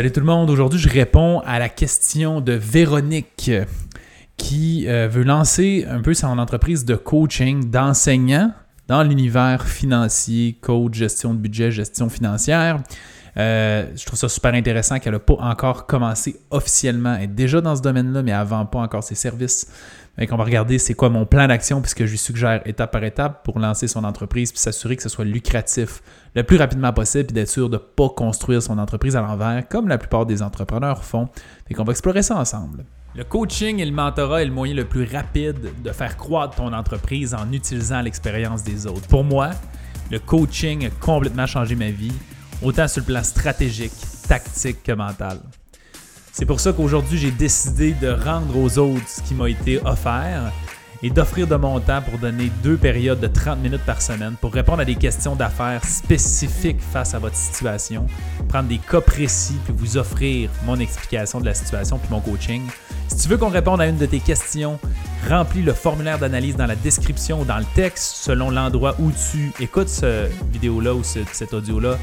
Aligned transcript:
Salut 0.00 0.12
tout 0.12 0.20
le 0.20 0.26
monde, 0.26 0.48
aujourd'hui 0.48 0.78
je 0.78 0.88
réponds 0.88 1.40
à 1.40 1.58
la 1.58 1.68
question 1.68 2.40
de 2.40 2.52
Véronique 2.52 3.50
qui 4.36 4.86
euh, 4.86 5.08
veut 5.08 5.24
lancer 5.24 5.86
un 5.90 6.00
peu 6.02 6.14
son 6.14 6.38
entreprise 6.38 6.84
de 6.84 6.94
coaching, 6.94 7.68
d'enseignant 7.68 8.52
dans 8.86 9.02
l'univers 9.02 9.66
financier, 9.66 10.56
coach, 10.60 10.94
gestion 10.94 11.34
de 11.34 11.40
budget, 11.40 11.72
gestion 11.72 12.08
financière. 12.08 12.80
Euh, 13.38 13.86
je 13.96 14.06
trouve 14.06 14.16
ça 14.16 14.28
super 14.28 14.54
intéressant 14.54 15.00
qu'elle 15.00 15.14
n'a 15.14 15.18
pas 15.18 15.34
encore 15.40 15.88
commencé 15.88 16.36
officiellement, 16.52 17.16
elle 17.16 17.24
est 17.24 17.26
déjà 17.26 17.60
dans 17.60 17.74
ce 17.74 17.82
domaine-là, 17.82 18.22
mais 18.22 18.30
elle 18.30 18.38
ne 18.38 18.44
vend 18.44 18.66
pas 18.66 18.78
encore 18.78 19.02
ses 19.02 19.16
services. 19.16 19.66
Donc, 20.18 20.28
on 20.32 20.36
va 20.36 20.44
regarder 20.44 20.78
c'est 20.78 20.94
quoi 20.94 21.10
mon 21.10 21.26
plan 21.26 21.46
d'action, 21.46 21.80
puisque 21.80 22.04
je 22.04 22.10
lui 22.10 22.18
suggère 22.18 22.60
étape 22.66 22.90
par 22.90 23.04
étape 23.04 23.44
pour 23.44 23.60
lancer 23.60 23.86
son 23.86 24.02
entreprise, 24.02 24.50
puis 24.50 24.60
s'assurer 24.60 24.96
que 24.96 25.02
ce 25.02 25.08
soit 25.08 25.24
lucratif 25.24 26.02
le 26.34 26.42
plus 26.42 26.56
rapidement 26.56 26.92
possible, 26.92 27.26
puis 27.26 27.34
d'être 27.34 27.48
sûr 27.48 27.68
de 27.68 27.76
ne 27.76 27.78
pas 27.78 28.08
construire 28.08 28.60
son 28.60 28.78
entreprise 28.78 29.14
à 29.14 29.20
l'envers, 29.20 29.68
comme 29.68 29.86
la 29.86 29.96
plupart 29.96 30.26
des 30.26 30.42
entrepreneurs 30.42 31.04
font. 31.04 31.28
Et 31.70 31.74
qu'on 31.74 31.84
va 31.84 31.92
explorer 31.92 32.22
ça 32.22 32.36
ensemble. 32.36 32.84
Le 33.14 33.24
coaching 33.24 33.78
et 33.78 33.84
le 33.84 33.92
mentorat 33.92 34.42
est 34.42 34.46
le 34.46 34.52
moyen 34.52 34.74
le 34.74 34.84
plus 34.84 35.04
rapide 35.04 35.72
de 35.82 35.92
faire 35.92 36.16
croître 36.16 36.56
ton 36.56 36.72
entreprise 36.72 37.34
en 37.34 37.50
utilisant 37.52 38.00
l'expérience 38.00 38.62
des 38.64 38.86
autres. 38.86 39.06
Pour 39.08 39.24
moi, 39.24 39.50
le 40.10 40.18
coaching 40.18 40.86
a 40.86 40.90
complètement 40.90 41.46
changé 41.46 41.74
ma 41.74 41.90
vie, 41.90 42.12
autant 42.62 42.88
sur 42.88 43.02
le 43.02 43.06
plan 43.06 43.22
stratégique, 43.22 43.92
tactique 44.28 44.82
que 44.82 44.92
mental. 44.92 45.38
C'est 46.38 46.46
pour 46.46 46.60
ça 46.60 46.72
qu'aujourd'hui, 46.72 47.18
j'ai 47.18 47.32
décidé 47.32 47.94
de 47.94 48.10
rendre 48.10 48.56
aux 48.56 48.78
autres 48.78 49.08
ce 49.08 49.20
qui 49.22 49.34
m'a 49.34 49.50
été 49.50 49.80
offert 49.84 50.52
et 51.02 51.10
d'offrir 51.10 51.48
de 51.48 51.56
mon 51.56 51.80
temps 51.80 52.00
pour 52.00 52.16
donner 52.16 52.52
deux 52.62 52.76
périodes 52.76 53.18
de 53.18 53.26
30 53.26 53.58
minutes 53.58 53.84
par 53.84 54.00
semaine 54.00 54.36
pour 54.40 54.52
répondre 54.52 54.78
à 54.78 54.84
des 54.84 54.94
questions 54.94 55.34
d'affaires 55.34 55.84
spécifiques 55.84 56.80
face 56.80 57.12
à 57.12 57.18
votre 57.18 57.34
situation, 57.34 58.06
prendre 58.48 58.68
des 58.68 58.78
cas 58.78 59.00
précis 59.00 59.56
puis 59.64 59.74
vous 59.76 59.96
offrir 59.96 60.48
mon 60.64 60.78
explication 60.78 61.40
de 61.40 61.46
la 61.46 61.54
situation 61.54 61.98
puis 61.98 62.08
mon 62.08 62.20
coaching. 62.20 62.62
Si 63.08 63.16
tu 63.16 63.28
veux 63.28 63.36
qu'on 63.36 63.48
réponde 63.48 63.80
à 63.80 63.88
une 63.88 63.98
de 63.98 64.06
tes 64.06 64.20
questions, 64.20 64.78
remplis 65.28 65.62
le 65.62 65.72
formulaire 65.72 66.20
d'analyse 66.20 66.54
dans 66.54 66.66
la 66.66 66.76
description 66.76 67.40
ou 67.40 67.44
dans 67.44 67.58
le 67.58 67.66
texte 67.74 68.14
selon 68.14 68.50
l'endroit 68.50 68.94
où 69.00 69.10
tu 69.10 69.50
écoutes 69.60 69.88
cette 69.88 70.30
vidéo-là 70.52 70.94
ou 70.94 71.02
cet 71.02 71.52
audio-là. 71.52 71.98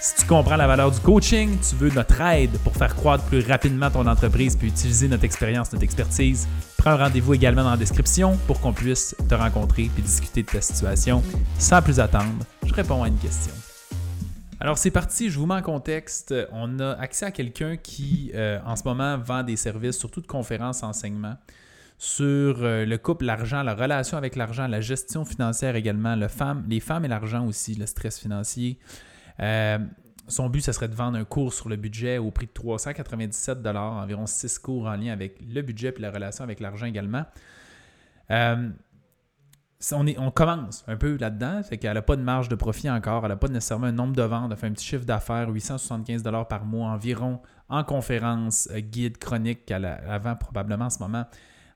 Si 0.00 0.14
tu 0.14 0.26
comprends 0.26 0.54
la 0.54 0.68
valeur 0.68 0.92
du 0.92 1.00
coaching, 1.00 1.58
tu 1.58 1.74
veux 1.74 1.90
notre 1.90 2.20
aide 2.20 2.56
pour 2.62 2.72
faire 2.76 2.94
croître 2.94 3.24
plus 3.24 3.44
rapidement 3.44 3.90
ton 3.90 4.06
entreprise 4.06 4.56
puis 4.56 4.68
utiliser 4.68 5.08
notre 5.08 5.24
expérience, 5.24 5.72
notre 5.72 5.82
expertise, 5.82 6.46
prends 6.76 6.96
rendez-vous 6.96 7.34
également 7.34 7.64
dans 7.64 7.72
la 7.72 7.76
description 7.76 8.36
pour 8.46 8.60
qu'on 8.60 8.72
puisse 8.72 9.16
te 9.28 9.34
rencontrer 9.34 9.90
puis 9.92 10.04
discuter 10.04 10.44
de 10.44 10.48
ta 10.48 10.60
situation. 10.60 11.20
Sans 11.58 11.82
plus 11.82 11.98
attendre, 11.98 12.44
je 12.64 12.72
réponds 12.72 13.02
à 13.02 13.08
une 13.08 13.18
question. 13.18 13.52
Alors 14.60 14.78
c'est 14.78 14.92
parti, 14.92 15.30
je 15.30 15.38
vous 15.40 15.46
mets 15.46 15.54
en 15.54 15.62
contexte. 15.62 16.32
On 16.52 16.78
a 16.78 16.92
accès 16.92 17.26
à 17.26 17.32
quelqu'un 17.32 17.76
qui 17.76 18.30
euh, 18.36 18.60
en 18.64 18.76
ce 18.76 18.84
moment 18.84 19.18
vend 19.18 19.42
des 19.42 19.56
services, 19.56 19.98
surtout 19.98 20.20
de 20.20 20.28
conférences, 20.28 20.84
enseignements, 20.84 21.38
sur 21.98 22.62
euh, 22.62 22.84
le 22.84 22.98
couple, 22.98 23.24
l'argent, 23.24 23.64
la 23.64 23.74
relation 23.74 24.16
avec 24.16 24.36
l'argent, 24.36 24.68
la 24.68 24.80
gestion 24.80 25.24
financière 25.24 25.74
également, 25.74 26.14
les 26.14 26.28
femmes 26.80 27.04
et 27.04 27.08
l'argent 27.08 27.44
aussi, 27.44 27.74
le 27.74 27.86
stress 27.86 28.20
financier. 28.20 28.78
Euh, 29.40 29.78
son 30.28 30.48
but, 30.50 30.60
ce 30.60 30.72
serait 30.72 30.88
de 30.88 30.94
vendre 30.94 31.18
un 31.18 31.24
cours 31.24 31.54
sur 31.54 31.68
le 31.68 31.76
budget 31.76 32.18
au 32.18 32.30
prix 32.30 32.46
de 32.46 32.52
397 32.52 33.66
environ 33.66 34.26
6 34.26 34.58
cours 34.58 34.86
en 34.86 34.96
lien 34.96 35.12
avec 35.12 35.38
le 35.40 35.62
budget 35.62 35.94
et 35.96 36.00
la 36.00 36.10
relation 36.10 36.44
avec 36.44 36.60
l'argent 36.60 36.86
également. 36.86 37.24
Euh, 38.30 38.68
on, 39.92 40.30
commence 40.30 40.84
un 40.88 40.96
peu 40.96 41.16
là-dedans, 41.16 41.62
fait 41.62 41.78
qu'elle 41.78 41.94
n'a 41.94 42.02
pas 42.02 42.16
de 42.16 42.22
marge 42.22 42.48
de 42.48 42.56
profit 42.56 42.90
encore, 42.90 43.24
elle 43.24 43.30
n'a 43.30 43.36
pas 43.36 43.48
nécessairement 43.48 43.86
un 43.86 43.92
nombre 43.92 44.14
de 44.14 44.22
ventes, 44.22 44.50
elle 44.50 44.58
fait 44.58 44.66
un 44.66 44.72
petit 44.72 44.84
chiffre 44.84 45.04
d'affaires, 45.04 45.48
875 45.48 46.24
par 46.48 46.64
mois 46.64 46.90
environ 46.90 47.40
en 47.68 47.84
conférence, 47.84 48.68
euh, 48.72 48.80
guide, 48.80 49.18
chronique 49.18 49.64
qu'elle 49.64 49.84
a 49.84 50.34
probablement 50.34 50.86
en 50.86 50.90
ce 50.90 50.98
moment. 50.98 51.26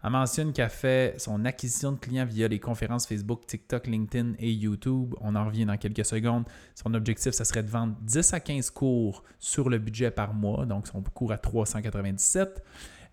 Elle 0.04 0.10
mentionne 0.10 0.52
qu'elle 0.52 0.68
fait 0.68 1.14
son 1.18 1.44
acquisition 1.44 1.92
de 1.92 1.98
clients 1.98 2.24
via 2.24 2.48
les 2.48 2.58
conférences 2.58 3.06
Facebook, 3.06 3.46
TikTok, 3.46 3.86
LinkedIn 3.86 4.32
et 4.38 4.50
YouTube. 4.52 5.14
On 5.20 5.36
en 5.36 5.44
revient 5.46 5.64
dans 5.64 5.76
quelques 5.76 6.04
secondes. 6.04 6.44
Son 6.74 6.92
objectif, 6.94 7.32
ce 7.32 7.44
serait 7.44 7.62
de 7.62 7.70
vendre 7.70 7.94
10 8.02 8.34
à 8.34 8.40
15 8.40 8.70
cours 8.70 9.22
sur 9.38 9.70
le 9.70 9.78
budget 9.78 10.10
par 10.10 10.34
mois. 10.34 10.66
Donc, 10.66 10.88
son 10.88 11.02
cours 11.02 11.32
à 11.32 11.38
397. 11.38 12.64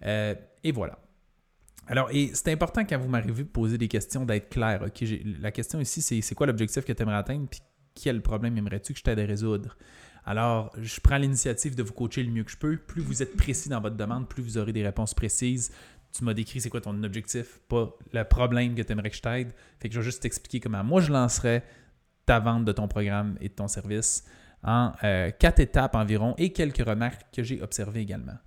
Euh, 0.06 0.34
et 0.64 0.72
voilà. 0.72 0.98
Alors, 1.88 2.10
et 2.12 2.32
c'est 2.34 2.52
important 2.52 2.84
quand 2.86 2.98
vous 2.98 3.10
m'arrivez 3.10 3.44
de 3.44 3.50
poser 3.50 3.78
des 3.78 3.88
questions, 3.88 4.26
d'être 4.26 4.50
clair. 4.50 4.84
la 5.42 5.52
question 5.52 5.80
ici, 5.80 6.02
c'est 6.02 6.22
c'est 6.22 6.36
quoi 6.36 6.48
l'objectif 6.48 6.86
que 6.86 6.94
tu 6.94 7.02
aimerais 7.02 7.18
atteindre, 7.18 7.48
puis 7.50 7.62
quel 7.96 8.22
problème 8.22 8.58
aimerais-tu 8.58 8.94
que 8.94 9.00
je 9.00 9.04
t'aide 9.04 9.20
à 9.20 9.26
résoudre? 9.26 9.76
Alors, 10.26 10.72
je 10.80 11.00
prends 11.00 11.18
l'initiative 11.18 11.76
de 11.76 11.82
vous 11.82 11.94
coacher 11.94 12.22
le 12.22 12.32
mieux 12.32 12.44
que 12.44 12.52
je 12.52 12.58
peux. 12.58 12.78
Plus 12.78 13.02
vous 13.02 13.24
êtes 13.24 13.36
précis 13.36 13.70
dans 13.70 13.82
votre 13.82 13.96
demande, 13.96 14.28
plus 14.28 14.44
vous 14.44 14.58
aurez 14.60 14.74
des 14.74 14.84
réponses 14.84 15.16
précises 15.16 15.72
tu 16.12 16.24
m'as 16.24 16.34
décrit 16.34 16.62
c'est 16.62 16.70
quoi 16.70 16.82
ton 16.82 17.04
objectif, 17.04 17.60
pas 17.68 17.96
le 18.14 18.24
problème 18.24 18.76
que 18.76 18.82
tu 18.82 18.92
aimerais 18.92 19.10
que 19.10 19.16
je 19.16 19.22
t'aide. 19.22 19.54
Fait 19.80 19.90
que 19.90 19.96
je 19.96 20.00
vais 20.00 20.06
juste 20.06 20.22
t'expliquer 20.22 20.60
comment 20.60 20.84
moi 20.84 21.02
je 21.02 21.12
lancerais 21.12 21.64
ta 22.26 22.40
vente 22.40 22.66
de 22.66 22.72
ton 22.72 22.88
programme 22.88 23.38
et 23.42 23.50
de 23.50 23.54
ton 23.54 23.68
service 23.68 24.24
en 24.64 24.94
euh, 25.04 25.32
quatre 25.32 25.60
étapes 25.60 25.96
environ 25.96 26.36
et 26.38 26.52
quelques 26.52 26.86
remarques 26.86 27.26
que 27.34 27.44
j'ai 27.44 27.62
observées 27.62 28.02
également. 28.02 28.38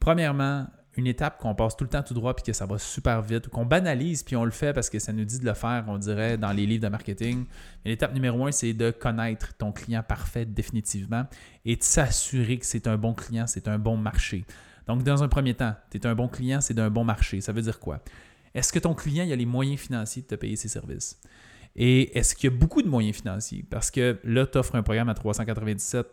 Premièrement, 0.00 0.66
une 0.96 1.06
étape 1.06 1.38
qu'on 1.38 1.54
passe 1.54 1.76
tout 1.76 1.84
le 1.84 1.90
temps 1.90 2.02
tout 2.02 2.14
droit 2.14 2.34
puis 2.34 2.44
que 2.44 2.52
ça 2.52 2.64
va 2.64 2.78
super 2.78 3.20
vite 3.20 3.48
qu'on 3.48 3.66
banalise 3.66 4.22
puis 4.22 4.34
on 4.34 4.44
le 4.44 4.50
fait 4.50 4.72
parce 4.72 4.88
que 4.88 4.98
ça 4.98 5.12
nous 5.12 5.24
dit 5.24 5.38
de 5.38 5.44
le 5.44 5.54
faire, 5.54 5.84
on 5.88 5.98
dirait 5.98 6.38
dans 6.38 6.52
les 6.52 6.66
livres 6.66 6.84
de 6.84 6.88
marketing. 6.88 7.44
L'étape 7.84 8.14
numéro 8.14 8.46
un, 8.46 8.52
c'est 8.52 8.72
de 8.72 8.90
connaître 8.90 9.54
ton 9.56 9.72
client 9.72 10.02
parfait 10.02 10.46
définitivement 10.46 11.26
et 11.64 11.76
de 11.76 11.82
s'assurer 11.82 12.58
que 12.58 12.66
c'est 12.66 12.86
un 12.86 12.96
bon 12.96 13.12
client, 13.12 13.46
c'est 13.46 13.68
un 13.68 13.78
bon 13.78 13.96
marché. 13.96 14.44
Donc, 14.86 15.02
dans 15.02 15.22
un 15.22 15.28
premier 15.28 15.54
temps, 15.54 15.74
tu 15.90 15.98
es 15.98 16.06
un 16.06 16.14
bon 16.14 16.28
client, 16.28 16.60
c'est 16.60 16.74
d'un 16.74 16.90
bon 16.90 17.04
marché. 17.04 17.40
Ça 17.40 17.52
veut 17.52 17.62
dire 17.62 17.80
quoi? 17.80 18.00
Est-ce 18.54 18.72
que 18.72 18.78
ton 18.78 18.94
client 18.94 19.30
a 19.30 19.36
les 19.36 19.46
moyens 19.46 19.80
financiers 19.80 20.22
de 20.22 20.26
te 20.26 20.34
payer 20.34 20.56
ses 20.56 20.68
services? 20.68 21.20
Et 21.74 22.16
est-ce 22.16 22.34
qu'il 22.34 22.50
y 22.50 22.54
a 22.54 22.56
beaucoup 22.56 22.80
de 22.80 22.88
moyens 22.88 23.16
financiers? 23.16 23.64
Parce 23.68 23.90
que 23.90 24.18
là, 24.24 24.46
tu 24.46 24.56
offres 24.56 24.76
un 24.76 24.82
programme 24.82 25.10
à 25.10 25.14
397, 25.14 26.06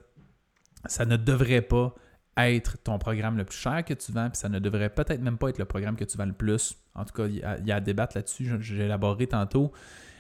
ça 0.86 1.06
ne 1.06 1.16
devrait 1.16 1.62
pas 1.62 1.96
être 2.36 2.78
ton 2.84 2.98
programme 2.98 3.38
le 3.38 3.46
plus 3.46 3.58
cher 3.58 3.86
que 3.86 3.94
tu 3.94 4.12
vends, 4.12 4.30
puis 4.30 4.38
ça 4.38 4.50
ne 4.50 4.60
devrait 4.60 4.90
peut-être 4.90 5.22
même 5.22 5.38
pas 5.38 5.50
être 5.50 5.60
le 5.60 5.66
programme 5.66 5.96
que 5.96 6.04
tu 6.04 6.18
vends 6.18 6.26
le 6.26 6.34
plus. 6.34 6.76
En 6.96 7.06
tout 7.06 7.14
cas, 7.14 7.28
il 7.28 7.38
y 7.38 7.72
a, 7.72 7.76
à 7.76 7.80
débattre 7.80 8.18
là-dessus, 8.18 8.50
j'ai 8.60 8.84
élaboré 8.84 9.28
tantôt. 9.28 9.72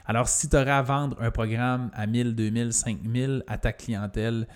Alors, 0.05 0.27
si 0.27 0.47
tu 0.47 0.55
aurais 0.55 0.71
à 0.71 0.81
vendre 0.81 1.17
un 1.21 1.31
programme 1.31 1.89
à 1.93 2.07
1000, 2.07 2.35
2000, 2.35 2.73
5000 2.73 3.43
à 3.47 3.57
ta 3.57 3.73
clientèle, 3.73 4.47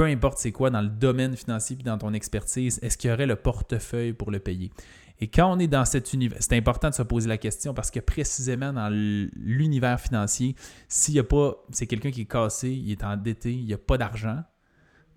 peu 0.00 0.06
importe 0.06 0.38
c'est 0.38 0.50
quoi 0.50 0.70
dans 0.70 0.80
le 0.80 0.88
domaine 0.88 1.36
financier 1.36 1.76
puis 1.76 1.84
dans 1.84 1.98
ton 1.98 2.14
expertise, 2.14 2.78
est-ce 2.80 2.96
qu'il 2.96 3.10
y 3.10 3.12
aurait 3.12 3.26
le 3.26 3.36
portefeuille 3.36 4.14
pour 4.14 4.30
le 4.30 4.38
payer? 4.38 4.70
Et 5.18 5.28
quand 5.28 5.52
on 5.52 5.58
est 5.58 5.66
dans 5.66 5.84
cet 5.84 6.14
univers, 6.14 6.38
c'est 6.40 6.56
important 6.56 6.88
de 6.88 6.94
se 6.94 7.02
poser 7.02 7.28
la 7.28 7.36
question 7.36 7.74
parce 7.74 7.90
que 7.90 8.00
précisément 8.00 8.72
dans 8.72 8.88
l'univers 8.88 10.00
financier, 10.00 10.56
s'il 10.88 11.12
n'y 11.12 11.20
a 11.20 11.24
pas, 11.24 11.54
c'est 11.70 11.86
quelqu'un 11.86 12.10
qui 12.10 12.22
est 12.22 12.30
cassé, 12.30 12.70
il 12.70 12.90
est 12.90 13.04
endetté, 13.04 13.52
il 13.52 13.66
n'y 13.66 13.74
a 13.74 13.76
pas 13.76 13.98
d'argent, 13.98 14.42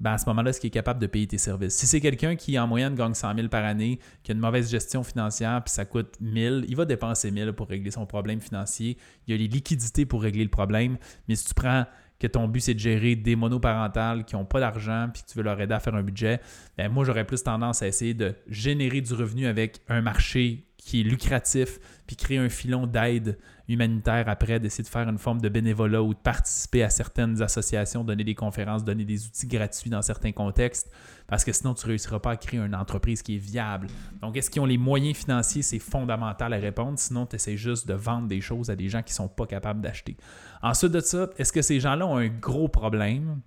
ben 0.01 0.11
à 0.11 0.17
ce 0.17 0.25
moment-là, 0.25 0.49
est-ce 0.49 0.59
qu'il 0.59 0.67
est 0.67 0.71
capable 0.71 0.99
de 0.99 1.07
payer 1.07 1.27
tes 1.27 1.37
services? 1.37 1.75
Si 1.75 1.87
c'est 1.87 2.01
quelqu'un 2.01 2.35
qui, 2.35 2.59
en 2.59 2.67
moyenne, 2.67 2.93
gagne 2.93 3.13
100 3.13 3.35
000 3.35 3.47
par 3.47 3.63
année, 3.63 3.99
qui 4.21 4.31
a 4.31 4.35
une 4.35 4.41
mauvaise 4.41 4.69
gestion 4.69 5.01
financière, 5.01 5.63
puis 5.63 5.71
ça 5.71 5.85
coûte 5.85 6.17
1000, 6.19 6.65
il 6.67 6.75
va 6.75 6.83
dépenser 6.83 7.31
1000 7.31 7.53
pour 7.53 7.69
régler 7.69 7.91
son 7.91 8.05
problème 8.05 8.41
financier. 8.41 8.97
Il 9.27 9.31
y 9.31 9.33
a 9.33 9.37
les 9.37 9.47
liquidités 9.47 10.05
pour 10.05 10.23
régler 10.23 10.43
le 10.43 10.49
problème. 10.49 10.97
Mais 11.29 11.35
si 11.35 11.45
tu 11.45 11.53
prends 11.53 11.85
que 12.23 12.27
ton 12.27 12.47
but 12.47 12.61
c'est 12.61 12.73
de 12.73 12.79
gérer 12.79 13.15
des 13.17 13.35
monoparentales 13.35 14.23
qui 14.23 14.35
n'ont 14.35 14.45
pas 14.45 14.61
d'argent 14.61 15.09
puis 15.13 15.23
que 15.23 15.27
tu 15.27 15.37
veux 15.37 15.43
leur 15.43 15.59
aider 15.59 15.73
à 15.73 15.79
faire 15.81 15.93
un 15.93 16.03
budget, 16.03 16.39
ben 16.77 16.89
moi 16.89 17.03
j'aurais 17.03 17.25
plus 17.25 17.43
tendance 17.43 17.81
à 17.81 17.87
essayer 17.87 18.13
de 18.13 18.33
générer 18.47 19.01
du 19.01 19.13
revenu 19.13 19.45
avec 19.45 19.81
un 19.89 20.01
marché 20.01 20.63
qui 20.85 21.01
est 21.01 21.03
lucratif, 21.03 21.79
puis 22.05 22.15
créer 22.15 22.37
un 22.37 22.49
filon 22.49 22.87
d'aide 22.87 23.37
humanitaire 23.69 24.27
après, 24.27 24.59
d'essayer 24.59 24.83
de 24.83 24.89
faire 24.89 25.07
une 25.07 25.17
forme 25.17 25.39
de 25.39 25.47
bénévolat 25.47 26.03
ou 26.03 26.13
de 26.13 26.19
participer 26.19 26.83
à 26.83 26.89
certaines 26.89 27.41
associations, 27.41 28.03
donner 28.03 28.25
des 28.25 28.35
conférences, 28.35 28.83
donner 28.83 29.05
des 29.05 29.25
outils 29.25 29.47
gratuits 29.47 29.89
dans 29.89 30.01
certains 30.01 30.33
contextes, 30.33 30.91
parce 31.27 31.45
que 31.45 31.53
sinon 31.53 31.73
tu 31.73 31.85
ne 31.85 31.91
réussiras 31.91 32.19
pas 32.19 32.31
à 32.31 32.35
créer 32.35 32.59
une 32.59 32.75
entreprise 32.75 33.21
qui 33.21 33.35
est 33.35 33.39
viable. 33.39 33.87
Donc, 34.21 34.35
est-ce 34.35 34.49
qu'ils 34.49 34.61
ont 34.61 34.65
les 34.65 34.77
moyens 34.77 35.15
financiers? 35.15 35.61
C'est 35.61 35.79
fondamental 35.79 36.53
à 36.53 36.57
répondre, 36.57 36.99
sinon 36.99 37.25
tu 37.25 37.37
essaies 37.37 37.57
juste 37.57 37.87
de 37.87 37.93
vendre 37.93 38.27
des 38.27 38.41
choses 38.41 38.69
à 38.69 38.75
des 38.75 38.89
gens 38.89 39.01
qui 39.01 39.13
ne 39.13 39.15
sont 39.15 39.29
pas 39.29 39.45
capables 39.45 39.79
d'acheter. 39.79 40.17
Ensuite 40.61 40.91
de 40.91 40.99
ça, 40.99 41.29
est-ce 41.37 41.53
que 41.53 41.61
ces 41.61 41.79
gens-là 41.79 42.05
ont 42.05 42.17
un 42.17 42.27
gros 42.27 42.67
problème? 42.67 43.39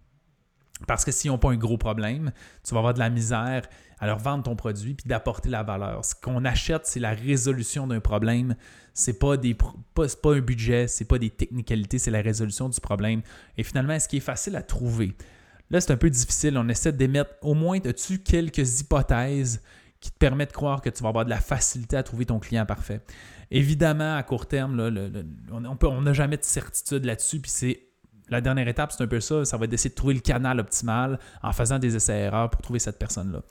Parce 0.86 1.04
que 1.04 1.10
s'ils 1.10 1.30
n'ont 1.30 1.38
pas 1.38 1.50
un 1.50 1.56
gros 1.56 1.78
problème, 1.78 2.32
tu 2.62 2.74
vas 2.74 2.78
avoir 2.80 2.94
de 2.94 2.98
la 2.98 3.08
misère 3.08 3.62
à 3.98 4.06
leur 4.06 4.18
vendre 4.18 4.44
ton 4.44 4.56
produit 4.56 4.94
puis 4.94 5.08
d'apporter 5.08 5.48
la 5.48 5.62
valeur. 5.62 6.04
Ce 6.04 6.14
qu'on 6.14 6.44
achète, 6.44 6.86
c'est 6.86 7.00
la 7.00 7.12
résolution 7.12 7.86
d'un 7.86 8.00
problème. 8.00 8.56
C'est 8.92 9.18
pas 9.18 9.36
pas 9.94 10.34
un 10.34 10.40
budget, 10.40 10.86
c'est 10.86 11.06
pas 11.06 11.18
des 11.18 11.30
technicalités, 11.30 11.98
c'est 11.98 12.10
la 12.10 12.20
résolution 12.20 12.68
du 12.68 12.80
problème. 12.80 13.22
Et 13.56 13.62
finalement, 13.62 13.98
ce 13.98 14.06
qui 14.06 14.18
est 14.18 14.20
facile 14.20 14.54
à 14.56 14.62
trouver. 14.62 15.14
Là, 15.70 15.80
c'est 15.80 15.92
un 15.92 15.96
peu 15.96 16.10
difficile. 16.10 16.58
On 16.58 16.68
essaie 16.68 16.92
d'émettre 16.92 17.30
au 17.42 17.54
moins, 17.54 17.78
as-tu 17.80 18.18
quelques 18.18 18.80
hypothèses 18.80 19.62
qui 20.00 20.10
te 20.10 20.18
permettent 20.18 20.50
de 20.50 20.54
croire 20.54 20.82
que 20.82 20.90
tu 20.90 21.02
vas 21.02 21.08
avoir 21.08 21.24
de 21.24 21.30
la 21.30 21.40
facilité 21.40 21.96
à 21.96 22.02
trouver 22.02 22.26
ton 22.26 22.38
client 22.38 22.66
parfait? 22.66 23.00
Évidemment, 23.50 24.16
à 24.16 24.22
court 24.22 24.46
terme, 24.46 24.78
on 25.50 26.02
n'a 26.02 26.12
jamais 26.12 26.36
de 26.36 26.44
certitude 26.44 27.04
là-dessus, 27.04 27.40
puis 27.40 27.50
c'est 27.50 27.85
la 28.28 28.40
dernière 28.40 28.66
étape, 28.68 28.92
c'est 28.92 29.02
un 29.02 29.06
peu 29.06 29.20
ça. 29.20 29.44
Ça 29.44 29.56
va 29.56 29.64
être 29.64 29.70
d'essayer 29.70 29.90
de 29.90 29.94
trouver 29.94 30.14
le 30.14 30.20
canal 30.20 30.58
optimal 30.60 31.18
en 31.42 31.52
faisant 31.52 31.78
des 31.78 31.96
essais-erreurs 31.96 32.50
pour 32.50 32.60
trouver 32.62 32.78
cette 32.78 32.98
personne-là. 32.98 33.42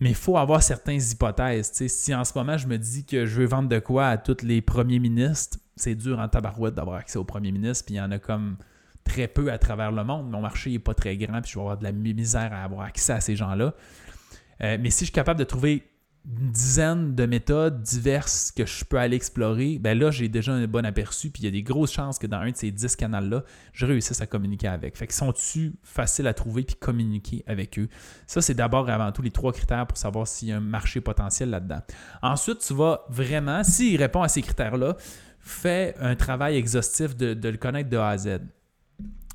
Mais 0.00 0.10
il 0.10 0.16
faut 0.16 0.36
avoir 0.36 0.62
certaines 0.62 1.00
hypothèses. 1.00 1.70
si 1.72 2.14
en 2.14 2.24
ce 2.24 2.32
moment, 2.36 2.56
je 2.56 2.66
me 2.66 2.76
dis 2.76 3.04
que 3.04 3.26
je 3.26 3.40
veux 3.40 3.46
vendre 3.46 3.68
de 3.68 3.78
quoi 3.78 4.08
à 4.08 4.16
tous 4.16 4.42
les 4.42 4.60
premiers 4.60 4.98
ministres, 4.98 5.58
c'est 5.76 5.94
dur 5.94 6.18
en 6.18 6.28
tabarouette 6.28 6.74
d'avoir 6.74 6.96
accès 6.96 7.18
aux 7.18 7.24
premiers 7.24 7.52
ministres, 7.52 7.86
puis 7.86 7.94
il 7.94 7.98
y 7.98 8.00
en 8.00 8.10
a 8.10 8.18
comme 8.18 8.56
très 9.04 9.28
peu 9.28 9.52
à 9.52 9.58
travers 9.58 9.92
le 9.92 10.04
monde. 10.04 10.30
Mon 10.30 10.40
marché 10.40 10.70
n'est 10.70 10.78
pas 10.78 10.94
très 10.94 11.16
grand, 11.16 11.40
puis 11.40 11.52
je 11.52 11.56
vais 11.56 11.62
avoir 11.62 11.78
de 11.78 11.84
la 11.84 11.92
misère 11.92 12.52
à 12.52 12.64
avoir 12.64 12.86
accès 12.86 13.12
à 13.12 13.20
ces 13.20 13.36
gens-là. 13.36 13.74
Euh, 14.62 14.78
mais 14.80 14.90
si 14.90 15.00
je 15.00 15.04
suis 15.06 15.12
capable 15.12 15.38
de 15.38 15.44
trouver 15.44 15.84
une 16.24 16.52
dizaine 16.52 17.14
de 17.16 17.26
méthodes 17.26 17.82
diverses 17.82 18.52
que 18.52 18.64
je 18.64 18.84
peux 18.84 18.98
aller 18.98 19.16
explorer, 19.16 19.78
ben 19.80 19.98
là, 19.98 20.10
j'ai 20.12 20.28
déjà 20.28 20.52
un 20.52 20.66
bon 20.66 20.84
aperçu, 20.84 21.30
puis 21.30 21.42
il 21.42 21.46
y 21.46 21.48
a 21.48 21.50
des 21.50 21.64
grosses 21.64 21.92
chances 21.92 22.18
que 22.18 22.28
dans 22.28 22.38
un 22.38 22.50
de 22.50 22.56
ces 22.56 22.70
dix 22.70 22.94
canaux-là, 22.94 23.42
je 23.72 23.86
réussisse 23.86 24.20
à 24.20 24.26
communiquer 24.26 24.68
avec. 24.68 24.96
Fait 24.96 25.08
que 25.08 25.14
sont-tu 25.14 25.74
faciles 25.82 26.28
à 26.28 26.34
trouver 26.34 26.62
puis 26.62 26.76
communiquer 26.76 27.42
avec 27.46 27.78
eux? 27.78 27.88
Ça, 28.26 28.40
c'est 28.40 28.54
d'abord 28.54 28.88
et 28.88 28.92
avant 28.92 29.10
tout 29.10 29.22
les 29.22 29.32
trois 29.32 29.52
critères 29.52 29.86
pour 29.86 29.98
savoir 29.98 30.28
s'il 30.28 30.48
y 30.48 30.52
a 30.52 30.58
un 30.58 30.60
marché 30.60 31.00
potentiel 31.00 31.50
là-dedans. 31.50 31.80
Ensuite, 32.22 32.58
tu 32.60 32.72
vas 32.72 33.04
vraiment, 33.08 33.64
s'il 33.64 34.00
répond 34.00 34.22
à 34.22 34.28
ces 34.28 34.42
critères-là, 34.42 34.96
fais 35.40 35.96
un 35.98 36.14
travail 36.14 36.56
exhaustif 36.56 37.16
de, 37.16 37.34
de 37.34 37.48
le 37.48 37.56
connaître 37.56 37.90
de 37.90 37.96
A 37.96 38.10
à 38.10 38.18
Z 38.18 38.38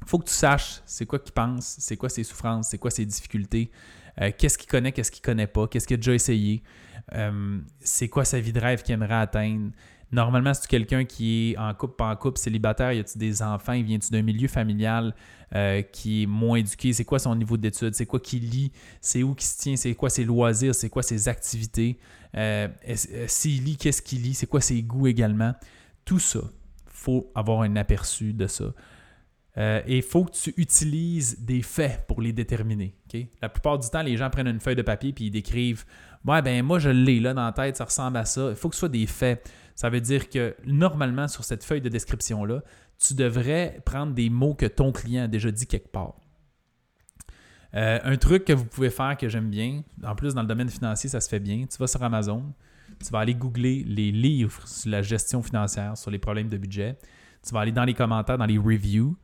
faut 0.06 0.19
que 0.19 0.25
tu 0.25 0.34
saches 0.34 0.81
c'est 0.86 1.06
quoi 1.06 1.19
qu'il 1.19 1.34
pense, 1.34 1.75
c'est 1.80 1.98
quoi 1.98 2.10
ses 2.10 2.24
souffrances, 2.24 2.69
c'est 2.69 2.78
quoi 2.78 2.92
ses 2.92 3.06
difficultés, 3.06 3.72
euh, 4.22 4.31
qu'est-ce 4.38 4.58
qu'il 4.58 4.69
connaît, 4.69 4.92
qu'est-ce 4.92 5.12
qu'il 5.12 5.22
connaît 5.22 5.48
pas, 5.48 5.68
qu'est-ce 5.68 5.88
qu'il 5.88 5.96
a 5.96 5.98
déjà 5.98 6.14
essayé, 6.14 6.64
euh, 7.14 7.60
c'est 7.80 8.08
quoi 8.08 8.25
sa 8.25 8.40
vie 8.40 8.54
de 8.54 8.60
rêve 8.60 8.84
qu'il 8.84 8.94
aimerait 8.94 9.16
atteindre? 9.16 9.72
Normalement, 10.12 10.54
c'est 10.54 10.68
quelqu'un 10.68 11.04
qui 11.04 11.52
est 11.52 11.58
en 11.58 11.74
couple, 11.74 11.96
pas 11.96 12.10
en 12.10 12.16
couple, 12.16 12.40
célibataire, 12.40 12.94
y 12.94 13.00
a-t-il 13.00 13.19
des 13.19 13.42
enfants, 13.42 13.74
il 13.74 13.84
vient-tu 13.84 14.10
d'un 14.10 14.22
milieu 14.22 14.48
familial 14.48 15.14
euh, 15.54 15.81
qui 15.81 16.24
est 16.24 16.25
moins 16.25 16.58
éduqué, 16.58 16.94
c'est 16.94 17.04
quoi 17.04 17.19
son 17.19 17.36
niveau 17.36 17.58
d'études, 17.58 17.94
c'est 17.94 18.06
quoi 18.06 18.19
qu'il 18.19 18.50
lit, 18.50 18.72
c'est 19.02 19.24
où 19.24 19.36
qu'il 19.36 19.48
se 19.48 19.58
tient, 19.58 19.75
c'est 19.75 19.94
quoi 19.96 20.10
ses 20.10 20.24
loisirs, 20.24 20.74
c'est 20.74 20.90
quoi 20.90 21.04
ses 21.04 21.28
activités, 21.28 21.98
s'il 23.28 23.63
lit, 23.63 23.78
qu'est-ce 23.78 24.02
qu'il 24.02 24.22
lit, 24.22 24.34
c'est 24.34 24.48
quoi 24.48 24.62
ses 24.62 24.81
goûts 24.81 25.08
également? 25.08 25.54
Tout 26.06 26.20
ça, 26.20 26.40
faut 26.88 27.30
avoir 27.36 27.62
un 27.62 27.75
aperçu 27.75 28.34
de 28.34 28.48
ça. 28.48 28.74
Euh, 29.57 29.81
et 29.88 29.98
il 29.98 30.04
faut 30.04 30.24
que 30.25 30.31
tu 30.31 30.54
utilises 30.57 31.39
des 31.39 31.63
faits 31.63 32.06
pour 32.07 32.21
les 32.21 32.31
déterminer. 32.31 32.95
La 33.42 33.50
plupart 33.50 33.80
du 33.80 33.89
temps, 33.89 34.04
les 34.04 34.15
gens 34.15 34.30
prennent 34.30 34.48
une 34.48 34.59
feuille 34.59 34.75
de 34.75 34.83
papier 34.83 35.09
et 35.18 35.24
ils 35.24 35.31
décrivent 35.31 35.86
Ouais, 36.25 36.42
ben 36.42 36.63
moi 36.63 36.77
je 36.77 36.89
l'ai 36.89 37.19
là 37.19 37.33
dans 37.33 37.45
la 37.45 37.54
tête, 37.54 37.77
ça 37.77 37.86
ressemble 37.86 38.18
à 38.18 38.25
ça. 38.25 38.50
Il 38.50 38.56
faut 38.56 38.69
que 38.69 38.75
ce 38.75 38.80
soit 38.80 38.89
des 38.89 39.07
faits. 39.07 39.50
Ça 39.75 39.89
veut 39.89 40.01
dire 40.01 40.30
que 40.30 40.56
normalement, 40.65 41.27
sur 41.27 41.44
cette 41.44 41.63
feuille 41.63 41.81
de 41.81 41.89
description-là, 41.89 42.62
tu 43.00 43.13
devrais 43.13 43.80
prendre 43.86 44.13
des 44.13 44.30
mots 44.30 44.54
que 44.54 44.65
ton 44.65 44.92
client 44.92 45.24
a 45.24 45.27
déjà 45.27 45.51
dit 45.51 45.68
quelque 45.68 45.92
part. 45.92 46.15
Euh, 47.75 48.00
un 48.03 48.18
truc 48.18 48.45
que 48.45 48.53
vous 48.53 48.65
pouvez 48.65 48.89
faire 48.89 49.18
que 49.18 49.30
j'aime 49.30 49.50
bien, 49.50 49.83
en 50.03 50.15
plus 50.15 50.33
dans 50.33 50.42
le 50.42 50.48
domaine 50.48 50.69
financier, 50.69 51.10
ça 51.10 51.21
se 51.21 51.30
fait 51.30 51.39
bien. 51.39 51.65
Tu 51.69 51.77
vas 51.77 51.88
sur 51.88 52.01
Amazon, 52.03 52.44
tu 53.03 53.12
vas 53.12 53.19
aller 53.19 53.36
googler 53.36 53.83
les 53.86 54.12
livres 54.12 54.68
sur 54.68 54.89
la 54.89 55.01
gestion 55.01 55.42
financière, 55.42 55.98
sur 55.98 56.12
les 56.12 56.19
problèmes 56.19 56.50
de 56.50 56.57
budget. 56.57 56.98
Tu 57.45 57.53
vas 57.53 57.62
aller 57.62 57.71
dans 57.71 57.86
les 57.86 57.94
commentaires, 57.94 58.38
dans 58.38 58.45
les 58.45 58.57
reviews 58.57 59.15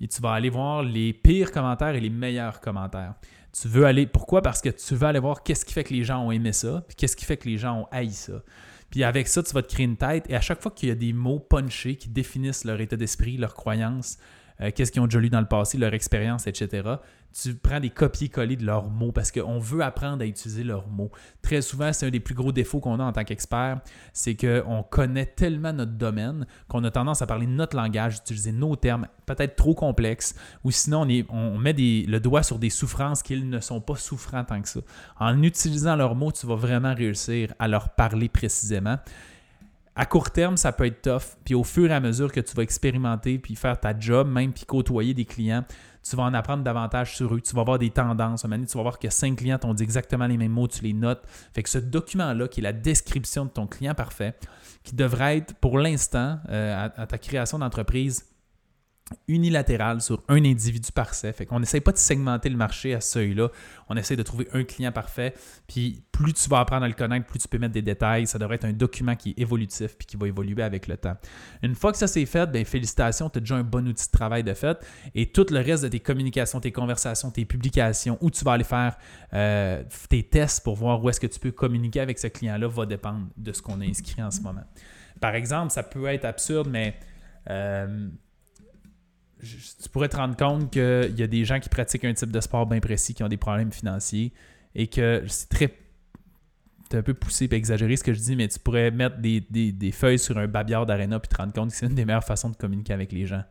et 0.00 0.08
tu 0.08 0.20
vas 0.20 0.32
aller 0.32 0.50
voir 0.50 0.82
les 0.82 1.12
pires 1.12 1.50
commentaires 1.50 1.94
et 1.94 2.00
les 2.00 2.10
meilleurs 2.10 2.60
commentaires. 2.60 3.14
Tu 3.60 3.68
veux 3.68 3.86
aller, 3.86 4.06
pourquoi? 4.06 4.42
Parce 4.42 4.60
que 4.60 4.68
tu 4.68 4.94
veux 4.94 5.06
aller 5.06 5.18
voir 5.18 5.42
qu'est-ce 5.42 5.64
qui 5.64 5.72
fait 5.72 5.84
que 5.84 5.94
les 5.94 6.04
gens 6.04 6.24
ont 6.24 6.30
aimé 6.30 6.52
ça, 6.52 6.84
puis 6.86 6.96
qu'est-ce 6.96 7.16
qui 7.16 7.24
fait 7.24 7.36
que 7.36 7.48
les 7.48 7.56
gens 7.56 7.80
ont 7.80 7.86
haï 7.90 8.10
ça. 8.10 8.42
Puis 8.90 9.04
avec 9.04 9.28
ça, 9.28 9.42
tu 9.42 9.52
vas 9.52 9.62
te 9.62 9.72
créer 9.72 9.86
une 9.86 9.96
tête 9.96 10.24
et 10.28 10.36
à 10.36 10.40
chaque 10.40 10.62
fois 10.62 10.70
qu'il 10.70 10.88
y 10.88 10.92
a 10.92 10.94
des 10.94 11.12
mots 11.12 11.40
punchés 11.40 11.96
qui 11.96 12.08
définissent 12.08 12.64
leur 12.64 12.80
état 12.80 12.96
d'esprit, 12.96 13.36
leurs 13.36 13.54
croyances, 13.54 14.18
euh, 14.60 14.70
qu'est-ce 14.74 14.92
qu'ils 14.92 15.02
ont 15.02 15.06
déjà 15.06 15.20
lu 15.20 15.30
dans 15.30 15.40
le 15.40 15.46
passé, 15.46 15.78
leur 15.78 15.94
expérience, 15.94 16.46
etc. 16.46 16.94
Tu 17.32 17.54
prends 17.54 17.78
des 17.80 17.90
copier-coller 17.90 18.56
de 18.56 18.64
leurs 18.64 18.90
mots 18.90 19.12
parce 19.12 19.30
qu'on 19.30 19.58
veut 19.58 19.82
apprendre 19.82 20.22
à 20.22 20.26
utiliser 20.26 20.64
leurs 20.64 20.88
mots. 20.88 21.10
Très 21.42 21.62
souvent, 21.62 21.92
c'est 21.92 22.06
un 22.06 22.10
des 22.10 22.20
plus 22.20 22.34
gros 22.34 22.52
défauts 22.52 22.80
qu'on 22.80 22.98
a 22.98 23.04
en 23.04 23.12
tant 23.12 23.24
qu'expert, 23.24 23.80
c'est 24.12 24.34
qu'on 24.34 24.82
connaît 24.82 25.26
tellement 25.26 25.72
notre 25.72 25.92
domaine 25.92 26.46
qu'on 26.68 26.82
a 26.84 26.90
tendance 26.90 27.22
à 27.22 27.26
parler 27.26 27.46
notre 27.46 27.76
langage, 27.76 28.16
utiliser 28.16 28.52
nos 28.52 28.76
termes 28.76 29.06
peut-être 29.26 29.56
trop 29.56 29.74
complexes, 29.74 30.34
ou 30.64 30.70
sinon 30.70 31.06
on, 31.28 31.58
met 31.58 31.74
le 31.74 32.18
doigt 32.18 32.42
sur 32.42 32.58
des 32.58 32.70
souffrances 32.70 33.22
qu'ils 33.22 33.48
ne 33.48 33.60
sont 33.60 33.80
pas 33.80 33.96
souffrants 33.96 34.44
tant 34.44 34.60
que 34.60 34.68
ça. 34.68 34.80
En 35.18 35.42
utilisant 35.42 35.96
leurs 35.96 36.14
mots, 36.14 36.32
tu 36.32 36.46
vas 36.46 36.56
vraiment 36.56 36.94
réussir 36.94 37.52
à 37.58 37.68
leur 37.68 37.90
parler 37.90 38.28
précisément. 38.28 38.98
À 40.00 40.06
court 40.06 40.30
terme, 40.30 40.56
ça 40.56 40.70
peut 40.70 40.86
être 40.86 41.02
tough. 41.02 41.36
Puis 41.44 41.56
au 41.56 41.64
fur 41.64 41.90
et 41.90 41.92
à 41.92 41.98
mesure 41.98 42.30
que 42.30 42.38
tu 42.38 42.54
vas 42.54 42.62
expérimenter, 42.62 43.36
puis 43.40 43.56
faire 43.56 43.80
ta 43.80 43.98
job, 43.98 44.28
même 44.28 44.52
puis 44.52 44.64
côtoyer 44.64 45.12
des 45.12 45.24
clients, 45.24 45.64
tu 46.08 46.14
vas 46.14 46.22
en 46.22 46.34
apprendre 46.34 46.62
davantage 46.62 47.16
sur 47.16 47.34
eux. 47.34 47.40
Tu 47.40 47.52
vas 47.56 47.64
voir 47.64 47.80
des 47.80 47.90
tendances. 47.90 48.44
Un 48.44 48.48
moment 48.48 48.64
tu 48.64 48.76
vas 48.76 48.82
voir 48.82 49.00
que 49.00 49.10
cinq 49.10 49.38
clients 49.38 49.58
t'ont 49.58 49.74
dit 49.74 49.82
exactement 49.82 50.28
les 50.28 50.36
mêmes 50.36 50.52
mots, 50.52 50.68
tu 50.68 50.84
les 50.84 50.92
notes. 50.92 51.24
Fait 51.52 51.64
que 51.64 51.68
ce 51.68 51.78
document-là, 51.78 52.46
qui 52.46 52.60
est 52.60 52.62
la 52.62 52.72
description 52.72 53.44
de 53.44 53.50
ton 53.50 53.66
client 53.66 53.94
parfait, 53.94 54.36
qui 54.84 54.94
devrait 54.94 55.38
être 55.38 55.54
pour 55.56 55.80
l'instant, 55.80 56.38
euh, 56.48 56.88
à, 56.96 57.06
ta 57.08 57.18
création 57.18 57.58
d'entreprise, 57.58 58.24
unilatéral 59.26 60.00
sur 60.00 60.22
un 60.28 60.44
individu 60.44 60.92
parfait. 60.92 61.32
Fait 61.32 61.46
qu'on 61.46 61.60
n'essaie 61.60 61.80
pas 61.80 61.92
de 61.92 61.98
segmenter 61.98 62.48
le 62.48 62.56
marché 62.56 62.94
à 62.94 63.00
ce 63.00 63.12
seuil-là. 63.12 63.48
On 63.88 63.96
essaie 63.96 64.16
de 64.16 64.22
trouver 64.22 64.48
un 64.52 64.64
client 64.64 64.92
parfait. 64.92 65.34
Puis 65.66 66.02
plus 66.12 66.32
tu 66.32 66.48
vas 66.48 66.60
apprendre 66.60 66.84
à 66.84 66.88
le 66.88 66.94
connaître, 66.94 67.26
plus 67.26 67.38
tu 67.38 67.48
peux 67.48 67.58
mettre 67.58 67.74
des 67.74 67.82
détails. 67.82 68.26
Ça 68.26 68.38
devrait 68.38 68.56
être 68.56 68.64
un 68.64 68.72
document 68.72 69.16
qui 69.16 69.30
est 69.30 69.40
évolutif 69.40 69.96
puis 69.96 70.06
qui 70.06 70.16
va 70.16 70.28
évoluer 70.28 70.62
avec 70.62 70.86
le 70.88 70.96
temps. 70.96 71.16
Une 71.62 71.74
fois 71.74 71.92
que 71.92 71.98
ça 71.98 72.06
c'est 72.06 72.26
fait, 72.26 72.50
bien, 72.50 72.64
félicitations, 72.64 73.30
tu 73.30 73.38
as 73.38 73.40
déjà 73.40 73.56
un 73.56 73.62
bon 73.62 73.86
outil 73.88 74.06
de 74.06 74.12
travail 74.12 74.44
de 74.44 74.54
fait. 74.54 74.78
Et 75.14 75.26
tout 75.26 75.46
le 75.50 75.60
reste 75.60 75.84
de 75.84 75.88
tes 75.88 76.00
communications, 76.00 76.60
tes 76.60 76.72
conversations, 76.72 77.30
tes 77.30 77.44
publications, 77.44 78.18
où 78.20 78.30
tu 78.30 78.44
vas 78.44 78.52
aller 78.52 78.64
faire 78.64 78.96
euh, 79.32 79.82
tes 80.08 80.22
tests 80.22 80.62
pour 80.62 80.76
voir 80.76 81.02
où 81.02 81.08
est-ce 81.08 81.20
que 81.20 81.26
tu 81.26 81.40
peux 81.40 81.52
communiquer 81.52 82.00
avec 82.00 82.18
ce 82.18 82.26
client-là 82.26 82.68
va 82.68 82.86
dépendre 82.86 83.26
de 83.36 83.52
ce 83.52 83.62
qu'on 83.62 83.80
a 83.80 83.84
inscrit 83.84 84.22
en 84.22 84.30
ce 84.30 84.40
moment. 84.40 84.64
Par 85.20 85.34
exemple, 85.34 85.72
ça 85.72 85.82
peut 85.82 86.06
être 86.06 86.24
absurde, 86.24 86.68
mais... 86.70 86.98
Euh, 87.50 88.08
tu 89.40 89.88
pourrais 89.90 90.08
te 90.08 90.16
rendre 90.16 90.36
compte 90.36 90.70
qu'il 90.70 91.14
y 91.16 91.22
a 91.22 91.26
des 91.26 91.44
gens 91.44 91.60
qui 91.60 91.68
pratiquent 91.68 92.04
un 92.04 92.14
type 92.14 92.32
de 92.32 92.40
sport 92.40 92.66
bien 92.66 92.80
précis, 92.80 93.14
qui 93.14 93.22
ont 93.22 93.28
des 93.28 93.36
problèmes 93.36 93.72
financiers, 93.72 94.32
et 94.74 94.86
que 94.88 95.22
c'est 95.26 95.48
très. 95.48 95.74
un 96.92 97.02
peu 97.02 97.14
poussé 97.14 97.44
et 97.46 97.54
exagéré 97.54 97.96
ce 97.96 98.04
que 98.04 98.12
je 98.12 98.20
dis, 98.20 98.36
mais 98.36 98.48
tu 98.48 98.58
pourrais 98.58 98.90
mettre 98.90 99.18
des, 99.18 99.92
feuilles 99.92 100.18
sur 100.18 100.38
un 100.38 100.46
babillard 100.46 100.86
d'arena 100.86 101.20
puis 101.20 101.28
te 101.28 101.36
rendre 101.36 101.52
compte 101.52 101.70
que 101.70 101.76
c'est 101.76 101.86
une 101.86 101.94
des 101.94 102.04
meilleures 102.04 102.24
façons 102.24 102.50
de 102.50 102.56
communiquer 102.56 102.92
avec 102.92 103.12
les 103.12 103.26
gens. 103.26 103.44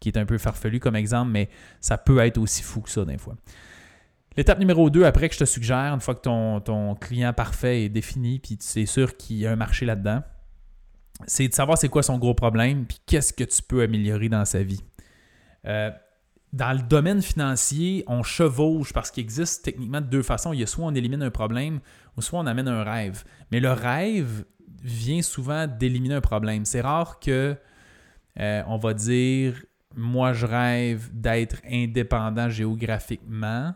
Qui 0.00 0.08
est 0.08 0.18
un 0.18 0.26
peu 0.26 0.36
farfelu 0.36 0.80
comme 0.80 0.96
exemple, 0.96 1.30
mais 1.30 1.48
ça 1.80 1.96
peut 1.96 2.18
être 2.18 2.38
aussi 2.38 2.62
fou 2.62 2.80
que 2.80 2.90
ça 2.90 3.04
des 3.04 3.18
fois. 3.18 3.36
L'étape 4.36 4.58
numéro 4.58 4.88
2, 4.90 5.04
après 5.04 5.28
que 5.28 5.34
je 5.34 5.40
te 5.40 5.44
suggère, 5.44 5.92
une 5.92 6.00
fois 6.00 6.14
que 6.14 6.22
ton, 6.22 6.60
ton 6.60 6.94
client 6.94 7.32
parfait 7.32 7.84
est 7.84 7.88
défini, 7.88 8.40
puis 8.40 8.56
tu 8.56 8.80
es 8.80 8.86
sûr 8.86 9.16
qu'il 9.16 9.36
y 9.36 9.46
a 9.46 9.52
un 9.52 9.56
marché 9.56 9.84
là-dedans, 9.84 10.22
c'est 11.26 11.46
de 11.46 11.54
savoir 11.54 11.78
c'est 11.78 11.88
quoi 11.88 12.02
son 12.02 12.18
gros 12.18 12.34
problème, 12.34 12.86
puis 12.86 12.98
qu'est-ce 13.06 13.32
que 13.32 13.44
tu 13.44 13.62
peux 13.62 13.82
améliorer 13.82 14.28
dans 14.28 14.44
sa 14.44 14.62
vie. 14.62 14.82
Euh, 15.66 15.90
dans 16.52 16.72
le 16.72 16.82
domaine 16.82 17.22
financier, 17.22 18.04
on 18.06 18.22
chevauche 18.22 18.92
parce 18.92 19.10
qu'il 19.10 19.22
existe 19.22 19.64
techniquement 19.64 20.00
deux 20.00 20.22
façons. 20.22 20.52
Il 20.52 20.60
y 20.60 20.62
a 20.62 20.66
soit 20.66 20.84
on 20.84 20.94
élimine 20.94 21.22
un 21.22 21.30
problème 21.30 21.80
ou 22.16 22.22
soit 22.22 22.38
on 22.40 22.46
amène 22.46 22.68
un 22.68 22.84
rêve. 22.84 23.24
Mais 23.50 23.60
le 23.60 23.72
rêve 23.72 24.44
vient 24.82 25.22
souvent 25.22 25.66
d'éliminer 25.66 26.16
un 26.16 26.20
problème. 26.20 26.64
C'est 26.64 26.82
rare 26.82 27.20
que 27.20 27.56
euh, 28.38 28.62
on 28.66 28.76
va 28.76 28.94
dire 28.94 29.62
moi 29.94 30.32
je 30.32 30.46
rêve 30.46 31.10
d'être 31.12 31.56
indépendant 31.70 32.48
géographiquement 32.48 33.74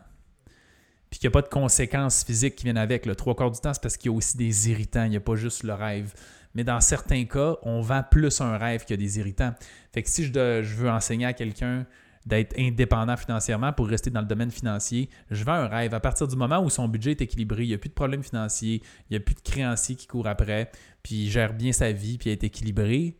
puis 1.09 1.19
qu'il 1.19 1.29
n'y 1.29 1.31
a 1.31 1.35
pas 1.39 1.41
de 1.41 1.47
conséquences 1.47 2.23
physiques 2.23 2.57
qui 2.57 2.65
viennent 2.65 2.77
avec. 2.77 3.05
Le 3.05 3.15
trois 3.15 3.35
quarts 3.35 3.51
du 3.51 3.59
temps, 3.59 3.73
c'est 3.73 3.81
parce 3.81 3.97
qu'il 3.97 4.11
y 4.11 4.13
a 4.13 4.17
aussi 4.17 4.35
des 4.37 4.69
irritants. 4.69 5.05
Il 5.05 5.11
n'y 5.11 5.17
a 5.17 5.21
pas 5.21 5.35
juste 5.35 5.63
le 5.63 5.73
rêve. 5.73 6.13
Mais 6.57 6.63
dans 6.63 6.81
certains 6.81 7.25
cas, 7.25 7.55
on 7.61 7.81
vend 7.81 8.01
plus 8.01 8.41
un 8.41 8.57
rêve 8.57 8.83
que 8.83 8.95
des 8.95 9.19
irritants. 9.19 9.53
Fait 9.93 10.01
que 10.01 10.09
si 10.09 10.25
je, 10.25 10.63
veux 10.63 10.89
enseigner 10.89 11.27
à 11.27 11.33
quelqu'un 11.33 11.85
d'être 12.25 12.57
indépendant 12.57 13.15
financièrement 13.15 13.73
pour 13.73 13.87
rester 13.87 14.09
dans 14.09 14.21
le 14.21 14.25
domaine 14.25 14.49
financier, 14.49 15.07
je 15.29 15.43
vends 15.43 15.53
un 15.53 15.67
rêve. 15.67 15.93
À 15.93 15.99
partir 15.99 16.27
du 16.27 16.35
moment 16.35 16.57
où 16.57 16.71
son 16.71 16.87
budget 16.87 17.11
est 17.11 17.21
équilibré, 17.21 17.61
il 17.61 17.67
n'y 17.67 17.75
a 17.75 17.77
plus 17.77 17.89
de 17.89 17.93
problème 17.93 18.23
financier, 18.23 18.81
il 19.07 19.11
n'y 19.11 19.17
a 19.17 19.19
plus 19.19 19.35
de 19.35 19.41
créanciers 19.41 19.95
qui 19.95 20.07
courent 20.07 20.25
après, 20.25 20.71
puis 21.03 21.25
il 21.25 21.29
gère 21.29 21.53
bien 21.53 21.71
sa 21.73 21.91
vie, 21.91 22.17
puis 22.17 22.31
il 22.31 22.33
est 22.33 22.43
équilibré, 22.43 23.19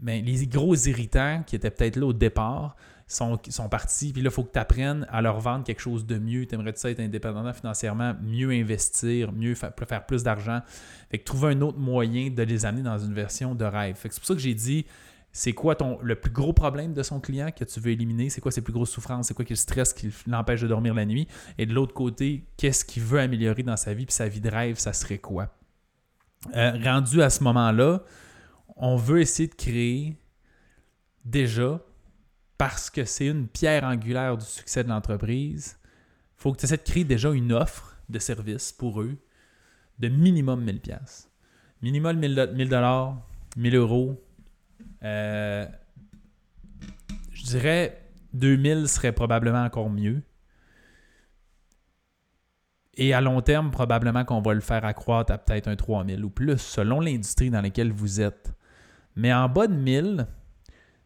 mais 0.00 0.22
les 0.22 0.46
gros 0.46 0.76
irritants 0.76 1.42
qui 1.44 1.56
étaient 1.56 1.72
peut-être 1.72 1.96
là 1.96 2.06
au 2.06 2.12
départ, 2.12 2.76
sont, 3.10 3.38
sont 3.48 3.68
partis. 3.68 4.12
Puis 4.12 4.22
là, 4.22 4.30
il 4.30 4.32
faut 4.32 4.44
que 4.44 4.52
tu 4.52 4.58
apprennes 4.58 5.06
à 5.10 5.20
leur 5.20 5.40
vendre 5.40 5.64
quelque 5.64 5.80
chose 5.80 6.06
de 6.06 6.18
mieux. 6.18 6.46
Tu 6.46 6.54
aimerais 6.54 6.72
ça 6.76 6.90
être 6.90 7.00
indépendant 7.00 7.52
financièrement, 7.52 8.14
mieux 8.22 8.50
investir, 8.50 9.32
mieux 9.32 9.54
faire, 9.54 9.72
plus 10.06 10.22
d'argent? 10.22 10.60
Fait 11.10 11.18
que 11.18 11.24
trouver 11.24 11.54
un 11.54 11.60
autre 11.60 11.78
moyen 11.78 12.30
de 12.30 12.42
les 12.42 12.64
amener 12.64 12.82
dans 12.82 12.98
une 12.98 13.12
version 13.12 13.54
de 13.54 13.64
rêve. 13.64 13.96
Fait 13.96 14.08
que 14.08 14.14
c'est 14.14 14.20
pour 14.20 14.28
ça 14.28 14.34
que 14.34 14.40
j'ai 14.40 14.54
dit 14.54 14.86
c'est 15.32 15.52
quoi 15.52 15.74
ton, 15.76 15.98
le 16.02 16.16
plus 16.16 16.30
gros 16.30 16.52
problème 16.52 16.92
de 16.92 17.02
son 17.02 17.20
client 17.20 17.50
que 17.56 17.64
tu 17.64 17.80
veux 17.80 17.92
éliminer, 17.92 18.30
c'est 18.30 18.40
quoi 18.40 18.50
ses 18.50 18.62
plus 18.62 18.72
grosses 18.72 18.90
souffrances, 18.90 19.28
c'est 19.28 19.34
quoi 19.34 19.44
qui 19.44 19.52
le 19.52 19.58
stress 19.58 19.92
qui 19.92 20.12
l'empêche 20.26 20.60
de 20.60 20.66
dormir 20.66 20.92
la 20.92 21.06
nuit, 21.06 21.28
et 21.56 21.66
de 21.66 21.72
l'autre 21.72 21.94
côté, 21.94 22.48
qu'est-ce 22.56 22.84
qu'il 22.84 23.04
veut 23.04 23.20
améliorer 23.20 23.62
dans 23.62 23.76
sa 23.76 23.94
vie, 23.94 24.06
puis 24.06 24.14
sa 24.14 24.26
vie 24.26 24.40
de 24.40 24.50
rêve, 24.50 24.76
ça 24.80 24.92
serait 24.92 25.18
quoi? 25.18 25.54
Euh, 26.56 26.72
rendu 26.82 27.22
à 27.22 27.30
ce 27.30 27.44
moment-là, 27.44 28.02
on 28.74 28.96
veut 28.96 29.20
essayer 29.20 29.48
de 29.48 29.54
créer 29.54 30.16
déjà 31.24 31.80
parce 32.60 32.90
que 32.90 33.06
c'est 33.06 33.24
une 33.24 33.48
pierre 33.48 33.84
angulaire 33.84 34.36
du 34.36 34.44
succès 34.44 34.84
de 34.84 34.90
l'entreprise, 34.90 35.78
il 35.82 36.42
faut 36.42 36.52
que 36.52 36.58
tu 36.58 36.66
essaies 36.66 36.76
de 36.76 36.82
créer 36.82 37.04
déjà 37.04 37.30
une 37.30 37.54
offre 37.54 37.96
de 38.10 38.18
service 38.18 38.70
pour 38.70 39.00
eux 39.00 39.16
de 39.98 40.08
minimum 40.08 40.62
1000 40.62 40.80
pièces. 40.80 41.30
Minimum 41.80 42.18
1000 42.18 42.68
dollars, 42.68 43.16
1000 43.56 43.76
euros. 43.76 44.22
Euh, 45.02 45.66
je 47.32 47.44
dirais 47.44 48.02
2000 48.34 48.88
serait 48.88 49.12
probablement 49.12 49.64
encore 49.64 49.88
mieux. 49.88 50.20
Et 52.92 53.14
à 53.14 53.22
long 53.22 53.40
terme, 53.40 53.70
probablement 53.70 54.26
qu'on 54.26 54.42
va 54.42 54.52
le 54.52 54.60
faire 54.60 54.84
accroître 54.84 55.32
à 55.32 55.38
peut-être 55.38 55.68
un 55.68 55.76
3000 55.76 56.22
ou 56.22 56.28
plus, 56.28 56.58
selon 56.58 57.00
l'industrie 57.00 57.48
dans 57.48 57.62
laquelle 57.62 57.90
vous 57.90 58.20
êtes. 58.20 58.52
Mais 59.16 59.32
en 59.32 59.48
bas 59.48 59.66
de 59.66 59.72
1000, 59.72 60.26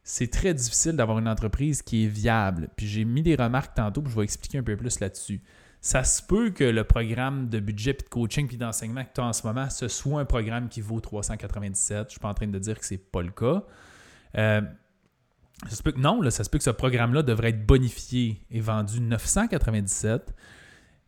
c'est 0.04 0.30
très 0.30 0.52
difficile 0.52 0.92
d'avoir 0.92 1.18
une 1.18 1.28
entreprise 1.28 1.80
qui 1.80 2.04
est 2.04 2.08
viable. 2.08 2.68
Puis 2.76 2.86
j'ai 2.86 3.06
mis 3.06 3.22
des 3.22 3.36
remarques 3.36 3.74
tantôt, 3.74 4.02
puis 4.02 4.12
je 4.12 4.16
vais 4.18 4.24
expliquer 4.24 4.58
un 4.58 4.62
peu 4.62 4.76
plus 4.76 5.00
là-dessus. 5.00 5.40
Ça 5.80 6.04
se 6.04 6.22
peut 6.22 6.50
que 6.50 6.64
le 6.64 6.84
programme 6.84 7.48
de 7.48 7.58
budget, 7.58 7.94
puis 7.94 8.04
de 8.04 8.10
coaching, 8.10 8.46
puis 8.46 8.58
d'enseignement 8.58 9.02
que 9.02 9.10
tu 9.14 9.20
as 9.22 9.24
en 9.24 9.32
ce 9.32 9.46
moment, 9.46 9.68
ce 9.70 9.88
soit 9.88 10.20
un 10.20 10.24
programme 10.26 10.68
qui 10.68 10.82
vaut 10.82 11.00
397. 11.00 11.96
Je 11.96 12.04
ne 12.04 12.10
suis 12.10 12.20
pas 12.20 12.28
en 12.28 12.34
train 12.34 12.46
de 12.46 12.58
dire 12.58 12.78
que 12.78 12.84
ce 12.84 12.94
n'est 12.94 12.98
pas 12.98 13.22
le 13.22 13.30
cas. 13.30 13.64
Euh, 14.36 14.60
ça 15.68 15.76
se 15.76 15.82
peut 15.82 15.92
que 15.92 16.00
non, 16.00 16.20
là, 16.20 16.30
ça 16.30 16.44
se 16.44 16.50
peut 16.50 16.58
que 16.58 16.64
ce 16.64 16.70
programme-là 16.70 17.22
devrait 17.22 17.50
être 17.50 17.64
bonifié 17.64 18.44
et 18.50 18.60
vendu 18.60 19.00
997. 19.00 20.34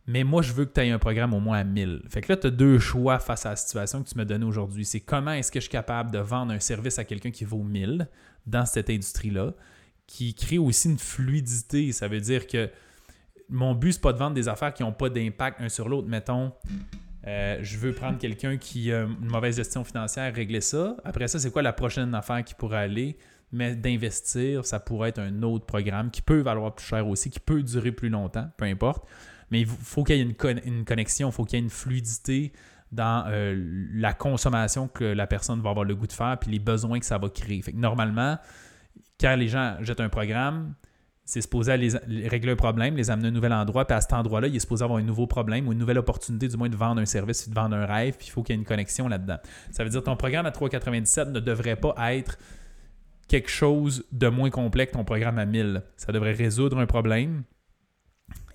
Mais 0.07 0.23
moi, 0.23 0.41
je 0.41 0.53
veux 0.53 0.63
que 0.63 0.73
tu 0.73 0.79
aies 0.81 0.89
un 0.89 0.99
programme 0.99 1.33
au 1.33 1.41
moins 1.41 1.59
à 1.59 1.63
1000. 1.65 2.03
Fait 2.09 2.21
que 2.21 2.31
là, 2.31 2.37
tu 2.37 2.47
as 2.47 2.49
deux 2.49 2.79
choix 2.79 3.19
face 3.19 3.45
à 3.45 3.49
la 3.49 3.55
situation 3.57 4.01
que 4.01 4.07
tu 4.07 4.15
m'as 4.15 4.23
donnée 4.23 4.45
aujourd'hui. 4.45 4.85
C'est 4.85 5.01
comment 5.01 5.33
est-ce 5.33 5.51
que 5.51 5.59
je 5.59 5.65
suis 5.65 5.71
capable 5.71 6.11
de 6.11 6.19
vendre 6.19 6.53
un 6.53 6.61
service 6.61 6.97
à 6.97 7.03
quelqu'un 7.03 7.31
qui 7.31 7.43
vaut 7.43 7.61
1000 7.61 8.07
dans 8.45 8.65
cette 8.65 8.89
industrie-là, 8.89 9.53
qui 10.07 10.33
crée 10.33 10.57
aussi 10.57 10.89
une 10.89 10.97
fluidité. 10.97 11.91
Ça 11.91 12.07
veut 12.07 12.21
dire 12.21 12.47
que 12.47 12.69
mon 13.49 13.75
but, 13.75 13.93
c'est 13.93 14.01
pas 14.01 14.13
de 14.13 14.17
vendre 14.17 14.33
des 14.33 14.47
affaires 14.47 14.73
qui 14.73 14.83
n'ont 14.83 14.93
pas 14.93 15.09
d'impact 15.09 15.59
un 15.59 15.67
sur 15.67 15.89
l'autre. 15.89 16.07
Mettons, 16.07 16.53
euh, 17.27 17.59
je 17.61 17.77
veux 17.77 17.93
prendre 17.93 18.17
quelqu'un 18.17 18.55
qui 18.55 18.93
a 18.93 19.01
une 19.01 19.27
mauvaise 19.27 19.57
gestion 19.57 19.83
financière, 19.83 20.33
régler 20.33 20.61
ça. 20.61 20.95
Après 21.03 21.27
ça, 21.27 21.37
c'est 21.39 21.51
quoi 21.51 21.61
la 21.61 21.73
prochaine 21.73 22.15
affaire 22.15 22.43
qui 22.45 22.53
pourrait 22.53 22.77
aller? 22.77 23.17
Mais 23.51 23.75
d'investir, 23.75 24.65
ça 24.65 24.79
pourrait 24.79 25.09
être 25.09 25.19
un 25.19 25.43
autre 25.43 25.65
programme 25.65 26.11
qui 26.11 26.21
peut 26.21 26.39
valoir 26.39 26.75
plus 26.75 26.85
cher 26.85 27.07
aussi, 27.07 27.29
qui 27.29 27.39
peut 27.39 27.63
durer 27.63 27.91
plus 27.91 28.09
longtemps, 28.09 28.49
peu 28.57 28.65
importe. 28.65 29.05
Mais 29.51 29.61
il 29.61 29.67
faut 29.67 30.03
qu'il 30.03 30.17
y 30.17 30.19
ait 30.19 30.23
une, 30.65 30.85
connexion, 30.85 31.29
il 31.29 31.31
faut 31.31 31.45
qu'il 31.45 31.57
y 31.57 31.61
ait 31.61 31.63
une 31.63 31.69
fluidité 31.69 32.51
dans 32.91 33.25
euh, 33.27 33.89
la 33.93 34.13
consommation 34.13 34.87
que 34.87 35.03
la 35.03 35.27
personne 35.27 35.61
va 35.61 35.69
avoir 35.69 35.85
le 35.85 35.95
goût 35.95 36.07
de 36.07 36.13
faire, 36.13 36.37
puis 36.39 36.51
les 36.51 36.59
besoins 36.59 36.99
que 36.99 37.05
ça 37.05 37.17
va 37.17 37.29
créer. 37.29 37.61
Fait 37.61 37.71
que 37.71 37.77
normalement, 37.77 38.37
quand 39.19 39.35
les 39.35 39.47
gens 39.47 39.77
jettent 39.81 39.99
un 39.99 40.09
programme, 40.09 40.73
c'est 41.27 41.41
supposé 41.41 41.73
aller 41.73 41.89
régler 42.29 42.53
un 42.53 42.55
problème, 42.55 42.95
les 42.95 43.09
amener 43.09 43.27
à 43.27 43.29
un 43.29 43.33
nouvel 43.33 43.51
endroit, 43.51 43.85
puis 43.85 43.95
à 43.95 43.99
cet 43.99 44.13
endroit-là, 44.13 44.47
il 44.47 44.55
est 44.55 44.59
supposé 44.59 44.85
avoir 44.85 44.99
un 44.99 45.03
nouveau 45.03 45.27
problème 45.27 45.67
ou 45.67 45.73
une 45.73 45.77
nouvelle 45.77 45.97
opportunité, 45.97 46.47
du 46.47 46.55
moins 46.55 46.69
de 46.69 46.77
vendre 46.77 47.01
un 47.01 47.05
service, 47.05 47.49
de 47.49 47.53
vendre 47.53 47.75
un 47.75 47.85
rêve, 47.85 48.15
puis 48.17 48.27
il 48.27 48.31
faut 48.31 48.43
qu'il 48.43 48.55
y 48.55 48.57
ait 48.57 48.61
une 48.61 48.65
connexion 48.65 49.09
là-dedans. 49.09 49.37
Ça 49.71 49.83
veut 49.83 49.89
dire 49.89 49.99
que 49.99 50.05
ton 50.05 50.15
programme 50.15 50.45
à 50.45 50.51
3,97 50.51 51.31
ne 51.31 51.41
devrait 51.41 51.75
pas 51.75 51.95
être 52.13 52.37
quelque 53.27 53.49
chose 53.49 54.05
de 54.13 54.29
moins 54.29 54.49
complexe 54.49 54.93
que 54.93 54.97
ton 54.97 55.03
programme 55.03 55.37
à 55.37 55.45
1000. 55.45 55.83
Ça 55.97 56.13
devrait 56.13 56.31
résoudre 56.31 56.77
un 56.77 56.85
problème, 56.85 57.43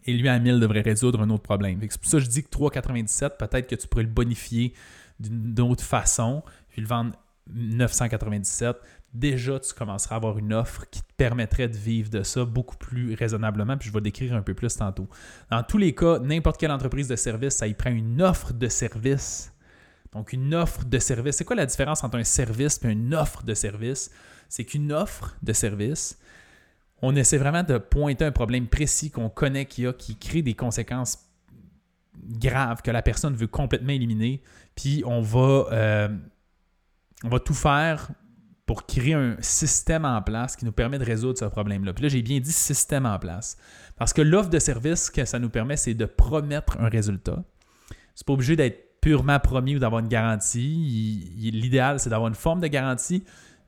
et 0.05 0.13
lui 0.13 0.29
à 0.29 0.39
1000 0.39 0.61
devrait 0.61 0.81
résoudre 0.81 1.21
un 1.21 1.31
autre 1.31 1.43
problème. 1.43 1.79
C'est 1.83 2.01
pour 2.01 2.11
ça 2.11 2.19
que 2.19 2.25
je 2.25 2.29
dis 2.29 2.43
que 2.43 2.51
3,97, 2.51 3.37
peut-être 3.37 3.69
que 3.69 3.75
tu 3.75 3.87
pourrais 3.89 4.05
le 4.05 4.11
bonifier 4.11 4.75
d'une 5.21 5.61
autre 5.61 5.85
façon, 5.85 6.43
puis 6.69 6.83
le 6.83 6.89
vendre 6.89 7.13
997. 7.53 8.77
Déjà, 9.15 9.61
tu 9.61 9.75
commenceras 9.75 10.15
à 10.15 10.17
avoir 10.17 10.39
une 10.39 10.55
offre 10.55 10.89
qui 10.91 11.03
te 11.03 11.13
permettrait 11.17 11.69
de 11.69 11.77
vivre 11.77 12.09
de 12.09 12.23
ça 12.23 12.45
beaucoup 12.45 12.77
plus 12.77 13.15
raisonnablement, 13.15 13.77
puis 13.77 13.89
je 13.89 13.93
vais 13.93 14.01
décrire 14.01 14.35
un 14.35 14.43
peu 14.43 14.55
plus 14.55 14.75
tantôt. 14.75 15.07
Dans 15.51 15.63
tous 15.63 15.77
les 15.77 15.95
cas, 15.95 16.19
n'importe 16.19 16.59
quelle 16.59 16.71
entreprise 16.71 17.09
de 17.09 17.17
service, 17.17 17.55
ça 17.55 17.67
y 17.67 17.75
prend 17.75 17.91
une 17.91 18.23
offre 18.23 18.55
de 18.55 18.69
service. 18.69 19.53
Donc, 20.13 20.33
une 20.33 20.55
offre 20.55 20.85
de 20.85 20.99
service. 20.99 21.37
C'est 21.37 21.45
quoi 21.45 21.57
la 21.57 21.67
différence 21.67 22.05
entre 22.05 22.19
un 22.19 22.25
service 22.25 22.81
et 22.85 22.89
une 22.89 23.15
offre 23.15 23.43
de 23.43 23.55
service? 23.55 24.11
C'est 24.49 24.65
qu'une 24.65 24.93
offre 24.93 25.37
de 25.43 25.53
service, 25.53 26.19
on 27.03 27.17
essaie 27.17 27.37
vraiment 27.37 27.65
de 27.65 27.79
pointer 27.79 28.25
un 28.25 28.33
problème 28.33 28.69
précis 28.69 29.11
qu'on 29.11 29.29
connaît 29.29 29.67
qu'il 29.67 29.85
y 29.85 29.87
a, 29.89 29.93
qui 29.93 30.17
crée 30.17 30.43
des 30.43 30.55
conséquences 30.55 31.19
graves 32.41 32.83
que 32.83 32.91
la 32.91 33.03
personne 33.03 33.35
veut 33.35 33.49
complètement 33.49 33.93
éliminer. 33.93 34.43
Puis 34.77 35.03
on 35.05 35.21
va, 35.21 35.67
euh, 35.73 36.09
on 37.25 37.29
va 37.29 37.41
tout 37.41 37.55
faire 37.55 38.11
pour 38.67 38.87
créer 38.87 39.15
un 39.15 39.37
système 39.41 40.05
en 40.05 40.23
place 40.23 40.55
qui 40.55 40.65
nous 40.65 40.73
permet 40.73 40.99
de 40.99 41.05
résoudre 41.05 41.39
ce 41.39 41.45
problème-là. 41.45 41.93
Puis 41.93 42.05
là, 42.05 42.09
j'ai 42.09 42.23
bien 42.23 42.39
dit 42.39 42.53
système 42.53 43.05
en 43.05 43.19
place. 43.19 43.57
Parce 43.97 44.13
que 44.13 44.23
l'offre 44.23 44.51
de 44.51 44.61
service, 44.61 45.11
que 45.11 45.25
ça 45.25 45.41
nous 45.41 45.51
permet, 45.51 45.77
c'est 45.77 45.95
de 45.95 46.07
promettre 46.07 46.81
un 46.81 46.89
résultat. 46.89 47.43
C'est 48.15 48.27
pas 48.27 48.33
obligé 48.33 48.55
d'être 48.55 49.01
purement 49.01 49.41
promis 49.41 49.77
ou 49.77 49.79
d'avoir 49.81 50.01
une 50.01 50.09
garantie. 50.09 51.51
L'idéal, 51.53 51.99
c'est 51.99 52.11
d'avoir 52.11 52.29
une 52.29 52.37
forme 52.37 52.61
de 52.61 52.69
garantie, 52.69 53.25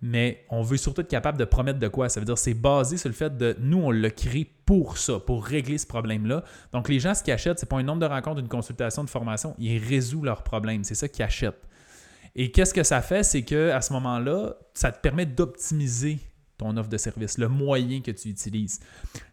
mais 0.06 0.44
on 0.50 0.60
veut 0.60 0.76
surtout 0.76 1.00
être 1.00 1.08
capable 1.08 1.38
de 1.38 1.46
promettre 1.46 1.78
de 1.78 1.88
quoi. 1.88 2.10
Ça 2.10 2.20
veut 2.20 2.26
dire 2.26 2.36
c'est 2.36 2.52
basé 2.52 2.98
sur 2.98 3.08
le 3.08 3.14
fait 3.14 3.38
de 3.38 3.56
nous, 3.58 3.78
on 3.78 3.90
le 3.90 4.10
crée 4.10 4.46
pour 4.66 4.98
ça, 4.98 5.18
pour 5.18 5.42
régler 5.42 5.78
ce 5.78 5.86
problème-là. 5.86 6.44
Donc, 6.72 6.90
les 6.90 7.00
gens, 7.00 7.14
ce 7.14 7.22
qu'ils 7.22 7.32
achètent, 7.32 7.58
c'est 7.58 7.68
pas 7.68 7.78
un 7.78 7.82
nombre 7.82 8.00
de 8.00 8.06
rencontres, 8.06 8.40
une 8.40 8.48
consultation, 8.48 9.02
de 9.02 9.08
formation, 9.08 9.54
ils 9.58 9.78
résolvent 9.82 10.26
leurs 10.26 10.42
problèmes. 10.42 10.84
C'est 10.84 10.94
ça 10.94 11.08
qu'ils 11.08 11.24
achètent. 11.24 11.66
Et 12.36 12.52
qu'est-ce 12.52 12.74
que 12.74 12.82
ça 12.82 13.00
fait? 13.00 13.22
C'est 13.22 13.44
qu'à 13.44 13.80
ce 13.80 13.94
moment-là, 13.94 14.56
ça 14.74 14.92
te 14.92 15.00
permet 15.00 15.24
d'optimiser 15.24 16.18
ton 16.58 16.76
offre 16.76 16.90
de 16.90 16.98
service, 16.98 17.38
le 17.38 17.48
moyen 17.48 18.02
que 18.02 18.10
tu 18.10 18.28
utilises. 18.28 18.80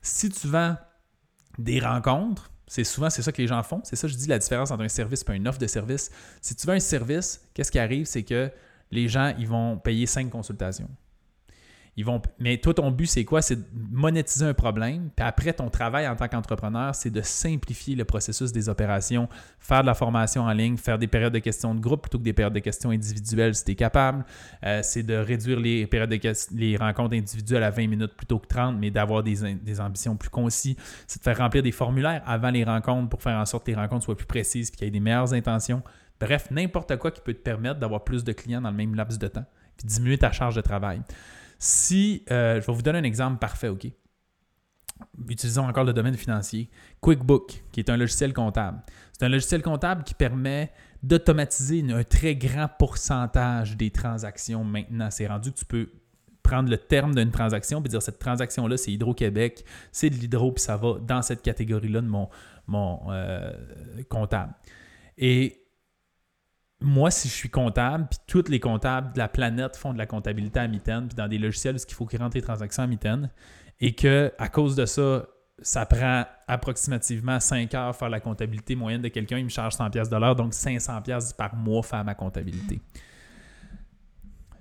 Si 0.02 0.30
tu 0.30 0.48
vends 0.48 0.78
des 1.60 1.82
rencontres, 1.82 2.50
c'est 2.66 2.86
souvent 2.86 3.10
c'est 3.10 3.24
ça 3.24 3.34
que 3.34 3.42
les 3.42 3.48
gens 3.48 3.62
font. 3.62 3.82
C'est 3.84 3.98
ça 3.98 4.08
je 4.08 4.16
dis 4.16 4.28
la 4.28 4.40
différence 4.40 4.72
entre 4.72 4.84
un 4.84 4.88
service 4.88 5.26
et 5.30 5.36
une 5.36 5.50
offre 5.50 5.60
de 5.60 5.68
service. 5.68 6.12
Si 6.40 6.56
tu 6.56 6.66
vends 6.66 6.74
un 6.74 6.80
service, 6.80 7.42
qu'est-ce 7.54 7.74
qui 7.74 7.80
arrive? 7.80 8.06
C'est 8.06 8.24
que 8.24 8.50
les 8.92 9.08
gens, 9.08 9.34
ils 9.40 9.48
vont 9.48 9.78
payer 9.78 10.06
cinq 10.06 10.30
consultations. 10.30 10.90
Ils 11.98 12.06
vont, 12.06 12.22
mais 12.40 12.58
toi, 12.58 12.74
ton 12.74 12.90
but, 12.90 13.06
c'est 13.06 13.26
quoi? 13.26 13.42
C'est 13.42 13.58
de 13.58 13.66
monétiser 13.92 14.46
un 14.46 14.54
problème. 14.54 15.10
Puis 15.14 15.26
après, 15.26 15.52
ton 15.52 15.70
travail 15.70 16.08
en 16.08 16.16
tant 16.16 16.30
qu'entrepreneur, 16.30 16.96
c'est 16.96 17.10
de 17.10 17.22
simplifier 17.22 17.96
le 17.96 18.06
processus 18.06 18.54
des 18.54 18.70
opérations, 18.70 19.28
faire 19.60 19.82
de 19.82 19.88
la 19.88 19.94
formation 19.94 20.44
en 20.44 20.54
ligne, 20.54 20.78
faire 20.78 20.98
des 20.98 21.08
périodes 21.08 21.34
de 21.34 21.40
questions 21.40 21.76
de 21.76 21.82
groupe 21.82 22.04
plutôt 22.04 22.18
que 22.18 22.24
des 22.24 22.32
périodes 22.32 22.54
de 22.54 22.60
questions 22.60 22.92
individuelles 22.92 23.56
si 23.56 23.66
tu 23.66 23.72
es 23.72 23.76
capable. 23.76 24.24
Euh, 24.64 24.80
c'est 24.84 25.04
de 25.04 25.16
réduire 25.16 25.60
les 25.60 25.86
périodes 25.86 26.10
de 26.10 26.34
les 26.56 26.78
rencontres 26.78 27.16
individuelles 27.16 27.64
à 27.64 27.72
20 27.72 27.88
minutes 27.88 28.14
plutôt 28.16 28.40
que 28.40 28.48
30, 28.48 28.78
mais 28.80 28.90
d'avoir 28.90 29.22
des, 29.22 29.44
ambitions 29.82 30.16
plus 30.16 30.30
concis. 30.30 30.78
C'est 31.08 31.20
de 31.20 31.24
faire 31.24 31.40
remplir 31.40 31.62
des 31.62 31.74
formulaires 31.74 32.24
avant 32.26 32.52
les 32.52 32.64
rencontres 32.64 33.10
pour 33.10 33.22
faire 33.22 33.38
en 33.38 33.46
sorte 33.46 33.66
que 33.66 33.72
tes 33.72 33.78
rencontres 33.78 34.06
soient 34.06 34.16
plus 34.16 34.26
précises 34.26 34.70
et 34.70 34.72
qu'il 34.72 34.86
y 34.86 34.88
ait 34.88 34.92
des 34.92 35.02
meilleures 35.02 35.34
intentions. 35.34 35.84
Bref, 36.22 36.52
n'importe 36.52 36.96
quoi 36.98 37.10
qui 37.10 37.20
peut 37.20 37.34
te 37.34 37.42
permettre 37.42 37.80
d'avoir 37.80 38.04
plus 38.04 38.24
de 38.24 38.32
clients 38.32 38.62
dans 38.62 38.70
le 38.70 38.78
même 38.78 38.94
laps 38.94 39.18
de 39.18 39.28
temps, 39.28 39.46
puis 39.76 39.88
diminuer 39.88 40.20
ta 40.20 40.32
charge 40.32 40.56
de 40.56 40.62
travail. 40.62 41.02
Si, 41.58 42.24
euh, 42.30 42.62
je 42.62 42.68
vais 42.68 42.74
vous 42.74 42.84
donner 42.84 43.00
un 43.00 43.04
exemple 43.04 43.40
parfait, 43.40 43.70
OK? 43.70 43.88
Utilisons 45.28 45.68
encore 45.68 45.84
le 45.84 45.94
domaine 45.94 46.16
financier. 46.16 46.70
QuickBook, 47.02 47.64
qui 47.72 47.80
est 47.80 47.90
un 47.90 47.98
logiciel 47.98 48.34
comptable. 48.34 48.84
C'est 49.18 49.26
un 49.26 49.30
logiciel 49.30 49.64
comptable 49.64 50.04
qui 50.04 50.14
permet 50.14 50.72
d'automatiser 51.02 51.84
un 51.92 52.04
très 52.04 52.36
grand 52.36 52.68
pourcentage 52.68 53.76
des 53.76 53.90
transactions 53.90 54.64
maintenant. 54.64 55.10
C'est 55.10 55.26
rendu 55.26 55.52
que 55.52 55.58
tu 55.58 55.66
peux 55.66 55.90
prendre 56.44 56.70
le 56.70 56.78
terme 56.78 57.16
d'une 57.16 57.32
transaction 57.32 57.84
et 57.84 57.90
dire 57.90 58.02
cette 58.02 58.20
transaction-là, 58.20 58.78
c'est 58.78 58.92
Hydro-Québec, 58.92 59.66
c'est 59.92 60.12
de 60.12 60.16
l'hydro, 60.16 60.52
puis 60.52 60.64
ça 60.64 60.78
va 60.78 61.00
dans 61.00 61.24
cette 61.24 61.42
catégorie-là 61.42 62.02
de 62.02 62.08
mon, 62.08 62.30
mon 62.68 63.12
euh, 63.12 63.52
comptable. 64.10 64.54
Et 65.18 65.61
moi, 66.82 67.12
si 67.12 67.28
je 67.28 67.34
suis 67.34 67.50
comptable, 67.50 68.08
puis 68.10 68.20
tous 68.28 68.50
les 68.50 68.60
comptables 68.60 69.14
de 69.14 69.20
la 69.20 69.28
planète 69.28 69.78
font 69.78 69.94
de 69.94 69.98
la 69.98 70.08
comptabilité 70.08 70.60
à 70.60 70.68
mitaine, 70.68 71.08
puis 71.08 71.16
dans 71.16 71.28
des 71.28 71.38
logiciels, 71.38 71.80
ce 71.80 71.86
qu'il 71.86 71.96
faut 71.96 72.06
qu'ils 72.06 72.20
rentrent 72.20 72.36
les 72.36 72.42
transactions 72.42 72.84
à 72.84 72.88
mitaine, 72.88 73.30
et 73.80 73.94
que 73.94 74.32
à 74.38 74.50
cause 74.50 74.76
de 74.76 74.86
ça, 74.86 75.26
ça 75.62 75.86
prend 75.86 76.26
approximativement 76.48 77.40
5 77.40 77.74
heures 77.76 77.96
faire 77.96 78.10
la 78.10 78.20
comptabilité 78.20 78.76
moyenne 78.76 79.02
de 79.02 79.10
quelqu'un, 79.10 79.38
il 79.38 79.46
me 79.46 79.50
charge 79.50 79.76
100 79.76 79.92
pièces 79.92 80.10
de 80.10 80.18
l'heure, 80.18 80.36
donc 80.36 80.54
500 80.54 81.02
pièces 81.04 81.34
par 81.34 81.56
mois 81.56 81.84
faire 81.84 82.04
ma 82.04 82.16
comptabilité. 82.16 82.82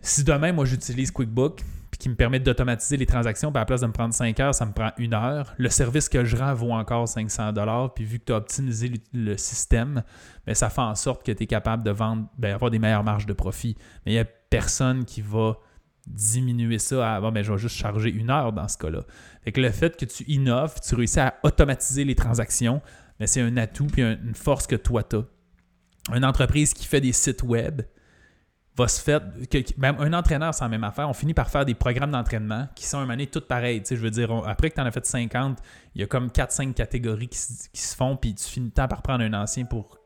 Si 0.03 0.25
demain, 0.25 0.53
moi, 0.53 0.65
j'utilise 0.65 1.11
QuickBook, 1.11 1.63
qui 2.01 2.09
me 2.09 2.17
permet 2.17 2.41
d'automatiser 2.41 2.97
les 2.97 3.07
transactions. 3.07 3.51
à 3.51 3.59
la 3.59 3.65
place 3.65 3.83
de 3.83 3.87
me 3.87 3.93
prendre 3.93 4.13
5 4.13 4.41
heures, 4.41 4.55
ça 4.55 4.67
me 4.67 4.73
prend 4.73 4.91
une 4.99 5.15
heure. 5.15 5.55
Le 5.59 5.69
service 5.69 6.09
que 6.09 6.25
je 6.25 6.37
rends 6.37 6.55
vaut 6.55 6.73
encore 6.73 7.07
500 7.07 7.53
Puis 7.95 8.05
vu 8.05 8.19
que 8.19 8.25
tu 8.25 8.33
as 8.33 8.37
optimisé 8.37 8.93
le, 9.13 9.37
système, 9.37 10.03
bien, 10.45 10.55
ça 10.55 10.71
fait 10.71 10.81
en 10.81 10.95
sorte 10.95 11.25
que 11.25 11.31
tu 11.31 11.45
es 11.45 11.47
capable 11.47 11.85
de 11.85 11.91
vendre, 11.91 12.27
bien, 12.39 12.55
avoir 12.55 12.71
des 12.71 12.79
meilleures 12.79 13.05
marges 13.05 13.27
de 13.27 13.33
profit. 13.33 13.77
Mais 14.05 14.13
il 14.13 14.15
n'y 14.15 14.21
a 14.21 14.25
personne 14.25 15.05
qui 15.05 15.21
va 15.21 15.59
diminuer 16.07 16.79
ça 16.79 17.15
à 17.15 17.21
bon, 17.21 17.31
ben, 17.31 17.45
je 17.45 17.53
vais 17.53 17.59
juste 17.59 17.77
charger 17.77 18.11
une 18.11 18.31
heure 18.31 18.53
dans 18.53 18.67
ce 18.67 18.79
cas-là. 18.79 19.03
Que 19.45 19.61
le 19.61 19.71
fait 19.71 19.97
que 19.97 20.05
tu 20.05 20.25
innoves, 20.25 20.75
tu 20.81 20.95
réussis 20.95 21.21
à 21.21 21.35
automatiser 21.43 22.05
les 22.05 22.15
transactions, 22.15 22.81
ben, 23.19 23.27
c'est 23.27 23.43
un 23.43 23.57
atout 23.57 23.87
puis 23.87 24.03
une 24.03 24.35
force 24.35 24.67
que 24.67 24.77
toi 24.77 25.03
tu 25.03 25.17
as. 25.17 25.25
Une 26.15 26.25
entreprise 26.25 26.73
qui 26.73 26.87
fait 26.87 27.01
des 27.01 27.13
sites 27.13 27.43
web, 27.43 27.83
va 28.81 28.89
se 28.89 29.01
faire. 29.01 29.21
Ben, 29.79 29.97
un 29.99 30.13
entraîneur, 30.13 30.55
c'est 30.55 30.65
la 30.65 30.69
même 30.69 30.85
affaire. 30.85 31.09
On 31.09 31.13
finit 31.13 31.35
par 31.35 31.51
faire 31.51 31.65
des 31.65 31.75
programmes 31.75 32.11
d'entraînement 32.11 32.69
qui 32.75 32.87
sont 32.87 32.99
un 32.99 33.07
donné 33.07 33.27
toutes 33.27 33.47
pareilles. 33.47 33.83
je 33.89 33.95
veux 33.95 34.11
dire, 34.11 34.31
après 34.47 34.71
que 34.71 34.75
tu 34.75 34.81
en 34.81 34.87
as 34.87 34.91
fait 34.91 35.05
50, 35.05 35.59
il 35.95 36.01
y 36.01 36.05
a 36.05 36.07
comme 36.07 36.29
4-5 36.29 36.75
catégories 36.75 37.29
qui, 37.29 37.39
se 37.39 37.97
font, 37.97 38.17
puis 38.17 38.35
tu 38.35 38.45
finis 38.45 38.71
temps 38.71 38.89
par 38.89 39.03
prendre 39.03 39.23
un 39.25 39.33
ancien 39.35 39.65
pour 39.65 39.99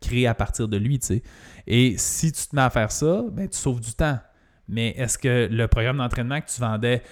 créer 0.00 0.26
à 0.26 0.34
partir 0.34 0.68
de 0.68 0.76
lui. 0.76 0.98
Et 1.66 1.96
si 1.96 2.32
tu 2.32 2.46
te 2.46 2.56
mets 2.56 2.62
à 2.62 2.70
faire 2.70 2.90
ça, 2.90 3.22
ben, 3.30 3.48
tu 3.48 3.58
sauves 3.58 3.80
du 3.80 3.92
temps. 3.92 4.18
Mais 4.68 4.90
est-ce 4.90 5.18
que 5.18 5.48
le 5.50 5.68
programme 5.68 5.98
d'entraînement 5.98 6.40
que 6.40 6.50
tu 6.50 6.60
vendais 6.60 7.02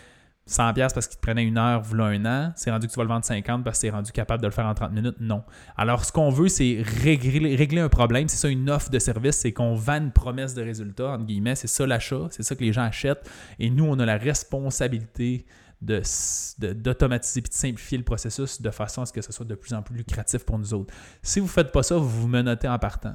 100$ 0.51 0.75
parce 0.93 1.07
qu'il 1.07 1.17
te 1.17 1.23
prenait 1.23 1.45
une 1.45 1.59
heure, 1.59 1.81
voilà 1.83 2.07
un 2.07 2.25
an, 2.25 2.53
c'est 2.57 2.73
rendu 2.73 2.89
que 2.89 2.93
tu 2.93 2.99
vas 2.99 3.05
le 3.05 3.09
vendre 3.09 3.25
50$ 3.25 3.63
parce 3.63 3.79
que 3.79 3.83
tu 3.83 3.87
es 3.87 3.91
rendu 3.91 4.11
capable 4.11 4.43
de 4.43 4.49
le 4.49 4.53
faire 4.53 4.67
en 4.67 4.75
30 4.75 4.93
minutes? 4.93 5.15
Non. 5.21 5.45
Alors, 5.77 6.05
ce 6.05 6.11
qu'on 6.11 6.31
veut, 6.31 6.49
c'est 6.49 6.83
régler, 6.83 7.81
un 7.81 7.89
problème. 7.89 8.27
C'est 8.27 8.37
ça 8.37 8.49
une 8.49 8.69
offre 8.69 8.91
de 8.91 8.99
service, 8.99 9.37
c'est 9.37 9.53
qu'on 9.53 9.75
vend 9.75 9.99
une 9.99 10.11
promesse 10.11 10.53
de 10.55 10.63
résultat, 10.63 11.13
entre 11.13 11.25
guillemets. 11.25 11.55
C'est 11.55 11.69
ça 11.69 11.87
l'achat, 11.87 12.27
c'est 12.31 12.43
ça 12.43 12.57
que 12.57 12.65
les 12.65 12.73
gens 12.73 12.83
achètent. 12.83 13.31
Et 13.61 13.71
nous, 13.71 13.85
on 13.85 13.97
a 14.01 14.05
la 14.05 14.17
responsabilité 14.17 15.47
d'automatiser 15.81 17.39
et 17.39 17.43
de 17.43 17.49
simplifier 17.53 17.97
le 17.97 18.05
processus 18.05 18.61
de 18.61 18.71
façon 18.71 19.03
à 19.03 19.07
ce 19.07 19.13
que 19.13 19.23
ce 19.23 19.33
soit 19.33 19.47
de 19.47 19.55
plus 19.55 19.73
en 19.73 19.83
plus 19.83 19.97
lucratif 19.97 20.45
pour 20.45 20.59
nous 20.59 20.75
autres. 20.75 20.93
Si 21.23 21.39
vous 21.39 21.47
ne 21.47 21.51
faites 21.51 21.71
pas 21.71 21.85
ça, 21.85 21.97
vous 21.97 22.09
vous 22.09 22.29
menotez 22.29 22.69
en 22.69 22.79
partant. 22.79 23.15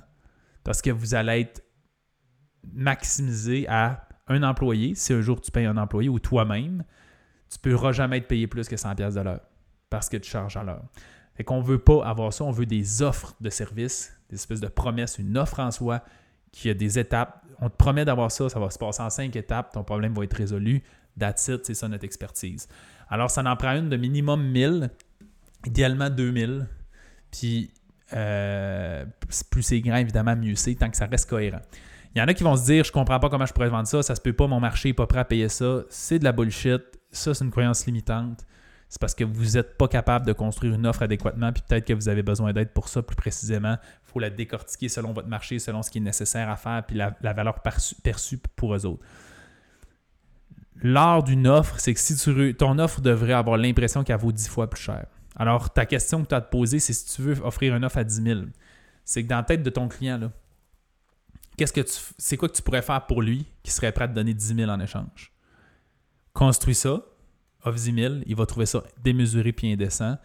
Parce 0.64 0.82
que 0.82 0.90
vous 0.90 1.14
allez 1.14 1.42
être 1.42 1.64
maximisé 2.74 3.68
à 3.68 4.08
un 4.28 4.42
employé. 4.42 4.96
Si 4.96 5.14
un 5.14 5.22
jour 5.22 5.42
tu 5.42 5.52
payes 5.52 5.66
un 5.66 5.78
employé 5.78 6.10
ou 6.10 6.18
toi-même, 6.18 6.84
tu 7.62 7.70
ne 7.70 7.76
pourras 7.76 7.92
jamais 7.92 8.18
être 8.18 8.28
payé 8.28 8.48
plus 8.48 8.68
que 8.68 8.76
100$ 8.76 9.14
de 9.14 9.22
l'heure 9.22 9.42
parce 9.90 10.10
que 10.10 10.18
tu 10.18 10.30
charges 10.30 10.58
à 10.58 10.64
l'heure. 10.64 10.84
Fait 11.36 11.44
qu'on 11.44 11.60
ne 11.62 11.66
veut 11.66 11.80
pas 11.80 12.06
avoir 12.06 12.34
ça, 12.34 12.44
on 12.44 12.52
veut 12.52 12.66
des 12.66 13.02
offres 13.02 13.36
de 13.42 13.50
services, 13.50 14.14
des 14.30 14.36
espèces 14.36 14.62
de 14.62 14.68
promesses, 14.68 15.18
une 15.20 15.38
offre 15.38 15.60
en 15.60 15.72
soi 15.72 16.02
qui 16.52 16.70
a 16.70 16.74
des 16.74 16.98
étapes. 16.98 17.44
On 17.60 17.70
te 17.70 17.76
promet 17.76 18.06
d'avoir 18.06 18.32
ça, 18.32 18.50
ça 18.50 18.60
va 18.60 18.70
se 18.70 18.78
passer 18.78 19.02
en 19.02 19.10
cinq 19.10 19.36
étapes, 19.36 19.74
ton 19.74 19.84
problème 19.84 20.14
va 20.14 20.24
être 20.24 20.34
résolu. 20.34 20.84
That's 21.20 21.48
it, 21.48 21.66
c'est 21.66 21.74
ça 21.74 21.88
notre 21.88 22.06
expertise. 22.06 22.68
Alors, 23.10 23.30
ça 23.30 23.44
en 23.44 23.56
prend 23.56 23.72
une 23.72 23.90
de 23.90 23.98
minimum 23.98 24.44
1000, 24.44 24.90
idéalement 25.66 26.10
2000. 26.10 26.68
Puis, 27.32 27.72
euh, 28.14 29.06
plus 29.50 29.62
c'est 29.62 29.82
grand, 29.82 29.98
évidemment, 29.98 30.36
mieux 30.36 30.56
c'est, 30.56 30.76
tant 30.76 30.90
que 30.90 30.98
ça 30.98 31.06
reste 31.06 31.30
cohérent. 31.30 31.62
Il 32.16 32.20
y 32.20 32.22
en 32.22 32.28
a 32.28 32.34
qui 32.34 32.44
vont 32.44 32.56
se 32.56 32.66
dire, 32.66 32.84
je 32.86 32.92
comprends 32.92 33.20
pas 33.20 33.30
comment 33.30 33.46
je 33.46 33.54
pourrais 33.54 33.70
vendre 33.70 33.88
ça, 33.88 34.02
ça 34.02 34.16
se 34.16 34.22
peut 34.22 34.34
pas, 34.34 34.48
mon 34.48 34.62
marché 34.62 34.90
n'est 34.90 34.94
pas 34.94 35.06
prêt 35.06 35.20
à 35.20 35.26
payer 35.26 35.50
ça. 35.50 35.84
C'est 35.90 36.20
de 36.20 36.24
la 36.24 36.32
bullshit 36.32 36.82
ça, 37.18 37.34
c'est 37.34 37.44
une 37.44 37.52
croyance 37.52 37.86
limitante. 37.86 38.46
C'est 38.90 39.02
parce 39.02 39.16
que 39.16 39.24
vous 39.24 39.58
n'êtes 39.58 39.78
pas 39.78 39.88
capable 39.88 40.26
de 40.26 40.34
construire 40.34 40.76
une 40.76 40.86
offre 40.86 41.02
adéquatement, 41.02 41.52
puis 41.52 41.64
peut-être 41.68 41.86
que 41.86 41.94
vous 41.94 42.08
avez 42.08 42.24
besoin 42.24 42.54
d'aide 42.54 42.72
pour 42.72 42.88
ça 42.88 43.02
plus 43.02 43.16
précisément. 43.16 43.78
Il 43.82 44.12
faut 44.12 44.20
la 44.20 44.30
décortiquer 44.30 44.90
selon 44.90 45.12
votre 45.12 45.28
marché, 45.28 45.60
selon 45.60 45.82
ce 45.82 45.90
qui 45.90 45.98
est 45.98 46.02
nécessaire 46.02 46.50
à 46.50 46.56
faire, 46.56 46.84
puis 46.86 46.96
la, 46.96 47.34
valeur 47.34 47.62
perçue, 47.62 48.38
pour 48.56 48.76
eux 48.76 48.86
autres. 48.86 49.04
L'art 50.82 51.24
d'une 51.24 51.48
offre, 51.48 51.80
c'est 51.80 51.94
que 51.94 52.00
si 52.00 52.16
tu, 52.16 52.54
ton 52.54 52.78
offre 52.80 53.02
devrait 53.02 53.34
avoir 53.34 53.58
l'impression 53.58 54.04
qu'elle 54.04 54.20
vaut 54.20 54.32
10 54.32 54.48
fois 54.50 54.70
plus 54.70 54.82
cher. 54.82 55.06
Alors, 55.36 55.72
ta 55.72 55.86
question 55.86 56.22
que 56.24 56.30
tu 56.30 56.36
as 56.36 56.38
à 56.38 56.42
te 56.42 56.52
poser, 56.52 56.80
c'est 56.80 56.94
si 56.94 57.06
tu 57.16 57.22
veux 57.22 57.42
offrir 57.44 57.76
une 57.76 57.84
offre 57.84 57.98
à 57.98 58.04
10 58.04 58.24
000. 58.24 58.40
C'est 59.04 59.24
que 59.24 59.28
dans 59.28 59.38
la 59.38 59.44
tête 59.44 59.64
de 59.64 59.70
ton 59.70 59.88
client, 59.88 60.18
là, 60.18 60.32
qu'est-ce 61.58 61.74
que 61.74 61.82
c'est 62.18 62.38
quoi 62.38 62.50
que 62.50 62.56
tu 62.56 62.62
pourrais 62.62 62.82
faire 62.82 63.06
pour 63.06 63.22
lui 63.22 63.46
qui 63.64 63.72
serait 63.72 63.92
prêt 63.92 64.06
à 64.06 64.08
te 64.08 64.14
donner 64.14 64.34
10 64.34 64.56
000 64.56 64.70
en 64.70 64.80
échange? 64.80 65.35
Construis 66.36 66.76
ça, 66.76 67.04
offre 67.64 67.80
10 67.80 67.96
000, 67.96 68.14
il 68.28 68.36
va 68.36 68.46
trouver 68.46 68.68
ça 68.68 68.84
démesuré 69.04 69.52
puis 69.52 69.72
indécent. 69.72 70.18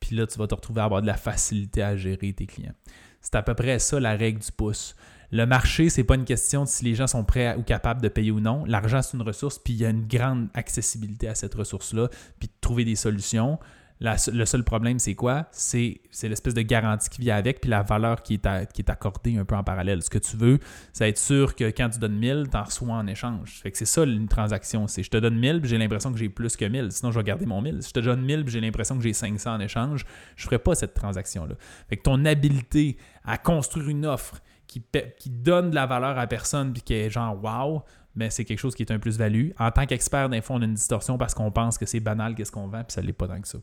Puis 0.00 0.16
là, 0.16 0.26
tu 0.26 0.38
vas 0.38 0.46
te 0.46 0.54
retrouver 0.54 0.82
à 0.82 0.84
avoir 0.84 1.00
de 1.00 1.06
la 1.06 1.16
facilité 1.16 1.82
à 1.82 1.96
gérer 1.96 2.32
tes 2.34 2.46
clients. 2.46 2.74
C'est 3.20 3.36
à 3.36 3.42
peu 3.42 3.54
près 3.54 3.78
ça 3.78 4.00
la 4.00 4.16
règle 4.16 4.40
du 4.40 4.50
pouce. 4.52 4.96
Le 5.30 5.46
marché, 5.46 5.88
c'est 5.88 6.04
pas 6.04 6.16
une 6.16 6.26
question 6.26 6.64
de 6.64 6.68
si 6.68 6.84
les 6.84 6.94
gens 6.94 7.06
sont 7.06 7.24
prêts 7.24 7.54
ou 7.56 7.62
capables 7.62 8.02
de 8.02 8.08
payer 8.08 8.32
ou 8.32 8.40
non. 8.40 8.64
L'argent, 8.66 9.00
c'est 9.00 9.16
une 9.16 9.22
ressource, 9.22 9.58
puis 9.58 9.72
il 9.72 9.78
y 9.78 9.86
a 9.86 9.90
une 9.90 10.06
grande 10.06 10.48
accessibilité 10.52 11.28
à 11.28 11.34
cette 11.34 11.54
ressource-là, 11.54 12.08
puis 12.38 12.48
de 12.48 12.52
trouver 12.60 12.84
des 12.84 12.96
solutions 12.96 13.58
le 14.02 14.44
seul 14.44 14.64
problème, 14.64 14.98
c'est 14.98 15.14
quoi? 15.14 15.46
C'est 15.52 16.00
l'espèce 16.22 16.54
de 16.54 16.62
garantie 16.62 17.08
qui 17.08 17.20
vient 17.20 17.36
avec, 17.36 17.60
puis 17.60 17.70
la 17.70 17.82
valeur 17.82 18.22
qui 18.22 18.34
est, 18.34 18.72
qui 18.72 18.82
est 18.82 18.90
accordée 18.90 19.36
un 19.36 19.44
peu 19.44 19.54
en 19.54 19.62
parallèle. 19.62 20.02
Ce 20.02 20.10
que 20.10 20.18
tu 20.18 20.36
veux, 20.36 20.58
c'est 20.92 21.08
être 21.08 21.18
sûr 21.18 21.54
que 21.54 21.64
quand 21.64 21.88
tu 21.90 21.98
donnes 21.98 22.18
1000, 22.18 22.48
tu 22.50 22.56
en 22.56 22.64
reçois 22.64 22.94
en 22.94 23.06
échange. 23.06 23.60
Fait 23.62 23.70
que 23.70 23.78
c'est 23.78 23.84
ça 23.84 24.02
une 24.04 24.28
transaction. 24.28 24.86
C'est 24.88 25.02
je 25.02 25.10
te 25.10 25.16
donne 25.16 25.38
1000, 25.38 25.60
puis 25.60 25.70
j'ai 25.70 25.78
l'impression 25.78 26.12
que 26.12 26.18
j'ai 26.18 26.28
plus 26.28 26.56
que 26.56 26.64
1000. 26.64 26.90
Sinon, 26.90 27.12
je 27.12 27.18
vais 27.18 27.24
garder 27.24 27.46
mon 27.46 27.62
1000. 27.62 27.82
Si 27.82 27.90
je 27.90 27.94
te 27.94 28.00
donne 28.00 28.22
1000, 28.22 28.44
puis 28.44 28.52
j'ai 28.52 28.60
l'impression 28.60 28.96
que 28.96 29.02
j'ai 29.02 29.12
500 29.12 29.54
en 29.54 29.60
échange, 29.60 30.04
je 30.36 30.42
ne 30.42 30.46
ferai 30.46 30.58
pas 30.58 30.74
cette 30.74 30.94
transaction-là. 30.94 31.54
Fait 31.88 31.96
que 31.96 32.02
ton 32.02 32.24
habileté 32.24 32.96
à 33.24 33.38
construire 33.38 33.88
une 33.88 34.06
offre 34.06 34.40
qui, 34.66 34.82
qui 35.18 35.30
donne 35.30 35.70
de 35.70 35.74
la 35.74 35.86
valeur 35.86 36.18
à 36.18 36.26
personne, 36.26 36.72
puis 36.72 36.82
qui 36.82 36.94
est 36.94 37.10
genre 37.10 37.38
wow, 37.42 37.82
ben 38.14 38.30
c'est 38.30 38.44
quelque 38.44 38.58
chose 38.58 38.74
qui 38.74 38.82
est 38.82 38.92
un 38.92 38.98
plus-value. 38.98 39.50
En 39.58 39.70
tant 39.70 39.86
qu'expert 39.86 40.28
d'info, 40.28 40.54
on 40.54 40.62
a 40.62 40.64
une 40.64 40.74
distorsion 40.74 41.18
parce 41.18 41.34
qu'on 41.34 41.50
pense 41.50 41.78
que 41.78 41.86
c'est 41.86 42.00
banal 42.00 42.34
qu'est-ce 42.34 42.52
qu'on 42.52 42.68
vend, 42.68 42.84
puis 42.84 42.92
ça 42.92 43.00
l'est 43.00 43.12
pas 43.12 43.28
tant 43.28 43.40
que 43.40 43.48
ça. 43.48 43.58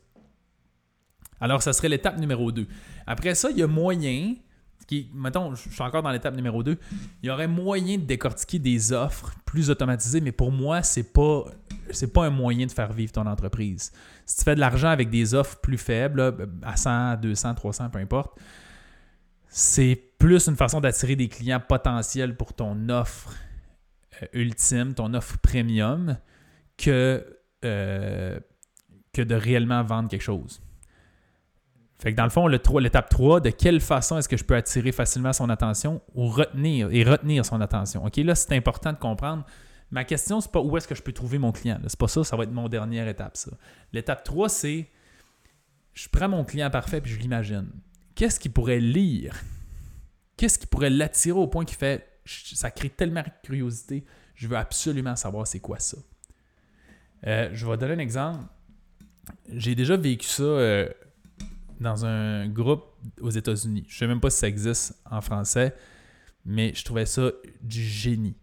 Alors, 1.42 1.62
ça 1.62 1.74
serait 1.74 1.90
l'étape 1.90 2.18
numéro 2.18 2.52
2. 2.52 2.68
Après 3.08 3.36
ça, 3.36 3.50
il 3.52 3.58
y 3.58 3.64
a 3.64 3.68
moyen, 3.68 4.36
qui, 4.88 5.10
mettons, 5.14 5.56
je 5.56 5.70
suis 5.70 5.82
encore 5.82 6.04
dans 6.04 6.12
l'étape 6.12 6.36
numéro 6.36 6.64
2, 6.64 6.78
il 7.22 7.28
y 7.28 7.30
aurait 7.30 7.48
moyen 7.48 7.98
de 7.98 8.04
décortiquer 8.04 8.60
des 8.60 8.92
offres 8.92 9.34
plus 9.46 9.70
automatisées, 9.70 10.22
mais 10.22 10.32
pour 10.32 10.52
moi, 10.52 10.82
c'est 10.84 11.14
pas 11.14 11.46
c'est 11.92 12.14
pas 12.14 12.26
un 12.26 12.30
moyen 12.30 12.66
de 12.66 12.72
faire 12.72 12.94
vivre 12.94 13.12
ton 13.12 13.26
entreprise. 13.26 13.92
Si 14.26 14.38
tu 14.38 14.44
fais 14.44 14.56
de 14.56 14.60
l'argent 14.60 14.90
avec 14.90 15.10
des 15.10 15.34
offres 15.34 15.58
plus 15.58 15.78
faibles, 15.78 16.50
à 16.62 16.78
100, 16.78 17.18
200, 17.18 17.56
300, 17.56 17.90
peu 17.90 18.00
importe, 18.00 18.40
c'est 19.48 20.00
plus 20.18 20.48
une 20.48 20.56
façon 20.56 20.80
d'attirer 20.80 21.16
des 21.16 21.28
clients 21.28 21.62
potentiels 21.66 22.36
pour 22.36 22.54
ton 22.54 22.90
offre 22.90 23.34
euh, 24.22 24.28
ultime, 24.34 24.94
ton 24.94 25.14
offre 25.14 25.38
premium, 25.40 26.18
euh, 26.88 28.40
que 29.14 29.22
de 29.22 29.36
réellement 29.36 29.84
vendre 29.84 30.10
quelque 30.10 30.22
chose. 30.22 30.62
Fait 32.00 32.12
que 32.12 32.18
dans 32.18 32.24
le 32.24 32.30
fond, 32.30 32.48
l'étape 32.48 33.10
3, 33.10 33.42
de 33.42 33.50
quelle 33.50 33.82
façon 33.82 34.18
est-ce 34.18 34.30
que 34.30 34.38
je 34.38 34.44
peux 34.44 34.56
attirer 34.56 34.92
facilement 34.92 35.34
son 35.34 35.50
attention 35.50 36.02
ou 36.16 36.28
retenir 36.28 36.90
et 36.92 37.04
retenir 37.04 37.46
son 37.46 37.60
attention? 37.60 38.06
OK, 38.06 38.18
là, 38.18 38.36
c'est 38.36 38.56
important 38.56 38.94
de 38.94 38.98
comprendre. 38.98 39.46
Ma 39.92 40.06
question, 40.06 40.40
c'est 40.40 40.52
pas 40.52 40.62
où 40.62 40.78
est-ce 40.78 40.88
que 40.88 40.96
je 40.96 41.02
peux 41.02 41.12
trouver 41.12 41.40
mon 41.40 41.52
client. 41.52 41.80
C'est 41.88 42.00
pas 42.00 42.08
ça, 42.08 42.24
ça 42.24 42.38
va 42.38 42.44
être 42.44 42.52
mon 42.52 42.70
dernière 42.70 43.08
étape, 43.08 43.36
ça. 43.36 43.52
L'étape 43.92 44.24
3, 44.24 44.48
c'est 44.50 44.90
je 45.94 46.08
prends 46.08 46.30
mon 46.30 46.46
client 46.46 46.70
parfait 46.70 47.02
puis 47.02 47.12
je 47.12 47.20
l'imagine. 47.20 47.70
Qu'est-ce 48.16 48.40
qu'il 48.40 48.52
pourrait 48.52 48.80
lire? 48.80 49.36
Qu'est-ce 50.38 50.58
qui 50.58 50.68
pourrait 50.68 50.90
l'attirer 50.90 51.38
au 51.38 51.48
point 51.48 51.66
qu'il 51.66 51.78
fait 51.78 52.10
ça 52.30 52.72
crée 52.72 52.90
tellement 52.90 53.22
de 53.22 53.32
curiosité, 53.44 54.06
je 54.36 54.48
veux 54.48 54.58
absolument 54.58 55.16
savoir 55.16 55.48
c'est 55.48 55.60
quoi 55.60 55.80
ça. 55.80 55.98
Euh, 57.28 57.50
je 57.54 57.66
vais 57.66 57.78
donner 57.78 57.94
un 57.94 58.00
exemple. 58.00 58.46
J'ai 59.50 59.76
déjà 59.76 59.98
vécu 59.98 60.28
ça. 60.28 60.44
Euh, 60.44 60.90
dans 61.80 62.06
un 62.06 62.48
groupe 62.48 62.86
aux 63.22 63.30
États-Unis. 63.30 63.86
Je 63.88 63.98
sais 63.98 64.08
même 64.08 64.20
pas 64.20 64.30
si 64.30 64.40
ça 64.40 64.48
existe 64.48 65.02
en 65.10 65.22
français, 65.22 65.76
mais 66.46 66.74
je 66.74 66.84
trouvais 66.84 67.06
ça 67.06 67.32
du 67.62 67.82
génie. 67.82 68.38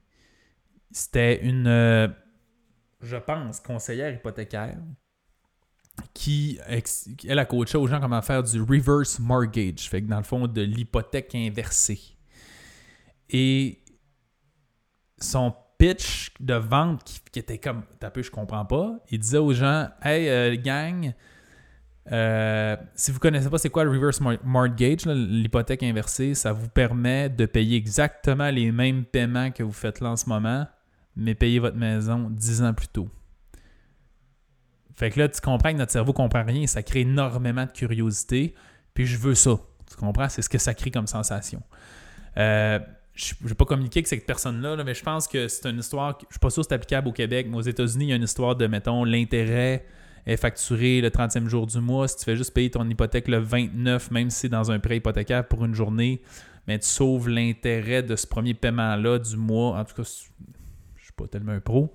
C'était 0.90 1.44
une, 1.44 1.66
euh, 1.66 2.08
je 3.00 3.16
pense, 3.16 3.60
conseillère 3.60 4.14
hypothécaire 4.14 4.78
qui, 6.12 6.58
elle 7.26 7.38
a 7.38 7.44
coaché 7.44 7.78
aux 7.78 7.86
gens 7.86 8.00
comment 8.00 8.20
faire 8.22 8.42
du 8.42 8.60
reverse 8.60 9.18
mortgage, 9.18 9.88
fait 9.88 10.02
que 10.02 10.08
dans 10.08 10.18
le 10.18 10.22
fond, 10.22 10.46
de 10.46 10.62
l'hypothèque 10.62 11.34
inversée. 11.34 12.00
Et 13.30 13.82
son 15.18 15.54
pitch 15.78 16.32
de 16.40 16.54
vente 16.54 17.20
qui, 17.30 17.38
était 17.38 17.58
comme, 17.58 17.82
t'as 17.98 18.10
peu, 18.10 18.22
je 18.22 18.30
comprends 18.30 18.64
pas, 18.64 18.98
il 19.10 19.18
disait 19.18 19.38
aux 19.38 19.52
gens, 19.52 19.88
hey, 20.02 20.28
euh, 20.28 20.56
gang, 20.56 21.12
euh, 22.12 22.76
si 22.94 23.10
vous 23.10 23.16
ne 23.16 23.20
connaissez 23.20 23.50
pas 23.50 23.58
c'est 23.58 23.70
quoi 23.70 23.84
le 23.84 23.90
reverse 23.90 24.20
mortgage, 24.44 25.06
l'hypothèque 25.06 25.82
inversée, 25.82 26.34
ça 26.34 26.52
vous 26.52 26.68
permet 26.68 27.28
de 27.28 27.46
payer 27.46 27.76
exactement 27.76 28.50
les 28.50 28.70
mêmes 28.70 29.04
paiements 29.04 29.50
que 29.50 29.62
vous 29.62 29.72
faites 29.72 30.00
là 30.00 30.10
en 30.10 30.16
ce 30.16 30.28
moment, 30.28 30.66
mais 31.16 31.34
payer 31.34 31.58
votre 31.58 31.76
maison 31.76 32.30
10 32.30 32.62
ans 32.62 32.74
plus 32.74 32.88
tôt. 32.88 33.08
Fait 34.94 35.10
que 35.10 35.18
là, 35.18 35.28
tu 35.28 35.40
comprends 35.40 35.72
que 35.72 35.78
notre 35.78 35.92
cerveau 35.92 36.12
ne 36.12 36.16
comprend 36.16 36.44
rien, 36.44 36.66
ça 36.66 36.82
crée 36.82 37.00
énormément 37.00 37.66
de 37.66 37.72
curiosité, 37.72 38.54
puis 38.94 39.04
je 39.04 39.18
veux 39.18 39.34
ça. 39.34 39.58
Tu 39.90 39.96
comprends? 39.96 40.28
C'est 40.28 40.42
ce 40.42 40.48
que 40.48 40.58
ça 40.58 40.74
crée 40.74 40.90
comme 40.90 41.06
sensation. 41.06 41.62
Euh, 42.38 42.78
je 43.14 43.34
ne 43.42 43.48
vais 43.48 43.54
pas 43.54 43.64
communiquer 43.64 43.98
avec 43.98 44.06
cette 44.06 44.26
personne-là, 44.26 44.82
mais 44.84 44.94
je 44.94 45.02
pense 45.02 45.26
que 45.26 45.48
c'est 45.48 45.68
une 45.68 45.78
histoire, 45.78 46.18
je 46.20 46.26
ne 46.26 46.30
suis 46.30 46.38
pas 46.38 46.50
sûr 46.50 46.62
que 46.62 46.68
c'est 46.68 46.74
applicable 46.74 47.08
au 47.08 47.12
Québec, 47.12 47.46
mais 47.50 47.56
aux 47.56 47.62
États-Unis, 47.62 48.06
il 48.06 48.08
y 48.10 48.12
a 48.12 48.16
une 48.16 48.22
histoire 48.22 48.56
de, 48.56 48.66
mettons, 48.66 49.04
l'intérêt 49.04 49.84
est 50.26 50.36
facturé 50.36 51.00
le 51.00 51.10
30e 51.10 51.46
jour 51.46 51.66
du 51.66 51.80
mois. 51.80 52.08
Si 52.08 52.16
tu 52.16 52.24
fais 52.24 52.36
juste 52.36 52.52
payer 52.52 52.70
ton 52.70 52.88
hypothèque 52.88 53.28
le 53.28 53.38
29, 53.38 54.10
même 54.10 54.30
si 54.30 54.40
c'est 54.40 54.48
dans 54.48 54.70
un 54.70 54.78
prêt 54.78 54.96
hypothécaire 54.96 55.46
pour 55.46 55.64
une 55.64 55.74
journée, 55.74 56.20
mais 56.66 56.78
tu 56.78 56.88
sauves 56.88 57.28
l'intérêt 57.28 58.02
de 58.02 58.16
ce 58.16 58.26
premier 58.26 58.54
paiement-là 58.54 59.18
du 59.18 59.36
mois. 59.36 59.78
En 59.78 59.84
tout 59.84 59.94
cas, 59.94 60.02
je 60.02 61.02
suis 61.04 61.12
pas 61.16 61.28
tellement 61.28 61.52
un 61.52 61.60
pro, 61.60 61.92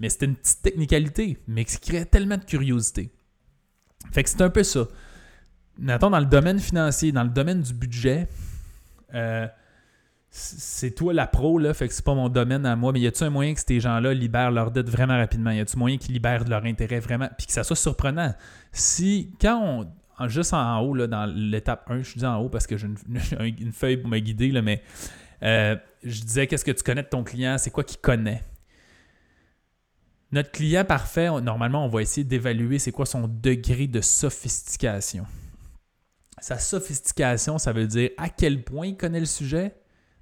mais 0.00 0.08
c'était 0.08 0.26
une 0.26 0.36
petite 0.36 0.62
technicalité, 0.62 1.38
mais 1.46 1.64
qui 1.64 1.78
crée 1.78 2.06
tellement 2.06 2.38
de 2.38 2.44
curiosité. 2.44 3.10
Fait 4.12 4.22
que 4.22 4.30
c'est 4.30 4.42
un 4.42 4.50
peu 4.50 4.62
ça. 4.62 4.88
Mettons, 5.78 6.08
dans 6.08 6.20
le 6.20 6.26
domaine 6.26 6.58
financier, 6.58 7.12
dans 7.12 7.24
le 7.24 7.30
domaine 7.30 7.60
du 7.60 7.74
budget, 7.74 8.28
euh, 9.14 9.46
c'est 10.38 10.90
toi 10.90 11.14
la 11.14 11.26
pro, 11.26 11.58
là, 11.58 11.72
fait 11.72 11.88
que 11.88 11.94
c'est 11.94 12.04
pas 12.04 12.14
mon 12.14 12.28
domaine 12.28 12.66
à 12.66 12.76
moi, 12.76 12.92
mais 12.92 13.00
y 13.00 13.06
a-tu 13.06 13.24
un 13.24 13.30
moyen 13.30 13.54
que 13.54 13.60
ces 13.66 13.80
gens-là 13.80 14.12
libèrent 14.12 14.50
leur 14.50 14.70
dette 14.70 14.90
vraiment 14.90 15.16
rapidement? 15.16 15.50
Y 15.50 15.60
a-tu 15.60 15.78
moyen 15.78 15.96
qu'ils 15.96 16.12
libèrent 16.12 16.46
leur 16.46 16.64
intérêt 16.66 17.00
vraiment? 17.00 17.28
Puis 17.38 17.46
que 17.46 17.52
ça 17.52 17.64
soit 17.64 17.74
surprenant. 17.74 18.34
Si, 18.70 19.32
quand 19.40 19.88
on, 20.18 20.28
juste 20.28 20.52
en 20.52 20.78
haut, 20.80 20.94
là, 20.94 21.06
dans 21.06 21.24
l'étape 21.24 21.90
1, 21.90 22.02
je 22.02 22.18
dis 22.18 22.26
en 22.26 22.36
haut 22.36 22.50
parce 22.50 22.66
que 22.66 22.76
j'ai 22.76 22.86
une, 23.40 23.72
feuille 23.72 23.96
pour 23.96 24.10
me 24.10 24.18
guider, 24.18 24.50
là, 24.50 24.60
mais 24.60 24.82
euh, 25.42 25.74
je 26.04 26.20
disais 26.20 26.46
qu'est-ce 26.46 26.66
que 26.66 26.72
tu 26.72 26.82
connais 26.82 27.02
de 27.02 27.08
ton 27.08 27.24
client, 27.24 27.56
c'est 27.56 27.70
quoi 27.70 27.82
qu'il 27.82 28.00
connaît? 28.00 28.44
Notre 30.32 30.50
client 30.50 30.84
parfait, 30.84 31.30
normalement, 31.40 31.86
on 31.86 31.88
va 31.88 32.02
essayer 32.02 32.24
d'évaluer 32.24 32.78
c'est 32.78 32.92
quoi 32.92 33.06
son 33.06 33.26
degré 33.26 33.86
de 33.86 34.02
sophistication. 34.02 35.24
Sa 36.40 36.58
sophistication, 36.58 37.56
ça 37.56 37.72
veut 37.72 37.86
dire 37.86 38.10
à 38.18 38.28
quel 38.28 38.62
point 38.62 38.88
il 38.88 38.96
connaît 38.98 39.20
le 39.20 39.24
sujet, 39.24 39.74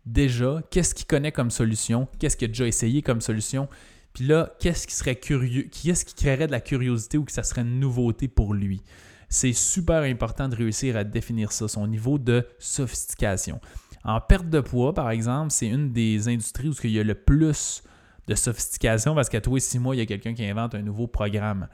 déjà, 0.07 0.63
qu'est-ce 0.71 0.95
qu'il 0.95 1.07
connaît 1.07 1.33
comme 1.33 1.51
solution, 1.51 2.09
qu'est-ce 2.19 2.37
qu'il 2.37 2.47
a 2.47 2.49
déjà 2.49 2.67
essayé 2.67 3.03
comme 3.03 3.21
solution, 3.21 3.69
puis 4.13 4.27
là, 4.27 4.55
qu'est-ce 4.61 4.87
qui 4.87 4.95
serait 4.95 5.17
curieux, 5.17 5.69
qu'est-ce 5.71 6.05
qui 6.05 6.15
créerait 6.15 6.47
de 6.47 6.53
la 6.53 6.61
curiosité 6.61 7.19
ou 7.19 7.25
que 7.25 7.33
ça 7.33 7.43
serait 7.43 7.63
une 7.63 7.81
nouveauté 7.81 8.29
pour 8.29 8.55
lui? 8.55 8.83
C'est 9.29 9.53
super 9.53 10.03
important 10.03 10.49
de 10.49 10.55
réussir 10.55 10.97
à 10.97 11.03
définir 11.03 11.51
ça, 11.51 11.67
son 11.67 11.87
niveau 11.89 12.19
de 12.19 12.47
sophistication. 12.59 13.61
En 14.05 14.21
perte 14.21 14.49
de 14.49 14.61
poids, 14.61 14.95
par 14.95 15.11
exemple, 15.11 15.51
c'est 15.51 15.67
une 15.67 15.93
des 15.93 16.29
industries 16.29 16.69
où 16.69 16.75
il 16.85 16.91
y 16.91 17.01
a 17.01 17.03
le 17.03 17.15
plus 17.15 17.83
de 18.29 18.35
sophistication 18.35 19.15
parce 19.15 19.29
qu'à 19.29 19.41
tous 19.41 19.55
les 19.55 19.61
six 19.61 19.79
mois, 19.79 19.97
il 19.97 19.99
y 19.99 20.03
a 20.03 20.07
quelqu'un 20.07 20.35
qui 20.35 20.45
invente 20.45 20.75
un 20.75 20.83
nouveau 20.83 21.07
programme. 21.07 21.69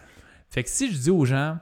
Fait 0.48 0.62
que 0.62 0.70
si 0.70 0.92
je 0.92 0.98
dis 0.98 1.10
aux 1.10 1.24
gens, 1.24 1.58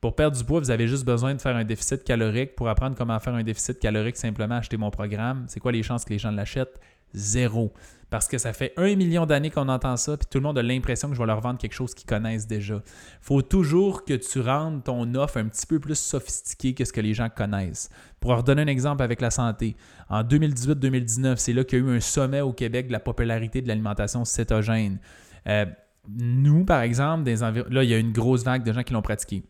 pour 0.00 0.14
perdre 0.14 0.36
du 0.36 0.44
poids, 0.44 0.60
vous 0.60 0.70
avez 0.70 0.86
juste 0.86 1.04
besoin 1.04 1.34
de 1.34 1.40
faire 1.40 1.56
un 1.56 1.64
déficit 1.64 2.04
calorique. 2.04 2.54
Pour 2.54 2.68
apprendre 2.68 2.96
comment 2.96 3.18
faire 3.18 3.34
un 3.34 3.42
déficit 3.42 3.80
calorique, 3.80 4.16
simplement 4.16 4.56
acheter 4.56 4.76
mon 4.76 4.90
programme. 4.90 5.44
C'est 5.48 5.58
quoi 5.58 5.72
les 5.72 5.82
chances 5.82 6.04
que 6.04 6.12
les 6.12 6.18
gens 6.18 6.30
l'achètent? 6.30 6.80
Zéro. 7.14 7.72
Parce 8.10 8.28
que 8.28 8.38
ça 8.38 8.52
fait 8.52 8.72
un 8.76 8.94
million 8.94 9.26
d'années 9.26 9.50
qu'on 9.50 9.68
entend 9.68 9.96
ça, 9.96 10.16
puis 10.16 10.26
tout 10.30 10.38
le 10.38 10.42
monde 10.42 10.56
a 10.56 10.62
l'impression 10.62 11.08
que 11.08 11.14
je 11.14 11.20
vais 11.20 11.26
leur 11.26 11.40
vendre 11.40 11.58
quelque 11.58 11.74
chose 11.74 11.94
qu'ils 11.94 12.06
connaissent 12.06 12.46
déjà. 12.46 12.80
faut 13.20 13.42
toujours 13.42 14.04
que 14.04 14.14
tu 14.14 14.40
rendes 14.40 14.84
ton 14.84 15.14
offre 15.14 15.38
un 15.38 15.46
petit 15.46 15.66
peu 15.66 15.78
plus 15.78 15.98
sophistiquée 15.98 16.74
que 16.74 16.84
ce 16.84 16.92
que 16.92 17.00
les 17.00 17.12
gens 17.12 17.28
connaissent. 17.28 17.90
Pour 18.20 18.30
leur 18.30 18.44
donner 18.44 18.62
un 18.62 18.66
exemple 18.66 19.02
avec 19.02 19.20
la 19.20 19.30
santé, 19.30 19.76
en 20.08 20.22
2018-2019, 20.22 21.36
c'est 21.36 21.52
là 21.52 21.64
qu'il 21.64 21.80
y 21.80 21.82
a 21.82 21.84
eu 21.84 21.96
un 21.96 22.00
sommet 22.00 22.40
au 22.40 22.52
Québec 22.52 22.86
de 22.86 22.92
la 22.92 23.00
popularité 23.00 23.60
de 23.60 23.68
l'alimentation 23.68 24.24
cétogène. 24.24 25.00
Euh, 25.46 25.66
nous, 26.08 26.64
par 26.64 26.82
exemple, 26.82 27.30
là, 27.68 27.82
il 27.82 27.90
y 27.90 27.94
a 27.94 27.98
une 27.98 28.12
grosse 28.12 28.42
vague 28.42 28.64
de 28.64 28.72
gens 28.72 28.84
qui 28.84 28.94
l'ont 28.94 29.02
pratiqué 29.02 29.42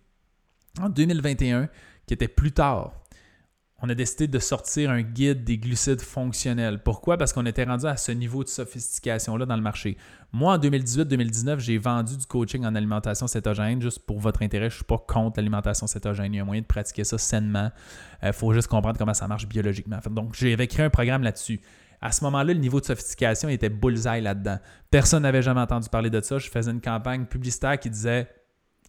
en 0.80 0.88
2021, 0.88 1.68
qui 2.06 2.14
était 2.14 2.28
plus 2.28 2.52
tard, 2.52 2.92
on 3.80 3.88
a 3.88 3.94
décidé 3.94 4.26
de 4.26 4.38
sortir 4.40 4.90
un 4.90 5.02
guide 5.02 5.44
des 5.44 5.56
glucides 5.56 6.00
fonctionnels. 6.00 6.82
Pourquoi? 6.82 7.16
Parce 7.16 7.32
qu'on 7.32 7.46
était 7.46 7.62
rendu 7.62 7.86
à 7.86 7.96
ce 7.96 8.10
niveau 8.10 8.42
de 8.42 8.48
sophistication-là 8.48 9.46
dans 9.46 9.54
le 9.54 9.62
marché. 9.62 9.96
Moi, 10.32 10.52
en 10.54 10.58
2018-2019, 10.58 11.60
j'ai 11.60 11.78
vendu 11.78 12.16
du 12.16 12.26
coaching 12.26 12.64
en 12.64 12.74
alimentation 12.74 13.28
cétogène. 13.28 13.80
Juste 13.80 14.00
pour 14.00 14.18
votre 14.18 14.42
intérêt, 14.42 14.68
je 14.68 14.74
ne 14.74 14.78
suis 14.78 14.84
pas 14.84 14.98
contre 14.98 15.38
l'alimentation 15.38 15.86
cétogène. 15.86 16.34
Il 16.34 16.38
y 16.38 16.40
a 16.40 16.44
moyen 16.44 16.62
de 16.62 16.66
pratiquer 16.66 17.04
ça 17.04 17.18
sainement. 17.18 17.70
Il 18.20 18.28
euh, 18.28 18.32
faut 18.32 18.52
juste 18.52 18.66
comprendre 18.66 18.98
comment 18.98 19.14
ça 19.14 19.28
marche 19.28 19.46
biologiquement. 19.46 19.98
Donc, 20.10 20.34
j'avais 20.34 20.66
créé 20.66 20.84
un 20.84 20.90
programme 20.90 21.22
là-dessus. 21.22 21.60
À 22.00 22.10
ce 22.10 22.24
moment-là, 22.24 22.54
le 22.54 22.60
niveau 22.60 22.80
de 22.80 22.84
sophistication 22.84 23.48
était 23.48 23.68
bullseye 23.68 24.20
là-dedans. 24.20 24.58
Personne 24.90 25.22
n'avait 25.22 25.42
jamais 25.42 25.60
entendu 25.60 25.88
parler 25.88 26.10
de 26.10 26.20
ça. 26.20 26.38
Je 26.38 26.50
faisais 26.50 26.70
une 26.70 26.80
campagne 26.80 27.26
publicitaire 27.26 27.78
qui 27.78 27.90
disait 27.90 28.28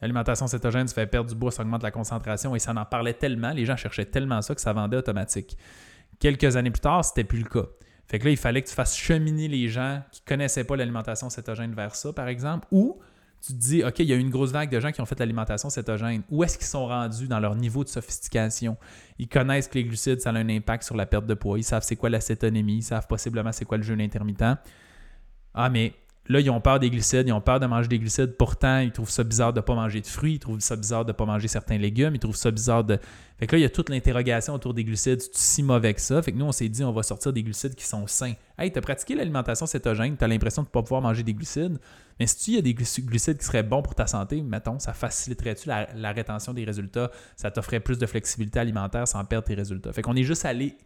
L'alimentation 0.01 0.47
cétogène, 0.47 0.88
ça 0.88 0.95
fait 0.95 1.07
perdre 1.07 1.29
du 1.29 1.35
bois, 1.35 1.51
ça 1.51 1.63
augmente 1.63 1.83
la 1.83 1.91
concentration 1.91 2.55
et 2.55 2.59
ça 2.59 2.71
en 2.71 2.85
parlait 2.85 3.13
tellement, 3.13 3.51
les 3.51 3.65
gens 3.65 3.75
cherchaient 3.75 4.05
tellement 4.05 4.41
ça 4.41 4.55
que 4.55 4.62
ça 4.62 4.73
vendait 4.73 4.97
automatique. 4.97 5.57
Quelques 6.19 6.55
années 6.55 6.71
plus 6.71 6.81
tard, 6.81 7.03
c'était 7.03 7.23
plus 7.23 7.39
le 7.39 7.49
cas. 7.49 7.67
Fait 8.07 8.17
que 8.17 8.25
là, 8.25 8.31
il 8.31 8.38
fallait 8.38 8.62
que 8.62 8.67
tu 8.67 8.73
fasses 8.73 8.97
cheminer 8.97 9.47
les 9.47 9.67
gens 9.67 10.01
qui 10.12 10.21
ne 10.21 10.27
connaissaient 10.27 10.63
pas 10.63 10.75
l'alimentation 10.75 11.29
cétogène 11.29 11.73
vers 11.73 11.95
ça, 11.95 12.12
par 12.12 12.27
exemple, 12.27 12.67
ou 12.71 12.99
tu 13.45 13.53
te 13.53 13.57
dis, 13.57 13.83
OK, 13.83 13.99
il 13.99 14.05
y 14.05 14.13
a 14.13 14.15
une 14.15 14.29
grosse 14.29 14.51
vague 14.51 14.69
de 14.69 14.79
gens 14.79 14.91
qui 14.91 14.99
ont 14.99 15.05
fait 15.05 15.19
l'alimentation 15.19 15.69
cétogène. 15.69 16.23
Où 16.29 16.43
est-ce 16.43 16.57
qu'ils 16.57 16.67
sont 16.67 16.88
rendus 16.88 17.27
dans 17.27 17.39
leur 17.39 17.55
niveau 17.55 17.83
de 17.83 17.89
sophistication? 17.89 18.77
Ils 19.17 19.29
connaissent 19.29 19.67
que 19.67 19.75
les 19.75 19.85
glucides, 19.85 20.19
ça 20.19 20.31
a 20.31 20.33
un 20.33 20.49
impact 20.49 20.83
sur 20.83 20.95
la 20.95 21.05
perte 21.05 21.25
de 21.25 21.33
poids. 21.35 21.57
Ils 21.57 21.63
savent 21.63 21.83
c'est 21.83 21.95
quoi 21.95 22.09
l'acétonémie. 22.09 22.77
Ils 22.77 22.83
savent 22.83 23.07
possiblement 23.07 23.51
c'est 23.51 23.65
quoi 23.65 23.77
le 23.77 23.83
jeûne 23.83 24.01
intermittent. 24.01 24.57
Ah, 25.53 25.69
mais 25.69 25.93
Là, 26.31 26.39
ils 26.39 26.49
ont 26.51 26.61
peur 26.61 26.79
des 26.79 26.91
glucides, 26.91 27.27
ils 27.27 27.33
ont 27.33 27.41
peur 27.41 27.59
de 27.59 27.65
manger 27.65 27.87
des 27.87 27.97
glucides. 27.97 28.37
Pourtant, 28.37 28.77
ils 28.77 28.91
trouvent 28.91 29.09
ça 29.09 29.23
bizarre 29.23 29.51
de 29.51 29.59
ne 29.59 29.63
pas 29.63 29.73
manger 29.73 29.99
de 29.99 30.05
fruits, 30.05 30.35
ils 30.35 30.39
trouvent 30.39 30.59
ça 30.59 30.75
bizarre 30.75 31.03
de 31.03 31.09
ne 31.09 31.13
pas 31.13 31.25
manger 31.25 31.47
certains 31.47 31.79
légumes, 31.79 32.13
ils 32.13 32.19
trouvent 32.19 32.35
ça 32.35 32.51
bizarre 32.51 32.83
de. 32.83 32.99
Fait 33.39 33.47
que 33.47 33.55
là, 33.55 33.59
il 33.59 33.61
y 33.63 33.65
a 33.65 33.69
toute 33.69 33.89
l'interrogation 33.89 34.53
autour 34.53 34.75
des 34.75 34.83
glucides. 34.83 35.21
C'est 35.21 35.33
si 35.33 35.63
mauvais 35.63 35.91
que 35.95 36.01
ça. 36.01 36.21
Fait 36.21 36.31
que 36.31 36.37
nous, 36.37 36.45
on 36.45 36.51
s'est 36.51 36.69
dit, 36.69 36.83
on 36.83 36.91
va 36.91 37.01
sortir 37.01 37.33
des 37.33 37.41
glucides 37.41 37.73
qui 37.73 37.83
sont 37.83 38.05
sains. 38.05 38.33
Hey, 38.59 38.71
tu 38.71 38.77
as 38.77 38.81
pratiqué 38.81 39.15
l'alimentation 39.15 39.65
cétogène, 39.65 40.17
tu 40.17 40.23
as 40.23 40.27
l'impression 40.27 40.61
de 40.61 40.67
ne 40.67 40.71
pas 40.71 40.83
pouvoir 40.83 41.01
manger 41.01 41.23
des 41.23 41.33
glucides. 41.33 41.79
Mais 42.19 42.27
si 42.27 42.37
tu 42.37 42.51
y 42.51 42.61
des 42.61 42.75
glucides 42.75 43.39
qui 43.39 43.45
seraient 43.45 43.63
bons 43.63 43.81
pour 43.81 43.95
ta 43.95 44.05
santé, 44.05 44.43
mettons, 44.43 44.77
ça 44.77 44.93
faciliterait-tu 44.93 45.67
la, 45.67 45.87
la 45.95 46.11
rétention 46.11 46.53
des 46.53 46.63
résultats? 46.63 47.09
Ça 47.37 47.49
t'offrait 47.49 47.79
plus 47.79 47.97
de 47.97 48.05
flexibilité 48.05 48.59
alimentaire 48.59 49.07
sans 49.07 49.25
perdre 49.25 49.47
tes 49.47 49.55
résultats. 49.55 49.93
Fait 49.93 50.03
qu'on 50.03 50.15
est 50.15 50.23
juste 50.23 50.45
allé 50.45 50.77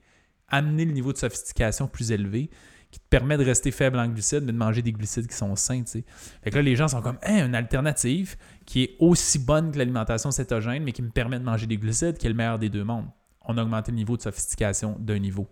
amener 0.47 0.85
le 0.85 0.93
niveau 0.93 1.11
de 1.11 1.17
sophistication 1.17 1.87
plus 1.87 2.11
élevé 2.11 2.49
qui 2.93 2.99
te 2.99 3.07
permet 3.09 3.37
de 3.37 3.43
rester 3.43 3.71
faible 3.71 3.97
en 3.97 4.07
glucides, 4.07 4.43
mais 4.43 4.51
de 4.51 4.57
manger 4.57 4.83
des 4.83 4.91
glucides 4.91 5.25
qui 5.25 5.35
sont 5.35 5.55
sains. 5.55 5.81
Fait 5.83 6.51
que 6.51 6.55
là, 6.55 6.61
les 6.61 6.75
gens 6.75 6.87
sont 6.87 7.01
comme 7.01 7.17
hein, 7.23 7.47
une 7.47 7.55
alternative 7.55 8.35
qui 8.67 8.83
est 8.83 8.95
aussi 8.99 9.39
bonne 9.39 9.71
que 9.71 9.79
l'alimentation 9.79 10.29
cétogène, 10.29 10.83
mais 10.83 10.91
qui 10.91 11.01
me 11.01 11.09
permet 11.09 11.39
de 11.39 11.43
manger 11.43 11.65
des 11.65 11.77
glucides, 11.77 12.19
qui 12.19 12.27
est 12.27 12.29
le 12.29 12.35
meilleur 12.35 12.59
des 12.59 12.69
deux 12.69 12.83
mondes. 12.83 13.07
On 13.45 13.57
a 13.57 13.63
augmenté 13.63 13.91
le 13.91 13.97
niveau 13.97 14.15
de 14.15 14.21
sophistication 14.21 14.95
d'un 14.99 15.17
niveau. 15.17 15.47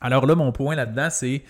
Alors 0.00 0.26
là, 0.26 0.36
mon 0.36 0.52
point 0.52 0.76
là-dedans, 0.76 1.08
c'est 1.10 1.42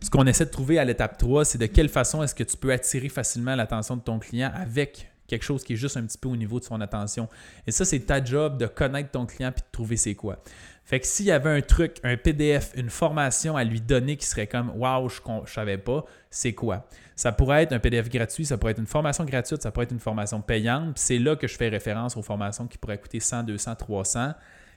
ce 0.00 0.08
qu'on 0.08 0.26
essaie 0.26 0.46
de 0.46 0.50
trouver 0.50 0.78
à 0.78 0.86
l'étape 0.86 1.18
3, 1.18 1.44
c'est 1.44 1.58
de 1.58 1.66
quelle 1.66 1.90
façon 1.90 2.22
est-ce 2.22 2.34
que 2.34 2.42
tu 2.42 2.56
peux 2.56 2.72
attirer 2.72 3.10
facilement 3.10 3.54
l'attention 3.54 3.98
de 3.98 4.00
ton 4.00 4.18
client 4.18 4.50
avec 4.54 5.11
quelque 5.32 5.44
chose 5.44 5.64
qui 5.64 5.72
est 5.72 5.76
juste 5.76 5.96
un 5.96 6.04
petit 6.04 6.18
peu 6.18 6.28
au 6.28 6.36
niveau 6.36 6.60
de 6.60 6.64
son 6.64 6.78
attention. 6.82 7.26
Et 7.66 7.70
ça, 7.70 7.86
c'est 7.86 8.00
ta 8.00 8.22
job 8.22 8.58
de 8.58 8.66
connaître 8.66 9.10
ton 9.10 9.24
client 9.24 9.50
puis 9.50 9.62
de 9.62 9.72
trouver 9.72 9.96
c'est 9.96 10.14
quoi. 10.14 10.42
Fait 10.84 11.00
que 11.00 11.06
s'il 11.06 11.24
y 11.24 11.30
avait 11.30 11.48
un 11.48 11.62
truc, 11.62 11.96
un 12.02 12.18
PDF, 12.18 12.72
une 12.76 12.90
formation 12.90 13.56
à 13.56 13.64
lui 13.64 13.80
donner 13.80 14.16
qui 14.16 14.26
serait 14.26 14.46
comme 14.46 14.70
Waouh, 14.76 15.08
je 15.08 15.20
ne 15.26 15.46
savais 15.46 15.78
pas, 15.78 16.04
c'est 16.28 16.52
quoi? 16.52 16.86
Ça 17.16 17.32
pourrait 17.32 17.62
être 17.62 17.72
un 17.72 17.78
PDF 17.78 18.10
gratuit, 18.10 18.44
ça 18.44 18.58
pourrait 18.58 18.72
être 18.72 18.78
une 18.78 18.86
formation 18.86 19.24
gratuite, 19.24 19.62
ça 19.62 19.70
pourrait 19.70 19.84
être 19.84 19.92
une 19.92 20.00
formation 20.00 20.42
payante. 20.42 20.98
C'est 20.98 21.18
là 21.18 21.34
que 21.34 21.46
je 21.46 21.56
fais 21.56 21.68
référence 21.68 22.16
aux 22.18 22.22
formations 22.22 22.66
qui 22.66 22.76
pourraient 22.76 22.98
coûter 22.98 23.20
100, 23.20 23.44
200, 23.44 23.76
300, 23.76 24.32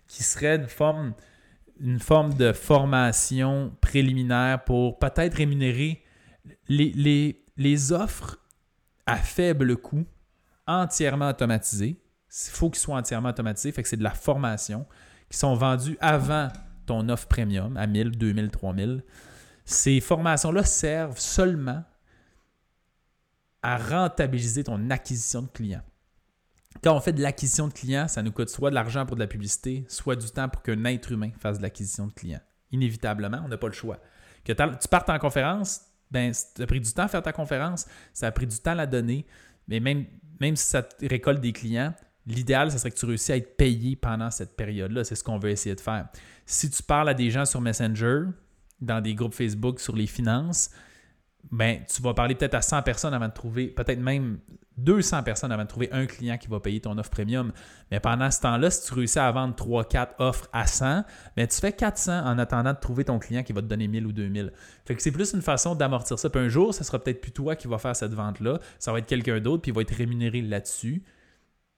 qui 0.08 0.24
serait 0.24 0.56
une 0.56 0.68
forme, 0.68 1.14
une 1.82 2.00
forme 2.00 2.34
de 2.36 2.54
formation 2.54 3.74
préliminaire 3.82 4.64
pour 4.64 5.00
peut-être 5.00 5.34
rémunérer 5.34 6.02
les, 6.70 6.94
les, 6.96 7.44
les 7.58 7.92
offres 7.92 8.38
à 9.06 9.18
faible 9.18 9.76
coût, 9.76 10.06
entièrement 10.68 11.30
automatisées. 11.30 12.02
Il 12.30 12.52
faut 12.52 12.70
qu'ils 12.70 12.82
soient 12.82 12.98
entièrement 12.98 13.30
automatisés, 13.30 13.72
fait 13.72 13.84
que 13.84 13.90
c'est 13.90 13.98
de 13.98 14.04
la 14.04 14.12
formation 14.12 14.86
qui 15.30 15.38
sont 15.38 15.56
vendus 15.56 15.98
avant 16.02 16.50
ton 16.86 17.08
offre 17.10 17.28
premium 17.28 17.78
à 17.78 17.88
1000, 17.88 18.12
2000, 18.12 18.52
3000. 18.52 19.04
Ces 19.64 20.00
formations-là 20.00 20.64
servent 20.64 21.20
seulement 21.20 21.84
à 23.62 23.78
rentabiliser 23.78 24.64
ton 24.64 24.90
acquisition 24.92 25.42
de 25.42 25.48
clients. 25.48 25.82
Quand 26.84 26.96
on 26.96 27.00
fait 27.00 27.14
de 27.14 27.22
l'acquisition 27.22 27.68
de 27.68 27.74
clients, 27.74 28.08
ça 28.08 28.22
nous 28.22 28.32
coûte 28.32 28.50
soit 28.50 28.70
de 28.70 28.76
l'argent 28.76 29.06
pour 29.06 29.16
de 29.16 29.22
la 29.22 29.28
publicité, 29.28 29.86
soit 29.88 30.16
du 30.16 30.30
temps 30.30 30.50
pour 30.50 30.62
qu'un 30.62 30.84
être 30.86 31.12
humain 31.12 31.32
fasse 31.40 31.58
de 31.58 31.64
l'acquisition 31.64 32.08
de 32.08 32.14
clients. 32.14 32.42
Inévitablement, 32.72 33.42
on 33.44 33.48
n'a 33.48 33.58
pas 33.58 33.68
le 33.68 33.74
choix. 33.74 34.00
Que 34.44 34.52
tu 34.54 34.88
partes 34.88 35.10
en 35.10 35.18
conférence, 35.18 35.82
ben, 36.12 36.32
ça 36.34 36.62
a 36.62 36.66
pris 36.68 36.80
du 36.80 36.92
temps 36.92 37.04
à 37.04 37.08
faire 37.08 37.24
ta 37.24 37.34
conférence, 37.34 37.88
ça 38.14 38.28
a 38.28 38.32
pris 38.32 38.46
du 38.46 38.58
temps 38.58 38.72
à 38.72 38.76
la 38.76 38.86
donner, 38.86 39.26
mais 39.68 39.80
même, 39.80 40.06
même 40.40 40.56
si 40.56 40.66
ça 40.66 40.84
te 40.84 41.06
récolte 41.08 41.42
des 41.42 41.54
clients, 41.54 41.94
L'idéal, 42.28 42.72
ce 42.72 42.80
serait 42.80 42.90
que 42.90 42.98
tu 42.98 43.06
réussisses 43.06 43.30
à 43.30 43.38
être 43.38 43.56
payé 43.56 43.96
pendant 43.96 44.32
cette 44.32 44.56
période-là. 44.56 45.04
C'est 45.04 45.16
ce 45.16 45.24
qu'on 45.24 45.38
veut 45.38 45.52
essayer 45.52 45.76
de 45.76 45.82
faire. 45.82 46.08
Si 46.46 46.70
tu 46.70 46.82
parles 46.82 47.10
à 47.10 47.14
des 47.14 47.30
gens 47.30 47.46
sur 47.46 47.62
Messenger, 47.62 48.24
dans 48.82 49.00
des 49.00 49.14
groupes 49.14 49.34
Facebook 49.34 49.80
sur 49.80 49.96
les 49.96 50.08
finances, 50.08 50.72
ben, 51.52 51.82
tu 51.88 52.02
vas 52.02 52.14
parler 52.14 52.36
peut-être 52.36 52.56
à 52.56 52.62
100 52.62 52.82
personnes 52.82 53.14
avant 53.14 53.28
de 53.28 53.34
trouver, 53.34 53.68
peut-être 53.68 54.00
même 54.00 54.40
200 54.78 55.24
personnes 55.24 55.52
avant 55.52 55.64
de 55.64 55.68
trouver 55.68 55.90
un 55.92 56.06
client 56.06 56.38
qui 56.38 56.48
va 56.48 56.60
payer 56.60 56.82
ton 56.82 56.98
offre 56.98 57.10
premium. 57.10 57.52
Mais 57.92 58.00
pendant 58.00 58.30
ce 58.30 58.42
temps-là, 58.42 58.70
si 58.70 58.86
tu 58.88 58.94
réussis 58.94 59.20
à 59.20 59.32
vendre 59.32 59.56
3-4 59.56 60.16
offres 60.20 60.50
à 60.52 60.68
100, 60.68 61.04
ben, 61.38 61.48
tu 61.48 61.58
fais 61.58 61.72
400 61.72 62.26
en 62.26 62.38
attendant 62.40 62.74
de 62.74 62.80
trouver 62.80 63.06
ton 63.06 63.20
client 63.20 63.44
qui 63.44 63.54
va 63.54 63.62
te 63.62 63.68
donner 63.68 63.88
1000 63.88 64.06
ou 64.06 64.12
2000. 64.12 64.52
Fait 64.86 64.96
que 64.96 65.02
c'est 65.02 65.12
plus 65.12 65.34
une 65.34 65.42
façon 65.42 65.76
d'amortir 65.76 66.20
ça. 66.20 66.30
Puis 66.30 66.42
un 66.42 66.50
jour, 66.50 66.74
ce 66.74 66.84
sera 66.84 67.00
peut-être 67.00 67.22
plus 67.22 67.32
toi 67.32 67.56
qui 67.56 67.68
va 67.68 67.78
faire 67.78 67.96
cette 67.96 68.14
vente-là. 68.14 68.60
Ça 68.80 68.92
va 68.92 69.00
être 69.00 69.08
quelqu'un 69.08 69.40
d'autre, 69.40 69.62
puis 69.62 69.72
il 69.72 69.76
va 69.76 69.82
être 69.82 69.96
rémunéré 69.96 70.42
là-dessus 70.42 71.04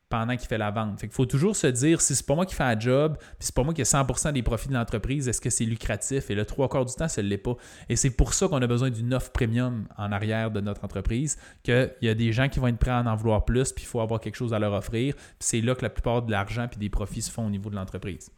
pendant 0.10 0.38
qu'il 0.38 0.48
fait 0.48 0.58
la 0.58 0.72
vente. 0.72 1.00
Fait 1.00 1.08
qu'il 1.08 1.15
faut 1.15 1.26
toujours 1.26 1.56
se 1.56 1.67
dire, 1.67 2.00
si 2.00 2.15
c'est 2.15 2.26
pas 2.26 2.36
moi 2.36 2.46
qui 2.46 2.56
fais 2.56 2.63
un 2.63 2.80
job, 2.80 3.17
puis 3.17 3.36
c'est 3.39 3.56
pas 3.56 3.63
moi 3.63 3.74
qui 3.74 3.82
ai 3.82 3.84
100% 3.84 4.32
des 4.32 4.41
profits 4.41 4.70
de 4.70 4.74
l'entreprise, 4.74 5.28
est-ce 5.28 5.41
que 5.41 5.50
c'est 5.50 5.65
lucratif? 5.65 6.30
Et 6.30 6.36
le 6.36 6.46
trois 6.46 6.70
quarts 6.70 6.86
du 6.86 6.93
temps, 6.93 7.10
ce 7.10 7.20
ne 7.22 7.28
l'est 7.28 7.38
pas. 7.38 7.56
Et 7.89 7.96
c'est 7.96 8.12
pour 8.12 8.34
ça 8.34 8.48
qu'on 8.48 8.62
a 8.62 8.67
besoin 8.67 8.89
d'une 8.89 9.13
offre 9.13 9.32
premium 9.32 9.86
en 9.98 10.12
arrière 10.12 10.50
de 10.52 10.62
notre 10.62 10.86
entreprise, 10.86 11.38
qu'il 11.63 11.93
y 12.02 12.10
a 12.10 12.13
des 12.13 12.32
gens 12.32 12.48
qui 12.48 12.60
vont 12.60 12.67
être 12.67 12.78
prêts 12.78 12.91
à 12.91 13.02
en 13.02 13.15
vouloir 13.15 13.43
plus, 13.43 13.74
puis 13.74 13.84
il 13.84 13.88
faut 13.88 14.00
avoir 14.00 14.22
quelque 14.22 14.36
chose 14.36 14.54
à 14.54 14.60
leur 14.60 14.74
offrir. 14.74 15.15
Puis 15.15 15.36
c'est 15.39 15.62
là 15.62 15.76
que 15.76 15.82
la 15.82 15.89
plupart 15.89 16.22
de 16.22 16.32
l'argent 16.32 16.67
puis 16.70 16.80
des 16.80 16.89
profits 16.89 17.24
se 17.24 17.32
font 17.32 17.46
au 17.46 17.50
niveau 17.50 17.70
de 17.70 17.76
l'entreprise. 17.76 18.32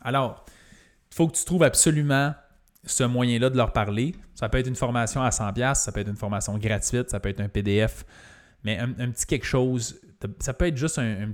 Alors, 0.00 0.44
il 1.10 1.14
faut 1.14 1.26
que 1.26 1.36
tu 1.36 1.44
trouves 1.44 1.64
absolument 1.64 2.34
ce 2.84 3.04
moyen-là 3.04 3.50
de 3.50 3.56
leur 3.56 3.72
parler. 3.72 4.14
Ça 4.34 4.48
peut 4.48 4.58
être 4.58 4.68
une 4.68 4.76
formation 4.76 5.22
à 5.22 5.30
100$, 5.30 5.74
ça 5.74 5.92
peut 5.92 6.00
être 6.00 6.08
une 6.08 6.16
formation 6.16 6.56
gratuite, 6.58 7.10
ça 7.10 7.20
peut 7.20 7.28
être 7.28 7.40
un 7.40 7.48
PDF, 7.48 8.04
mais 8.64 8.78
un, 8.78 9.10
petit 9.10 9.26
quelque 9.26 9.46
chose. 9.46 10.00
Ça 10.40 10.54
peut 10.54 10.66
être 10.66 10.76
juste 10.76 10.98
un, 10.98 11.32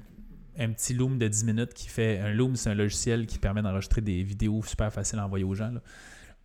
petit 0.73 0.95
Loom 0.95 1.19
de 1.19 1.29
10 1.29 1.45
minutes 1.45 1.75
qui 1.75 1.89
fait. 1.89 2.19
Un 2.19 2.33
Loom, 2.33 2.57
c'est 2.57 2.71
un 2.71 2.75
logiciel 2.75 3.27
qui 3.27 3.39
permet 3.39 3.63
d'enregistrer 3.63 4.01
des 4.01 4.23
vidéos 4.23 4.63
super 4.63 4.93
faciles 4.93 5.19
à 5.19 5.27
envoyer 5.27 5.45
aux 5.45 5.55
gens. 5.55 5.75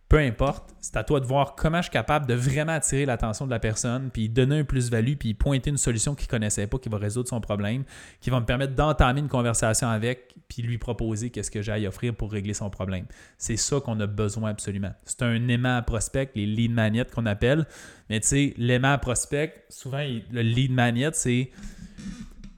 Peu 0.08 0.18
importe, 0.18 0.74
c'est 0.80 0.96
à 0.96 1.04
toi 1.04 1.20
de 1.20 1.26
voir 1.26 1.54
comment 1.54 1.78
je 1.78 1.82
suis 1.82 1.92
capable 1.92 2.26
de 2.26 2.32
vraiment 2.32 2.72
attirer 2.72 3.04
l'attention 3.04 3.44
de 3.44 3.50
la 3.50 3.58
personne, 3.58 4.08
puis 4.10 4.30
donner 4.30 4.60
un 4.60 4.64
plus-value, 4.64 5.16
puis 5.16 5.34
pointer 5.34 5.68
une 5.68 5.76
solution 5.76 6.14
qu'il 6.14 6.26
ne 6.26 6.30
connaissait 6.30 6.66
pas, 6.66 6.78
qui 6.78 6.88
va 6.88 6.96
résoudre 6.96 7.28
son 7.28 7.42
problème, 7.42 7.84
qui 8.22 8.30
va 8.30 8.40
me 8.40 8.46
permettre 8.46 8.74
d'entamer 8.74 9.20
une 9.20 9.28
conversation 9.28 9.88
avec, 9.88 10.34
puis 10.48 10.62
lui 10.62 10.78
proposer 10.78 11.28
qu'est-ce 11.28 11.50
que 11.50 11.60
j'ai 11.60 11.72
à 11.72 11.88
offrir 11.88 12.14
pour 12.14 12.32
régler 12.32 12.54
son 12.54 12.70
problème. 12.70 13.04
C'est 13.36 13.58
ça 13.58 13.80
qu'on 13.80 14.00
a 14.00 14.06
besoin 14.06 14.48
absolument. 14.48 14.92
C'est 15.04 15.22
un 15.22 15.46
aimant 15.48 15.76
à 15.76 15.82
prospect, 15.82 16.30
les 16.34 16.46
lead 16.46 16.72
magnets 16.72 17.04
qu'on 17.04 17.26
appelle. 17.26 17.66
Mais 18.08 18.20
tu 18.20 18.28
sais, 18.28 18.54
l'aimant 18.56 18.92
à 18.92 18.98
prospect, 18.98 19.66
souvent, 19.68 19.98
le 19.98 20.40
lead 20.40 20.72
magnet, 20.72 21.10
c'est 21.12 21.50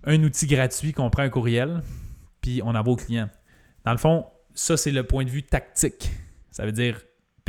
un 0.05 0.23
outil 0.23 0.47
gratuit 0.47 0.93
qu'on 0.93 1.11
prend 1.11 1.25
un 1.25 1.31
courriel, 1.31 1.83
puis 2.41 2.63
on 2.65 2.77
envoie 2.77 2.93
au 2.93 2.97
client. 2.97 3.29
Dans 3.85 3.93
le 3.93 3.99
fond, 3.99 4.27
ça, 4.55 4.77
c'est 4.77 4.93
le 4.93 5.03
point 5.03 5.25
de 5.25 5.31
vue 5.31 5.43
tactique. 5.43 6.11
Ça 6.53 6.65
veut 6.65 6.73
dire 6.73 7.01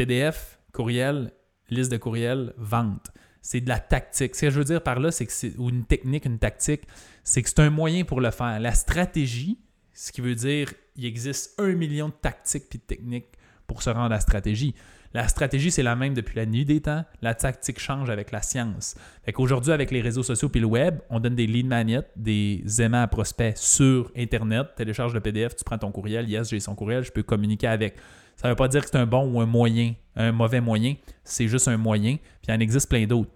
PDF, 0.02 0.58
courriel, 0.72 1.32
liste 1.70 1.92
de 1.92 1.98
courriel, 1.98 2.56
vente. 2.58 3.12
C'est 3.44 3.62
de 3.62 3.70
la 3.70 3.78
tactique. 3.78 4.36
Ce 4.36 4.42
que 4.42 4.50
je 4.50 4.58
veux 4.58 4.64
dire 4.64 4.82
par 4.82 5.00
là, 5.00 5.12
c'est 5.12 5.28
que 5.28 5.32
c'est 5.32 5.56
ou 5.60 5.70
une 5.70 5.86
technique, 5.86 6.26
une 6.26 6.40
tactique, 6.40 6.82
c'est 7.24 7.44
que 7.44 7.50
c'est 7.50 7.60
un 7.60 7.70
moyen 7.70 8.04
pour 8.04 8.20
le 8.20 8.32
faire. 8.32 8.60
La 8.60 8.74
stratégie, 8.74 9.60
ce 9.94 10.12
qui 10.12 10.22
veut 10.22 10.34
dire 10.34 10.74
il 10.96 11.06
existe 11.06 11.54
un 11.60 11.74
million 11.74 12.08
de 12.08 12.16
tactiques 12.20 12.74
et 12.74 12.80
de 12.80 12.84
techniques 12.84 13.28
pour 13.68 13.84
se 13.84 13.92
rendre 13.92 14.06
à 14.06 14.10
la 14.10 14.20
stratégie. 14.20 14.74
La 15.14 15.28
stratégie, 15.28 15.70
c'est 15.70 15.84
la 15.84 15.96
même 15.96 16.16
depuis 16.16 16.36
la 16.36 16.48
nuit 16.48 16.66
des 16.66 16.82
temps. 16.82 17.06
La 17.22 17.36
tactique 17.36 17.80
change 17.80 18.10
avec 18.10 18.32
la 18.32 18.42
science. 18.42 18.96
Fait 19.24 19.34
qu'aujourd'hui, 19.34 19.72
avec 19.72 19.92
les 19.92 20.02
réseaux 20.02 20.24
sociaux 20.24 20.50
et 20.52 20.60
le 20.60 20.66
web, 20.66 20.98
on 21.12 21.20
donne 21.20 21.36
des 21.36 21.46
lead 21.46 21.68
magnets, 21.68 22.08
des 22.16 22.64
aimants 22.80 23.04
à 23.04 23.08
prospects 23.08 23.56
sur 23.56 24.12
Internet. 24.18 24.70
Télécharge 24.76 25.14
le 25.14 25.20
PDF, 25.20 25.56
tu 25.56 25.64
prends 25.64 25.78
ton 25.78 25.92
courriel. 25.92 26.28
Yes, 26.28 26.50
j'ai 26.50 26.60
son 26.60 26.74
courriel, 26.74 27.04
je 27.04 27.12
peux 27.12 27.22
communiquer 27.22 27.68
avec. 27.68 27.98
Ça 28.42 28.48
ne 28.48 28.54
veut 28.54 28.56
pas 28.56 28.68
dire 28.68 28.82
que 28.82 28.88
c'est 28.90 28.98
un 28.98 29.06
bon 29.06 29.32
ou 29.32 29.40
un 29.40 29.46
moyen, 29.46 29.94
un 30.16 30.32
mauvais 30.32 30.62
moyen. 30.62 30.96
C'est 31.24 31.48
juste 31.48 31.68
un 31.68 31.78
moyen. 31.78 32.16
Puis 32.16 32.48
il 32.48 32.52
en 32.52 32.60
existe 32.60 32.90
plein 32.90 33.06
d'autres. 33.06 33.30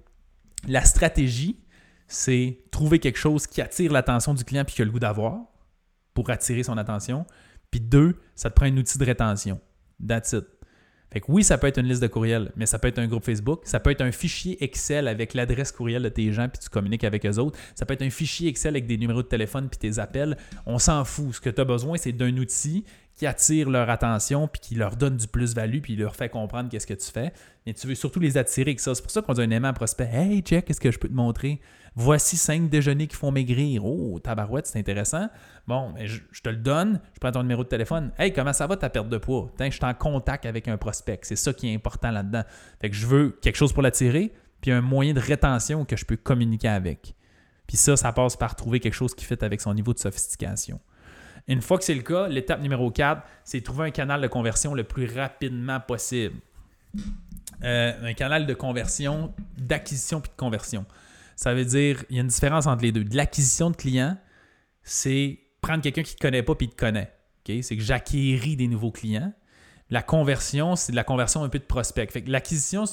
La 0.67 0.83
stratégie, 0.83 1.59
c'est 2.07 2.57
trouver 2.71 2.97
quelque 2.97 3.19
chose 3.19 3.45
qui 3.45 3.61
attire 3.61 3.91
l'attention 3.91 4.33
du 4.33 4.43
client 4.43 4.65
puis 4.65 4.73
qu'il 4.73 4.81
a 4.81 4.85
le 4.85 4.91
goût 4.91 4.99
d'avoir 4.99 5.41
pour 6.15 6.27
attirer 6.31 6.63
son 6.63 6.75
attention. 6.79 7.27
Puis 7.69 7.81
deux, 7.81 8.15
ça 8.33 8.49
te 8.49 8.55
prend 8.55 8.65
un 8.65 8.75
outil 8.77 8.97
de 8.97 9.05
rétention. 9.05 9.61
That's 10.03 10.33
it. 10.33 10.45
Fait 11.13 11.21
que 11.21 11.27
oui, 11.29 11.43
ça 11.43 11.59
peut 11.59 11.67
être 11.67 11.77
une 11.77 11.85
liste 11.85 12.01
de 12.01 12.07
courriels, 12.07 12.51
mais 12.55 12.65
ça 12.65 12.79
peut 12.79 12.87
être 12.87 12.97
un 12.97 13.07
groupe 13.07 13.23
Facebook, 13.23 13.61
ça 13.63 13.79
peut 13.79 13.91
être 13.91 14.01
un 14.01 14.11
fichier 14.11 14.61
Excel 14.63 15.07
avec 15.07 15.33
l'adresse 15.35 15.71
courriel 15.71 16.01
de 16.01 16.09
tes 16.09 16.33
gens 16.33 16.49
puis 16.49 16.59
tu 16.59 16.67
communiques 16.67 17.03
avec 17.03 17.25
eux 17.25 17.37
autres, 17.37 17.57
ça 17.75 17.85
peut 17.85 17.93
être 17.93 18.01
un 18.01 18.09
fichier 18.09 18.49
Excel 18.49 18.73
avec 18.73 18.87
des 18.87 18.97
numéros 18.97 19.21
de 19.21 19.27
téléphone 19.27 19.69
puis 19.69 19.77
tes 19.77 19.99
appels. 19.99 20.35
On 20.65 20.79
s'en 20.79 21.05
fout. 21.05 21.35
Ce 21.35 21.39
que 21.39 21.49
tu 21.51 21.61
as 21.61 21.65
besoin, 21.65 21.97
c'est 21.97 22.11
d'un 22.11 22.35
outil 22.37 22.83
qui 23.15 23.25
attire 23.25 23.69
leur 23.69 23.89
attention 23.89 24.47
puis 24.47 24.59
qui 24.59 24.75
leur 24.75 24.97
donne 24.97 25.15
du 25.15 25.27
plus-value 25.27 25.79
puis 25.79 25.95
leur 25.95 26.15
fait 26.15 26.29
comprendre 26.29 26.69
qu'est-ce 26.69 26.87
que 26.87 26.93
tu 26.93 27.09
fais. 27.09 27.31
Mais 27.65 27.73
tu 27.73 27.87
veux 27.87 27.95
surtout 27.95 28.19
les 28.19 28.37
attirer 28.37 28.71
avec 28.71 28.79
ça. 28.79 28.93
C'est 28.93 29.01
pour 29.01 29.11
ça 29.11 29.21
qu'on 29.21 29.33
a 29.33 29.41
un 29.41 29.49
aimant 29.51 29.73
prospect. 29.73 30.09
Hey, 30.11 30.41
check, 30.41 30.65
qu'est-ce 30.65 30.81
que 30.81 30.91
je 30.91 30.99
peux 30.99 31.07
te 31.07 31.13
montrer? 31.13 31.61
Voici 31.95 32.35
cinq 32.35 32.69
déjeuners 32.69 33.07
qui 33.07 33.15
font 33.15 33.31
maigrir. 33.31 33.85
Oh, 33.85 34.19
tabarouette, 34.19 34.67
c'est 34.67 34.77
intéressant. 34.77 35.29
Bon, 35.65 35.93
je, 36.03 36.19
te 36.41 36.49
le 36.49 36.57
donne, 36.57 36.99
je 37.13 37.19
prends 37.19 37.31
ton 37.31 37.41
numéro 37.41 37.63
de 37.63 37.69
téléphone. 37.69 38.11
Hey, 38.19 38.33
comment 38.33 38.51
ça 38.51 38.67
va 38.67 38.75
ta 38.75 38.89
perte 38.89 39.07
de 39.07 39.17
poids? 39.17 39.49
je 39.57 39.69
suis 39.69 39.85
en 39.85 39.93
contact 39.93 40.45
avec 40.45 40.67
un 40.67 40.77
prospect. 40.77 41.21
C'est 41.23 41.37
ça 41.37 41.53
qui 41.53 41.71
est 41.71 41.75
important 41.75 42.11
là-dedans. 42.11 42.43
Fait 42.81 42.89
que 42.89 42.95
je 42.95 43.07
veux 43.07 43.39
quelque 43.41 43.55
chose 43.55 43.71
pour 43.71 43.81
l'attirer, 43.81 44.33
puis 44.59 44.71
un 44.71 44.81
moyen 44.81 45.13
de 45.13 45.21
rétention 45.21 45.85
que 45.85 45.95
je 45.95 46.05
peux 46.05 46.17
communiquer 46.17 46.67
avec. 46.67 47.15
Puis 47.65 47.77
ça, 47.77 47.95
ça 47.95 48.11
passe 48.11 48.35
par 48.35 48.55
trouver 48.55 48.81
quelque 48.81 48.93
chose 48.93 49.15
qui 49.15 49.23
fit 49.23 49.37
avec 49.41 49.61
son 49.61 49.73
niveau 49.73 49.93
de 49.93 49.99
sophistication. 49.99 50.81
Une 51.47 51.61
fois 51.61 51.77
que 51.77 51.83
c'est 51.83 51.95
le 51.95 52.01
cas, 52.01 52.27
l'étape 52.27 52.61
numéro 52.61 52.89
4, 52.89 53.21
c'est 53.43 53.61
trouver 53.61 53.87
un 53.87 53.91
canal 53.91 54.21
de 54.21 54.27
conversion 54.27 54.73
le 54.73 54.83
plus 54.83 55.05
rapidement 55.05 55.79
possible. 55.79 56.35
Euh, 57.63 57.93
un 58.09 58.13
canal 58.13 58.45
de 58.45 58.53
conversion, 58.53 59.33
d'acquisition 59.57 60.21
puis 60.21 60.31
de 60.31 60.37
conversion. 60.37 60.85
Ça 61.35 61.53
veut 61.53 61.65
dire, 61.65 62.03
il 62.09 62.15
y 62.15 62.19
a 62.19 62.21
une 62.21 62.27
différence 62.27 62.65
entre 62.65 62.83
les 62.83 62.91
deux. 62.91 63.03
De 63.03 63.15
l'acquisition 63.15 63.69
de 63.69 63.75
clients, 63.75 64.17
c'est 64.83 65.39
prendre 65.61 65.81
quelqu'un 65.81 66.03
qui 66.03 66.13
ne 66.13 66.17
te 66.17 66.21
connaît 66.21 66.43
pas 66.43 66.55
puis 66.55 66.69
te 66.69 66.75
connaît. 66.75 67.11
C'est 67.45 67.77
que 67.77 67.83
j'acquéris 67.83 68.55
des 68.55 68.67
nouveaux 68.67 68.91
clients. 68.91 69.31
La 69.91 70.01
conversion, 70.01 70.75
c'est 70.75 70.91
de 70.91 70.95
la 70.95 71.03
conversion 71.03 71.43
un 71.43 71.49
peu 71.49 71.59
de 71.59 71.63
prospect. 71.63 72.07
Fait 72.07 72.27
l'acquisition, 72.27 72.85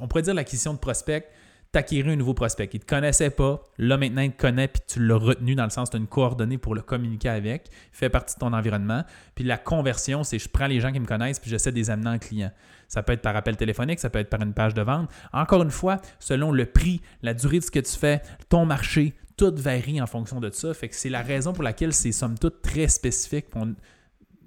on 0.00 0.06
pourrait 0.06 0.22
dire 0.22 0.34
l'acquisition 0.34 0.72
de 0.72 0.78
prospect, 0.78 1.28
t'acquérir 1.72 2.12
un 2.12 2.16
nouveau 2.16 2.34
prospect. 2.34 2.68
Il 2.72 2.76
ne 2.76 2.82
te 2.82 2.86
connaissait 2.86 3.30
pas, 3.30 3.62
là 3.78 3.96
maintenant 3.96 4.22
il 4.22 4.32
te 4.32 4.40
connaît, 4.40 4.68
puis 4.68 4.82
tu 4.86 5.06
l'as 5.06 5.16
retenu 5.16 5.54
dans 5.54 5.64
le 5.64 5.70
sens, 5.70 5.90
tu 5.90 5.96
as 5.96 6.00
une 6.00 6.06
coordonnée 6.06 6.58
pour 6.58 6.74
le 6.74 6.82
communiquer 6.82 7.28
avec, 7.28 7.68
il 7.70 7.96
fait 7.96 8.08
partie 8.08 8.34
de 8.34 8.40
ton 8.40 8.52
environnement. 8.52 9.04
Puis 9.34 9.44
la 9.44 9.58
conversion, 9.58 10.24
c'est 10.24 10.38
je 10.38 10.48
prends 10.48 10.66
les 10.66 10.80
gens 10.80 10.92
qui 10.92 11.00
me 11.00 11.06
connaissent, 11.06 11.40
puis 11.40 11.50
j'essaie 11.50 11.70
de 11.70 11.76
les 11.76 11.90
amener 11.90 12.10
en 12.10 12.18
client. 12.18 12.50
Ça 12.88 13.02
peut 13.02 13.12
être 13.12 13.22
par 13.22 13.36
appel 13.36 13.56
téléphonique, 13.56 14.00
ça 14.00 14.08
peut 14.08 14.18
être 14.18 14.30
par 14.30 14.40
une 14.40 14.54
page 14.54 14.72
de 14.72 14.82
vente. 14.82 15.10
Encore 15.32 15.62
une 15.62 15.70
fois, 15.70 16.00
selon 16.18 16.52
le 16.52 16.64
prix, 16.64 17.02
la 17.22 17.34
durée 17.34 17.58
de 17.58 17.64
ce 17.64 17.70
que 17.70 17.80
tu 17.80 17.96
fais, 17.96 18.22
ton 18.48 18.64
marché, 18.64 19.14
tout 19.36 19.52
varie 19.54 20.00
en 20.00 20.06
fonction 20.06 20.40
de 20.40 20.50
ça. 20.50 20.72
Fait 20.74 20.88
que 20.88 20.94
c'est 20.94 21.10
la 21.10 21.22
raison 21.22 21.52
pour 21.52 21.62
laquelle 21.62 21.92
c'est 21.92 22.12
somme 22.12 22.38
toute 22.38 22.62
très 22.62 22.88
spécifique 22.88 23.46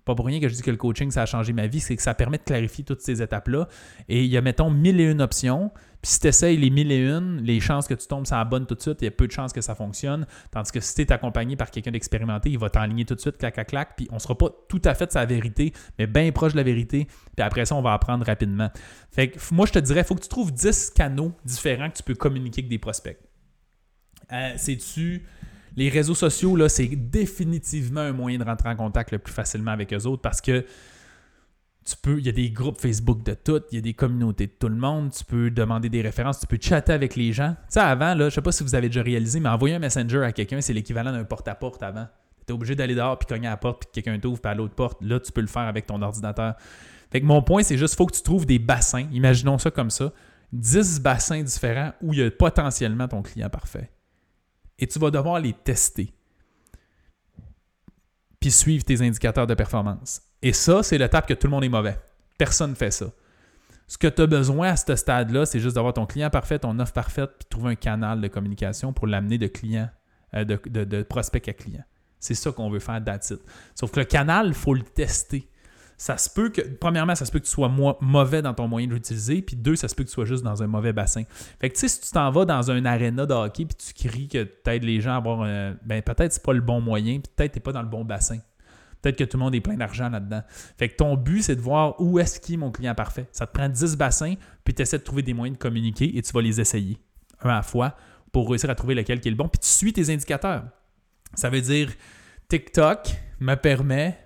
pas 0.06 0.16
pour 0.16 0.26
rien 0.26 0.40
que 0.40 0.48
je 0.48 0.56
dis 0.56 0.62
que 0.62 0.72
le 0.72 0.78
coaching, 0.78 1.12
ça 1.12 1.24
a 1.24 1.26
changé 1.26 1.54
ma 1.54 1.68
vie, 1.68 1.80
c'est 1.80 1.96
que 1.96 2.02
ça 2.02 2.14
permet 2.14 2.38
de 2.38 2.44
clarifier 2.44 2.84
toutes 2.84 3.02
ces 3.02 3.22
étapes-là. 3.22 3.68
Et 4.10 4.24
il 4.24 4.30
y 4.30 4.38
a, 4.38 4.42
mettons, 4.42 4.70
mille 4.70 5.00
et 5.00 5.10
une 5.10 5.22
options. 5.22 5.72
Puis 6.02 6.14
si 6.14 6.20
tu 6.20 6.28
essayes 6.28 6.58
les 6.58 6.72
mille 6.72 6.92
et 6.92 6.98
une, 6.98 7.42
les 7.44 7.60
chances 7.60 7.88
que 7.88 7.94
tu 7.94 8.08
tombes 8.08 8.26
ça 8.26 8.44
bonne 8.44 8.66
tout 8.66 8.74
de 8.74 8.82
suite, 8.82 8.98
il 9.02 9.06
y 9.06 9.08
a 9.08 9.12
peu 9.12 9.28
de 9.28 9.32
chances 9.32 9.54
que 9.54 9.62
ça 9.62 9.76
fonctionne. 9.76 10.26
Tandis 10.50 10.72
que 10.72 10.80
si 10.80 10.96
tu 10.96 11.02
es 11.02 11.12
accompagné 11.12 11.56
par 11.56 11.70
quelqu'un 11.70 11.92
d'expérimenté, 11.92 12.50
il 12.50 12.58
va 12.58 12.72
t'enligner 12.72 13.06
tout 13.06 13.14
de 13.14 13.20
suite, 13.20 13.38
clac, 13.38 13.54
clac, 13.54 13.68
clac. 13.68 13.96
Puis 13.96 14.08
on 14.10 14.16
ne 14.16 14.20
sera 14.20 14.36
pas 14.36 14.50
tout 14.68 14.82
à 14.84 14.96
fait 14.96 15.06
de 15.06 15.12
sa 15.12 15.26
vérité, 15.26 15.74
mais 16.00 16.08
bien 16.08 16.32
proche 16.32 16.54
de 16.54 16.58
la 16.58 16.64
vérité. 16.64 17.08
Puis 17.36 17.46
après 17.46 17.66
ça, 17.66 17.76
on 17.76 17.84
va 17.84 17.94
apprendre 17.94 18.26
rapidement. 18.26 18.72
Fait 19.12 19.30
que 19.30 19.40
moi, 19.52 19.68
je 19.68 19.74
te 19.74 19.80
dirais, 19.80 20.02
il 20.02 20.06
faut 20.06 20.16
que 20.16 20.24
tu 20.24 20.30
trouves 20.30 20.52
10 20.52 20.92
canaux 20.96 21.34
différents 21.46 21.90
que 21.92 21.98
tu 21.98 22.04
peux 22.04 22.16
communiquer 22.16 22.62
avec 22.62 22.70
des 22.70 22.80
prospects. 22.80 23.20
Euh, 24.32 24.54
C'est-tu 24.56 25.24
les 25.76 25.90
réseaux 25.90 26.16
sociaux, 26.16 26.56
là, 26.56 26.70
c'est 26.70 26.88
définitivement 26.88 28.02
un 28.02 28.12
moyen 28.12 28.38
de 28.38 28.44
rentrer 28.44 28.70
en 28.70 28.76
contact 28.76 29.12
le 29.12 29.20
plus 29.20 29.34
facilement 29.34 29.72
avec 29.72 29.94
eux 29.94 30.06
autres 30.06 30.22
parce 30.22 30.42
que 30.42 30.66
tu 31.84 31.96
peux, 32.02 32.20
il 32.20 32.26
y 32.26 32.30
a 32.30 32.32
des 32.32 32.52
groupes 32.52 32.80
Facebook 32.80 33.24
de 33.24 33.34
tout, 33.34 33.62
il 33.72 33.76
y 33.76 33.78
a 33.80 33.82
des 33.82 33.94
communautés 33.94 34.48
de 34.48 34.52
tout 34.52 34.70
le 34.70 34.76
monde, 34.76 35.12
tu 35.12 35.24
peux 35.26 35.50
demander 35.50 35.90
des 35.90 36.02
références, 36.02 36.40
tu 36.40 36.46
peux 36.46 36.60
chatter 36.62 36.94
avec 36.94 37.16
les 37.16 37.34
gens. 37.34 37.56
Tu 37.68 37.74
sais, 37.74 37.80
avant, 37.80 38.14
là, 38.14 38.30
je 38.30 38.36
sais 38.36 38.42
pas 38.42 38.52
si 38.52 38.64
vous 38.64 38.76
avez 38.76 38.88
déjà 38.88 39.02
réalisé, 39.02 39.40
mais 39.40 39.50
envoyer 39.50 39.76
un 39.76 39.80
messenger 39.80 40.24
à 40.24 40.32
quelqu'un, 40.32 40.62
c'est 40.62 40.74
l'équivalent 40.74 41.12
d'un 41.12 41.24
porte-à-porte 41.24 41.82
avant. 41.82 42.08
Tu 42.46 42.54
obligé 42.54 42.76
d'aller 42.76 42.96
dehors 42.96 43.18
puis 43.18 43.28
cogner 43.28 43.48
à 43.48 43.52
la 43.52 43.58
porte 43.58 43.84
puis 43.84 44.04
quelqu'un 44.04 44.20
t'ouvre 44.20 44.42
puis 44.42 44.52
à 44.52 44.56
l'autre 44.56 44.76
porte. 44.76 45.02
Là, 45.02 45.20
tu 45.20 45.32
peux 45.32 45.42
le 45.42 45.48
faire 45.48 45.64
avec 45.64 45.86
ton 45.86 46.02
ordinateur. 46.02 46.56
Fait 47.12 47.22
mon 47.22 47.42
point, 47.42 47.64
c'est 47.64 47.78
juste, 47.78 47.96
faut 47.96 48.06
que 48.06 48.16
tu 48.16 48.24
trouves 48.24 48.46
des 48.46 48.60
bassins. 48.60 49.08
Imaginons 49.12 49.58
ça 49.58 49.72
comme 49.72 49.90
ça. 49.90 50.12
10 50.54 51.02
bassins 51.02 51.42
différents 51.44 51.94
où 52.02 52.14
il 52.14 52.20
y 52.20 52.24
a 52.24 52.30
potentiellement 52.30 53.08
ton 53.08 53.22
client 53.22 53.50
parfait 53.50 53.90
et 54.82 54.88
tu 54.88 55.00
vas 55.00 55.12
devoir 55.12 55.40
les 55.40 55.54
tester. 55.54 56.14
Puis 58.40 58.52
suivre 58.52 58.84
tes 58.84 59.02
indicateurs 59.02 59.48
de 59.48 59.54
performance. 59.54 60.22
Et 60.42 60.52
ça, 60.52 60.82
c'est 60.82 60.98
l'étape 60.98 61.28
que 61.28 61.36
tout 61.36 61.48
le 61.48 61.52
monde 61.52 61.64
est 61.64 61.70
mauvais. 61.70 61.98
Personne 62.38 62.72
ne 62.72 62.76
fait 62.76 62.92
ça. 62.92 63.06
Ce 63.88 63.98
que 63.98 64.08
tu 64.08 64.22
as 64.24 64.28
besoin 64.28 64.70
à 64.70 64.76
ce 64.76 64.96
stade-là, 64.96 65.46
c'est 65.46 65.60
juste 65.60 65.76
d'avoir 65.76 65.94
ton 65.94 66.06
client 66.06 66.30
parfait, 66.30 66.58
ton 66.58 66.80
offre 66.80 66.94
parfaite, 66.94 67.32
puis 67.38 67.48
trouver 67.50 67.72
un 67.72 67.76
canal 67.76 68.20
de 68.20 68.28
communication 68.28 68.94
pour 68.94 69.06
l'amener 69.06 69.38
de 69.38 69.48
client, 69.48 69.90
euh, 70.34 70.44
de, 70.44 70.84
de, 70.84 71.04
prospect 71.04 71.48
à 71.50 71.54
client. 71.54 71.84
C'est 72.20 72.34
ça 72.34 72.52
qu'on 72.52 72.70
veut 72.70 72.80
faire 72.80 73.04
that's 73.04 73.34
Sauf 73.76 73.92
que 73.92 74.00
le 74.00 74.06
canal, 74.06 74.48
il 74.48 74.54
faut 74.54 74.74
le 74.74 74.82
tester 74.82 75.48
ça 76.02 76.18
se 76.18 76.32
peut 76.32 76.50
que, 76.50 76.62
premièrement, 76.62 77.14
ça 77.14 77.26
se 77.26 77.32
peut 77.32 77.38
que 77.38 77.46
tu 77.46 77.52
sois 77.52 77.72
mauvais 78.02 78.42
dans 78.42 78.56
ton 78.56 78.68
moyen 78.68 78.88
de 78.88 78.96
l'utiliser, 78.96 79.44
puis 79.44 79.56
deux, 79.56 79.76
ça 79.76 79.88
se 79.88 79.94
peut 79.94 80.04
que 80.04 80.08
tu 80.08 80.16
sois 80.16 80.26
juste 80.26 80.44
dans 80.44 80.64
un 80.64 80.66
mauvais 80.66 80.94
bassin. 80.94 81.22
Fait 81.60 81.70
que 81.70 81.76
tu 81.76 81.82
sais, 81.82 81.90
si 81.90 82.02
tu 82.02 82.10
t'en 82.10 82.32
vas 82.32 82.44
dans 82.44 82.72
un 82.72 82.86
aréna 82.86 83.28
de 83.28 83.36
hockey, 83.36 83.66
puis 83.66 83.76
tu 83.76 83.94
cries 83.94 84.28
que 84.28 84.44
tu 84.44 84.72
aides 84.72 84.84
les 84.84 85.00
gens 85.00 85.14
à 85.14 85.18
avoir 85.18 85.44
un. 85.44 85.78
Ben, 85.86 86.02
peut-être 86.02 86.34
c'est 86.34 86.42
pas 86.42 86.54
le 86.54 86.62
bon 86.62 86.82
moyen, 86.82 87.20
puis 87.20 87.32
peut-être 87.36 87.52
tu 87.52 87.60
n'es 87.60 87.62
pas 87.62 87.72
dans 87.72 87.84
le 87.84 87.88
bon 87.88 88.04
bassin. 88.04 88.40
Peut-être 89.00 89.16
que 89.16 89.26
tout 89.26 89.38
le 89.38 89.44
monde 89.44 89.54
est 89.54 89.62
plein 89.62 89.76
d'argent 89.76 90.10
là-dedans. 90.10 90.42
Fait 90.80 90.90
que 90.90 90.96
ton 90.96 91.16
but, 91.16 91.44
c'est 91.44 91.56
de 91.56 91.62
voir 91.62 92.02
où 92.02 92.18
est-ce 92.18 92.40
qui 92.40 92.56
est 92.56 92.58
mon 92.58 92.72
client 92.72 92.96
parfait. 92.96 93.28
Ça 93.32 93.46
te 93.46 93.52
prend 93.52 93.70
10 93.70 93.96
bassins, 93.96 94.34
puis 94.64 94.74
tu 94.74 94.82
essaies 94.82 94.98
de 94.98 95.04
trouver 95.04 95.22
des 95.22 95.36
moyens 95.36 95.56
de 95.56 95.62
communiquer 95.62 96.18
et 96.18 96.22
tu 96.24 96.34
vas 96.34 96.42
les 96.42 96.60
essayer, 96.60 96.98
un 97.44 97.50
à 97.52 97.62
fois, 97.62 97.96
pour 98.32 98.50
réussir 98.50 98.72
à 98.72 98.76
trouver 98.76 98.96
lequel 98.96 99.20
qui 99.20 99.28
est 99.28 99.32
le 99.32 99.38
bon. 99.38 99.50
Puis 99.50 99.60
tu 99.60 99.68
suis 99.68 99.94
tes 99.94 100.12
indicateurs. 100.12 100.64
Ça 101.36 101.52
veut 101.52 101.62
dire 101.62 101.92
TikTok 102.50 103.08
me 103.40 103.54
permet 103.54 104.18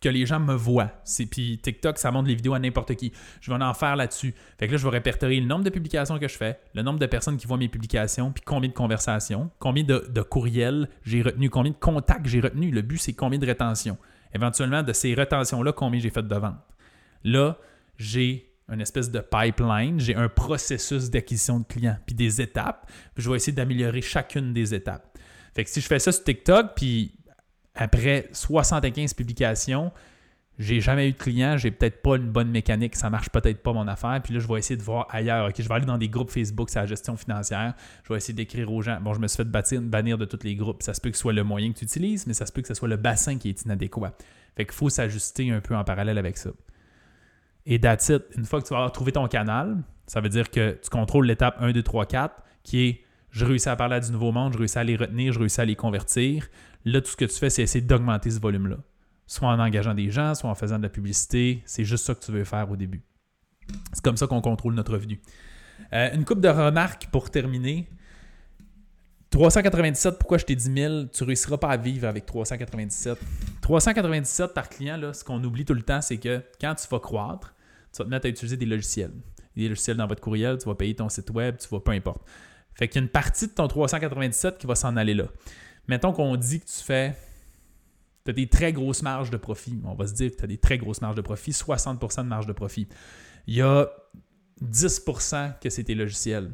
que 0.00 0.08
les 0.08 0.26
gens 0.26 0.40
me 0.40 0.54
voient. 0.54 0.92
Puis 1.30 1.58
TikTok, 1.58 1.98
ça 1.98 2.10
montre 2.10 2.28
les 2.28 2.34
vidéos 2.34 2.54
à 2.54 2.58
n'importe 2.58 2.94
qui. 2.94 3.12
Je 3.40 3.52
vais 3.52 3.62
en 3.62 3.74
faire 3.74 3.96
là-dessus. 3.96 4.34
Fait 4.58 4.66
que 4.66 4.72
là, 4.72 4.78
je 4.78 4.84
vais 4.84 4.90
répertorier 4.90 5.40
le 5.40 5.46
nombre 5.46 5.64
de 5.64 5.70
publications 5.70 6.18
que 6.18 6.28
je 6.28 6.36
fais, 6.36 6.58
le 6.74 6.82
nombre 6.82 6.98
de 6.98 7.06
personnes 7.06 7.36
qui 7.36 7.46
voient 7.46 7.58
mes 7.58 7.68
publications, 7.68 8.32
puis 8.32 8.42
combien 8.44 8.68
de 8.68 8.74
conversations, 8.74 9.50
combien 9.58 9.84
de, 9.84 10.22
courriels 10.22 10.88
j'ai 11.02 11.22
retenu, 11.22 11.50
combien 11.50 11.72
de 11.72 11.76
contacts 11.76 12.26
j'ai 12.26 12.40
retenu. 12.40 12.70
Le 12.70 12.82
but, 12.82 12.98
c'est 12.98 13.12
combien 13.12 13.38
de 13.38 13.46
rétention. 13.46 13.98
Éventuellement, 14.34 14.82
de 14.82 14.92
ces 14.92 15.14
rétentions-là, 15.14 15.72
combien 15.72 16.00
j'ai 16.00 16.10
fait 16.10 16.26
de 16.26 16.34
ventes. 16.34 16.54
Là, 17.24 17.58
j'ai 17.98 18.52
une 18.68 18.80
espèce 18.80 19.10
de 19.10 19.20
pipeline, 19.20 20.00
j'ai 20.00 20.14
un 20.14 20.28
processus 20.28 21.10
d'acquisition 21.10 21.60
de 21.60 21.64
clients, 21.64 21.98
puis 22.04 22.14
des 22.14 22.40
étapes, 22.40 22.90
puis 23.14 23.22
je 23.22 23.30
vais 23.30 23.36
essayer 23.36 23.52
d'améliorer 23.52 24.02
chacune 24.02 24.52
des 24.52 24.74
étapes. 24.74 25.16
Fait 25.54 25.64
que 25.64 25.70
si 25.70 25.80
je 25.80 25.86
fais 25.86 25.98
ça 25.98 26.10
sur 26.10 26.24
TikTok, 26.24 26.72
puis 26.74 27.12
après 27.76 28.28
75 28.32 29.14
publications, 29.14 29.92
j'ai 30.58 30.80
jamais 30.80 31.08
eu 31.08 31.12
de 31.12 31.18
clients, 31.18 31.58
j'ai 31.58 31.70
peut-être 31.70 32.00
pas 32.00 32.16
une 32.16 32.30
bonne 32.30 32.50
mécanique, 32.50 32.96
ça 32.96 33.10
marche 33.10 33.28
peut-être 33.28 33.62
pas 33.62 33.74
mon 33.74 33.86
affaire. 33.88 34.20
Puis 34.24 34.32
là, 34.32 34.40
je 34.40 34.48
vais 34.48 34.58
essayer 34.58 34.76
de 34.76 34.82
voir 34.82 35.06
ailleurs. 35.10 35.48
Ok, 35.48 35.54
je 35.58 35.68
vais 35.68 35.74
aller 35.74 35.84
dans 35.84 35.98
des 35.98 36.08
groupes 36.08 36.30
Facebook 36.30 36.70
sur 36.70 36.80
la 36.80 36.86
gestion 36.86 37.16
financière. 37.16 37.74
Je 38.04 38.12
vais 38.12 38.16
essayer 38.16 38.32
d'écrire 38.32 38.72
aux 38.72 38.80
gens. 38.80 38.98
Bon, 39.00 39.12
je 39.12 39.20
me 39.20 39.28
suis 39.28 39.36
fait 39.36 39.44
bâtir, 39.44 39.82
bannir 39.82 40.16
de 40.16 40.24
tous 40.24 40.42
les 40.44 40.54
groupes. 40.54 40.82
Ça 40.82 40.94
se 40.94 41.00
peut 41.00 41.10
que 41.10 41.16
ce 41.16 41.22
soit 41.22 41.34
le 41.34 41.44
moyen 41.44 41.72
que 41.72 41.78
tu 41.78 41.84
utilises, 41.84 42.26
mais 42.26 42.32
ça 42.32 42.46
se 42.46 42.52
peut 42.52 42.62
que 42.62 42.68
ce 42.68 42.74
soit 42.74 42.88
le 42.88 42.96
bassin 42.96 43.36
qui 43.36 43.50
est 43.50 43.62
inadéquat. 43.62 44.14
Fait 44.56 44.64
qu'il 44.64 44.74
faut 44.74 44.88
s'ajuster 44.88 45.50
un 45.50 45.60
peu 45.60 45.76
en 45.76 45.84
parallèle 45.84 46.16
avec 46.16 46.38
ça. 46.38 46.50
Et 47.66 47.78
that's 47.78 48.08
it. 48.08 48.22
Une 48.36 48.46
fois 48.46 48.62
que 48.62 48.66
tu 48.66 48.70
vas 48.70 48.78
avoir 48.78 48.92
trouvé 48.92 49.12
ton 49.12 49.28
canal, 49.28 49.76
ça 50.06 50.22
veut 50.22 50.30
dire 50.30 50.50
que 50.50 50.78
tu 50.82 50.88
contrôles 50.88 51.26
l'étape 51.26 51.56
1, 51.60 51.72
2, 51.72 51.82
3, 51.82 52.06
4, 52.06 52.42
qui 52.62 52.86
est 52.86 53.00
je 53.30 53.44
réussis 53.44 53.68
à 53.68 53.76
parler 53.76 53.96
à 53.96 54.00
du 54.00 54.12
nouveau 54.12 54.32
monde, 54.32 54.54
je 54.54 54.58
réussis 54.58 54.78
à 54.78 54.84
les 54.84 54.96
retenir, 54.96 55.30
je 55.34 55.38
réussis 55.38 55.60
à 55.60 55.66
les 55.66 55.76
convertir. 55.76 56.48
Là, 56.86 57.02
tout 57.02 57.10
ce 57.10 57.16
que 57.16 57.26
tu 57.26 57.36
fais, 57.36 57.50
c'est 57.50 57.62
essayer 57.62 57.84
d'augmenter 57.84 58.30
ce 58.30 58.40
volume-là 58.40 58.78
soit 59.26 59.48
en 59.48 59.58
engageant 59.58 59.94
des 59.94 60.10
gens, 60.10 60.34
soit 60.34 60.48
en 60.48 60.54
faisant 60.54 60.78
de 60.78 60.84
la 60.84 60.88
publicité. 60.88 61.62
C'est 61.66 61.84
juste 61.84 62.04
ça 62.04 62.14
que 62.14 62.24
tu 62.24 62.32
veux 62.32 62.44
faire 62.44 62.70
au 62.70 62.76
début. 62.76 63.02
C'est 63.92 64.02
comme 64.02 64.16
ça 64.16 64.26
qu'on 64.26 64.40
contrôle 64.40 64.74
notre 64.74 64.92
revenu. 64.92 65.20
Euh, 65.92 66.14
une 66.14 66.24
coupe 66.24 66.40
de 66.40 66.48
remarques 66.48 67.08
pour 67.10 67.30
terminer. 67.30 67.88
397, 69.30 70.18
pourquoi 70.18 70.38
je 70.38 70.44
t'ai 70.44 70.54
dit 70.54 70.72
000? 70.72 71.06
Tu 71.06 71.24
ne 71.24 71.26
réussiras 71.26 71.58
pas 71.58 71.68
à 71.68 71.76
vivre 71.76 72.06
avec 72.06 72.24
397. 72.24 73.18
397 73.60 74.54
par 74.54 74.68
client, 74.68 74.96
là, 74.96 75.12
ce 75.12 75.24
qu'on 75.24 75.42
oublie 75.42 75.64
tout 75.64 75.74
le 75.74 75.82
temps, 75.82 76.00
c'est 76.00 76.16
que 76.16 76.42
quand 76.60 76.74
tu 76.76 76.86
vas 76.88 77.00
croître, 77.00 77.54
tu 77.92 77.98
vas 77.98 78.04
te 78.04 78.10
mettre 78.10 78.26
à 78.26 78.28
utiliser 78.28 78.56
des 78.56 78.66
logiciels. 78.66 79.12
Des 79.56 79.68
logiciels 79.68 79.96
dans 79.96 80.06
votre 80.06 80.20
courriel, 80.22 80.58
tu 80.58 80.66
vas 80.66 80.76
payer 80.76 80.94
ton 80.94 81.08
site 81.08 81.30
web, 81.30 81.56
tu 81.58 81.68
vas, 81.68 81.80
peu 81.80 81.90
importe. 81.90 82.22
Fait 82.74 82.88
qu'il 82.88 83.00
y 83.00 83.02
a 83.02 83.04
une 83.04 83.10
partie 83.10 83.48
de 83.48 83.52
ton 83.52 83.66
397 83.66 84.58
qui 84.58 84.66
va 84.66 84.74
s'en 84.74 84.96
aller 84.96 85.14
là. 85.14 85.24
Mettons 85.88 86.12
qu'on 86.12 86.36
dit 86.36 86.60
que 86.60 86.66
tu 86.66 86.82
fais 86.82 87.16
tu 88.26 88.30
as 88.30 88.34
des 88.34 88.48
très 88.48 88.72
grosses 88.72 89.02
marges 89.02 89.30
de 89.30 89.36
profit. 89.36 89.78
On 89.84 89.94
va 89.94 90.06
se 90.06 90.12
dire 90.12 90.30
que 90.32 90.36
tu 90.36 90.44
as 90.44 90.48
des 90.48 90.58
très 90.58 90.78
grosses 90.78 91.00
marges 91.00 91.14
de 91.14 91.22
profit, 91.22 91.52
60% 91.52 92.24
de 92.24 92.28
marge 92.28 92.46
de 92.46 92.52
profit. 92.52 92.88
Il 93.46 93.54
y 93.54 93.62
a 93.62 93.88
10% 94.62 95.58
que 95.60 95.70
c'est 95.70 95.84
tes 95.84 95.94
logiciels. 95.94 96.50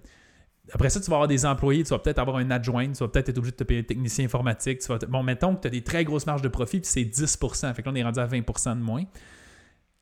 Après 0.73 0.91
ça, 0.91 1.01
tu 1.01 1.11
vas 1.11 1.17
avoir 1.17 1.29
des 1.29 1.45
employés, 1.45 1.83
tu 1.83 1.91
vas 1.91 1.99
peut-être 1.99 2.19
avoir 2.19 2.37
un 2.37 2.51
adjoint, 2.51 2.93
tu 2.93 2.99
vas 2.99 3.09
peut-être 3.09 3.31
être 3.31 3.39
obligé 3.39 3.53
de 3.53 3.57
te 3.57 3.65
payer 3.65 3.81
un 3.81 3.85
technicien 3.85 4.25
informatique. 4.25 4.81
Bon, 5.09 5.23
mettons 5.23 5.57
que 5.57 5.63
tu 5.63 5.67
as 5.67 5.71
des 5.71 5.83
très 5.83 6.05
grosses 6.05 6.27
marges 6.27 6.43
de 6.43 6.49
profit, 6.49 6.81
puis 6.81 6.89
c'est 6.89 7.03
10% 7.03 7.75
Fait 7.75 7.83
que 7.83 7.89
là, 7.89 7.93
on 7.93 7.97
est 7.97 8.03
rendu 8.03 8.21
à 8.21 8.27
20% 8.27 8.77
de 8.77 8.83
moins. 8.83 9.05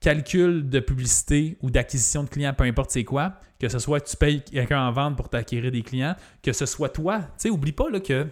Calcul 0.01 0.69
de 0.69 0.81
publicité 0.81 1.57
ou 1.63 1.71
d'acquisition 1.71 2.25
de 2.25 2.29
clients, 2.29 2.55
peu 2.55 2.65
importe 2.65 2.91
c'est 2.91 3.05
quoi, 3.05 3.35
que 3.59 3.69
ce 3.69 3.79
soit 3.79 4.01
tu 4.01 4.17
payes 4.17 4.43
quelqu'un 4.43 4.81
en 4.81 4.93
vente 4.93 5.17
pour 5.17 5.29
t'acquérir 5.29 5.71
des 5.71 5.83
clients, 5.83 6.17
que 6.43 6.53
ce 6.53 6.67
soit 6.67 6.89
toi. 6.89 7.21
Tu 7.21 7.27
sais, 7.37 7.51
oublie 7.51 7.73
pas 7.73 7.91
là, 7.91 8.01
que 8.01 8.27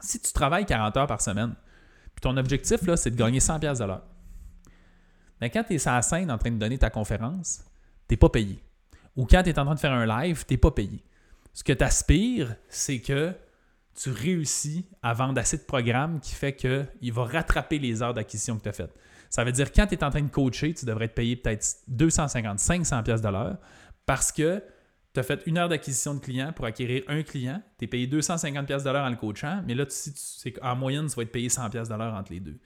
si 0.00 0.20
tu 0.20 0.32
travailles 0.32 0.66
40 0.66 0.96
heures 0.96 1.06
par 1.06 1.20
semaine, 1.20 1.54
puis 2.14 2.20
ton 2.20 2.36
objectif, 2.36 2.82
là, 2.86 2.96
c'est 2.96 3.10
de 3.10 3.16
gagner 3.16 3.38
100$ 3.38 3.78
de 3.78 3.84
l'heure. 3.84 4.04
Mais 5.40 5.50
quand 5.50 5.64
tu 5.64 5.74
es 5.74 5.78
sur 5.78 5.92
la 5.92 6.02
scène 6.02 6.30
en 6.30 6.38
train 6.38 6.50
de 6.50 6.58
donner 6.58 6.78
ta 6.78 6.90
conférence, 6.90 7.62
tu 8.08 8.12
n'es 8.12 8.16
pas 8.16 8.28
payé. 8.28 8.62
Ou 9.16 9.26
quand 9.26 9.42
tu 9.42 9.50
es 9.50 9.58
en 9.58 9.64
train 9.64 9.74
de 9.74 9.80
faire 9.80 9.92
un 9.92 10.06
live, 10.06 10.44
tu 10.46 10.54
n'es 10.54 10.58
pas 10.58 10.70
payé. 10.70 11.04
Ce 11.52 11.62
que 11.64 11.72
tu 11.72 11.84
aspires, 11.84 12.54
c'est 12.68 13.00
que 13.00 13.34
tu 13.94 14.10
réussis 14.10 14.86
à 15.02 15.14
vendre 15.14 15.40
assez 15.40 15.56
de 15.56 15.62
programmes 15.62 16.20
qui 16.20 16.34
fait 16.34 16.54
qu'il 16.54 17.12
va 17.12 17.24
rattraper 17.24 17.78
les 17.78 18.02
heures 18.02 18.14
d'acquisition 18.14 18.56
que 18.58 18.62
tu 18.62 18.68
as 18.68 18.72
faites. 18.72 18.94
Ça 19.30 19.42
veut 19.44 19.52
dire 19.52 19.70
que 19.70 19.76
quand 19.76 19.86
tu 19.86 19.94
es 19.94 20.04
en 20.04 20.10
train 20.10 20.22
de 20.22 20.30
coacher, 20.30 20.74
tu 20.74 20.84
devrais 20.84 21.08
te 21.08 21.14
payer 21.14 21.36
peut-être 21.36 21.78
250, 21.88 22.58
500 22.58 23.02
pièces 23.02 23.22
de 23.22 23.28
parce 24.04 24.30
que 24.30 24.62
tu 25.16 25.20
as 25.20 25.22
fait 25.22 25.40
une 25.46 25.56
heure 25.56 25.70
d'acquisition 25.70 26.12
de 26.12 26.20
client 26.20 26.52
pour 26.52 26.66
acquérir 26.66 27.02
un 27.08 27.22
client, 27.22 27.62
tu 27.78 27.86
es 27.86 27.88
payé 27.88 28.06
250$ 28.06 28.84
de 28.84 28.90
l'heure 28.90 29.02
en 29.02 29.08
le 29.08 29.16
coachant, 29.16 29.62
mais 29.66 29.74
là, 29.74 29.86
tu, 29.86 29.94
sais 29.94 30.52
qu'en 30.52 30.76
moyenne, 30.76 31.06
tu 31.06 31.16
vas 31.16 31.22
être 31.22 31.32
payé 31.32 31.48
100$ 31.48 31.70
de 31.88 31.94
l'heure 31.94 32.12
entre 32.12 32.32
les 32.32 32.40
deux. 32.40 32.58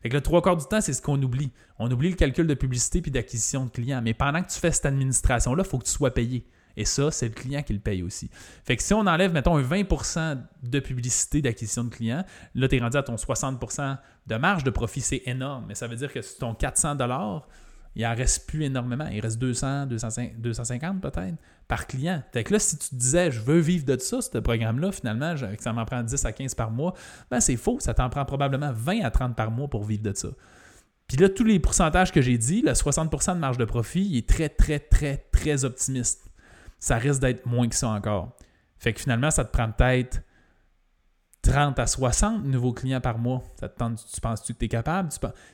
Fait 0.00 0.08
que 0.08 0.14
le 0.14 0.22
trois 0.22 0.40
quarts 0.40 0.56
du 0.56 0.64
temps, 0.64 0.80
c'est 0.80 0.94
ce 0.94 1.02
qu'on 1.02 1.20
oublie. 1.22 1.52
On 1.78 1.90
oublie 1.90 2.08
le 2.08 2.16
calcul 2.16 2.46
de 2.46 2.54
publicité 2.54 3.02
puis 3.02 3.10
d'acquisition 3.10 3.66
de 3.66 3.70
clients. 3.70 4.00
Mais 4.02 4.14
pendant 4.14 4.42
que 4.42 4.48
tu 4.48 4.58
fais 4.58 4.72
cette 4.72 4.86
administration-là, 4.86 5.64
il 5.66 5.68
faut 5.68 5.76
que 5.76 5.84
tu 5.84 5.90
sois 5.90 6.14
payé. 6.14 6.46
Et 6.78 6.86
ça, 6.86 7.10
c'est 7.10 7.28
le 7.28 7.34
client 7.34 7.62
qui 7.62 7.74
le 7.74 7.80
paye 7.80 8.02
aussi. 8.02 8.30
Fait 8.64 8.76
que 8.76 8.82
si 8.82 8.94
on 8.94 9.00
enlève, 9.00 9.34
mettons, 9.34 9.58
un 9.58 9.62
20% 9.62 10.40
de 10.62 10.80
publicité 10.80 11.42
d'acquisition 11.42 11.84
de 11.84 11.90
clients, 11.90 12.24
là, 12.54 12.68
tu 12.68 12.76
es 12.76 12.80
rendu 12.80 12.96
à 12.96 13.02
ton 13.02 13.16
60% 13.16 13.98
de 14.28 14.34
marge 14.36 14.64
de 14.64 14.70
profit. 14.70 15.02
C'est 15.02 15.22
énorme. 15.26 15.66
Mais 15.68 15.74
ça 15.74 15.88
veut 15.88 15.96
dire 15.96 16.10
que 16.10 16.22
sur 16.22 16.38
ton 16.38 16.54
400 16.54 16.96
il 17.96 18.06
en 18.06 18.14
reste 18.14 18.48
plus 18.48 18.62
énormément. 18.62 19.08
Il 19.10 19.20
reste 19.20 19.38
200, 19.38 19.86
250 19.86 21.00
peut-être 21.00 21.34
par 21.68 21.86
client. 21.86 22.22
Fait 22.32 22.44
que 22.44 22.54
là, 22.54 22.58
si 22.58 22.78
tu 22.78 22.94
disais, 22.94 23.30
je 23.30 23.40
veux 23.40 23.58
vivre 23.58 23.84
de 23.84 23.98
ça, 23.98 24.20
ce 24.22 24.38
programme-là, 24.38 24.90
finalement, 24.90 25.34
que 25.34 25.62
ça 25.62 25.72
m'en 25.72 25.84
prend 25.84 26.02
10 26.02 26.24
à 26.24 26.32
15 26.32 26.54
par 26.54 26.70
mois, 26.70 26.94
ben 27.30 27.40
c'est 27.40 27.56
faux. 27.56 27.78
Ça 27.78 27.92
t'en 27.94 28.08
prend 28.08 28.24
probablement 28.24 28.72
20 28.72 29.04
à 29.04 29.10
30 29.10 29.36
par 29.36 29.50
mois 29.50 29.68
pour 29.68 29.84
vivre 29.84 30.02
de 30.02 30.14
ça. 30.14 30.28
Puis 31.06 31.18
là, 31.18 31.28
tous 31.28 31.44
les 31.44 31.58
pourcentages 31.58 32.10
que 32.10 32.20
j'ai 32.22 32.38
dit, 32.38 32.62
le 32.62 32.72
60% 32.72 33.34
de 33.34 33.38
marge 33.38 33.58
de 33.58 33.64
profit, 33.64 34.02
il 34.02 34.16
est 34.16 34.28
très, 34.28 34.48
très, 34.48 34.78
très, 34.78 35.16
très 35.30 35.64
optimiste. 35.64 36.30
Ça 36.78 36.96
risque 36.96 37.20
d'être 37.20 37.46
moins 37.46 37.68
que 37.68 37.74
ça 37.74 37.88
encore. 37.88 38.36
Fait 38.78 38.92
que 38.92 39.00
finalement, 39.00 39.30
ça 39.30 39.44
te 39.44 39.52
prend 39.52 39.70
peut-être 39.70 40.22
30 41.48 41.78
à 41.78 41.86
60 41.86 42.44
nouveaux 42.44 42.72
clients 42.72 43.00
par 43.00 43.18
mois. 43.18 43.42
Ça 43.58 43.68
te 43.68 43.82
tu 43.82 44.20
penses-tu 44.20 44.52
que 44.54 44.58
tu 44.58 44.64
es 44.66 44.68
capable? 44.68 45.08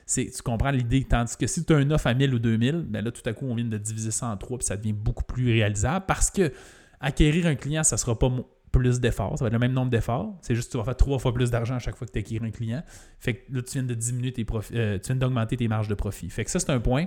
Tu, 0.07 0.31
comprends 0.43 0.71
l'idée. 0.71 1.03
Tandis 1.03 1.37
que 1.37 1.47
si 1.47 1.63
tu 1.63 1.73
as 1.73 1.77
un 1.77 1.89
offre 1.91 2.07
à 2.07 2.13
1000 2.13 2.33
ou 2.33 2.39
2000, 2.39 2.85
ben 2.89 3.03
là, 3.03 3.11
tout 3.11 3.27
à 3.27 3.33
coup, 3.33 3.45
on 3.45 3.55
vient 3.55 3.65
de 3.65 3.77
diviser 3.77 4.11
ça 4.11 4.27
en 4.27 4.37
trois 4.37 4.57
puis 4.57 4.67
ça 4.67 4.77
devient 4.77 4.93
beaucoup 4.93 5.23
plus 5.23 5.51
réalisable 5.51 6.05
parce 6.07 6.29
que 6.29 6.51
acquérir 6.99 7.45
un 7.47 7.55
client, 7.55 7.83
ça 7.83 7.95
ne 7.95 7.99
sera 7.99 8.17
pas 8.17 8.29
plus 8.71 8.99
d'efforts. 8.99 9.37
Ça 9.37 9.45
va 9.45 9.47
être 9.47 9.53
le 9.53 9.59
même 9.59 9.73
nombre 9.73 9.89
d'efforts. 9.89 10.37
C'est 10.41 10.55
juste 10.55 10.67
que 10.67 10.71
tu 10.73 10.77
vas 10.77 10.83
faire 10.83 10.97
trois 10.97 11.19
fois 11.19 11.33
plus 11.33 11.49
d'argent 11.49 11.75
à 11.75 11.79
chaque 11.79 11.95
fois 11.95 12.05
que 12.05 12.11
tu 12.11 12.19
acquiers 12.19 12.41
un 12.43 12.51
client. 12.51 12.83
Fait 13.19 13.35
que 13.35 13.55
là, 13.55 13.61
tu 13.61 13.73
viens 13.73 13.83
de 13.83 13.93
diminuer 13.93 14.33
tes 14.33 14.45
euh, 14.73 14.99
tu 14.99 15.07
viens 15.07 15.15
d'augmenter 15.15 15.55
tes 15.55 15.67
marges 15.67 15.87
de 15.87 15.95
profit. 15.95 16.29
Fait 16.29 16.43
que 16.43 16.51
ça, 16.51 16.59
c'est 16.59 16.71
un 16.71 16.79
point. 16.79 17.05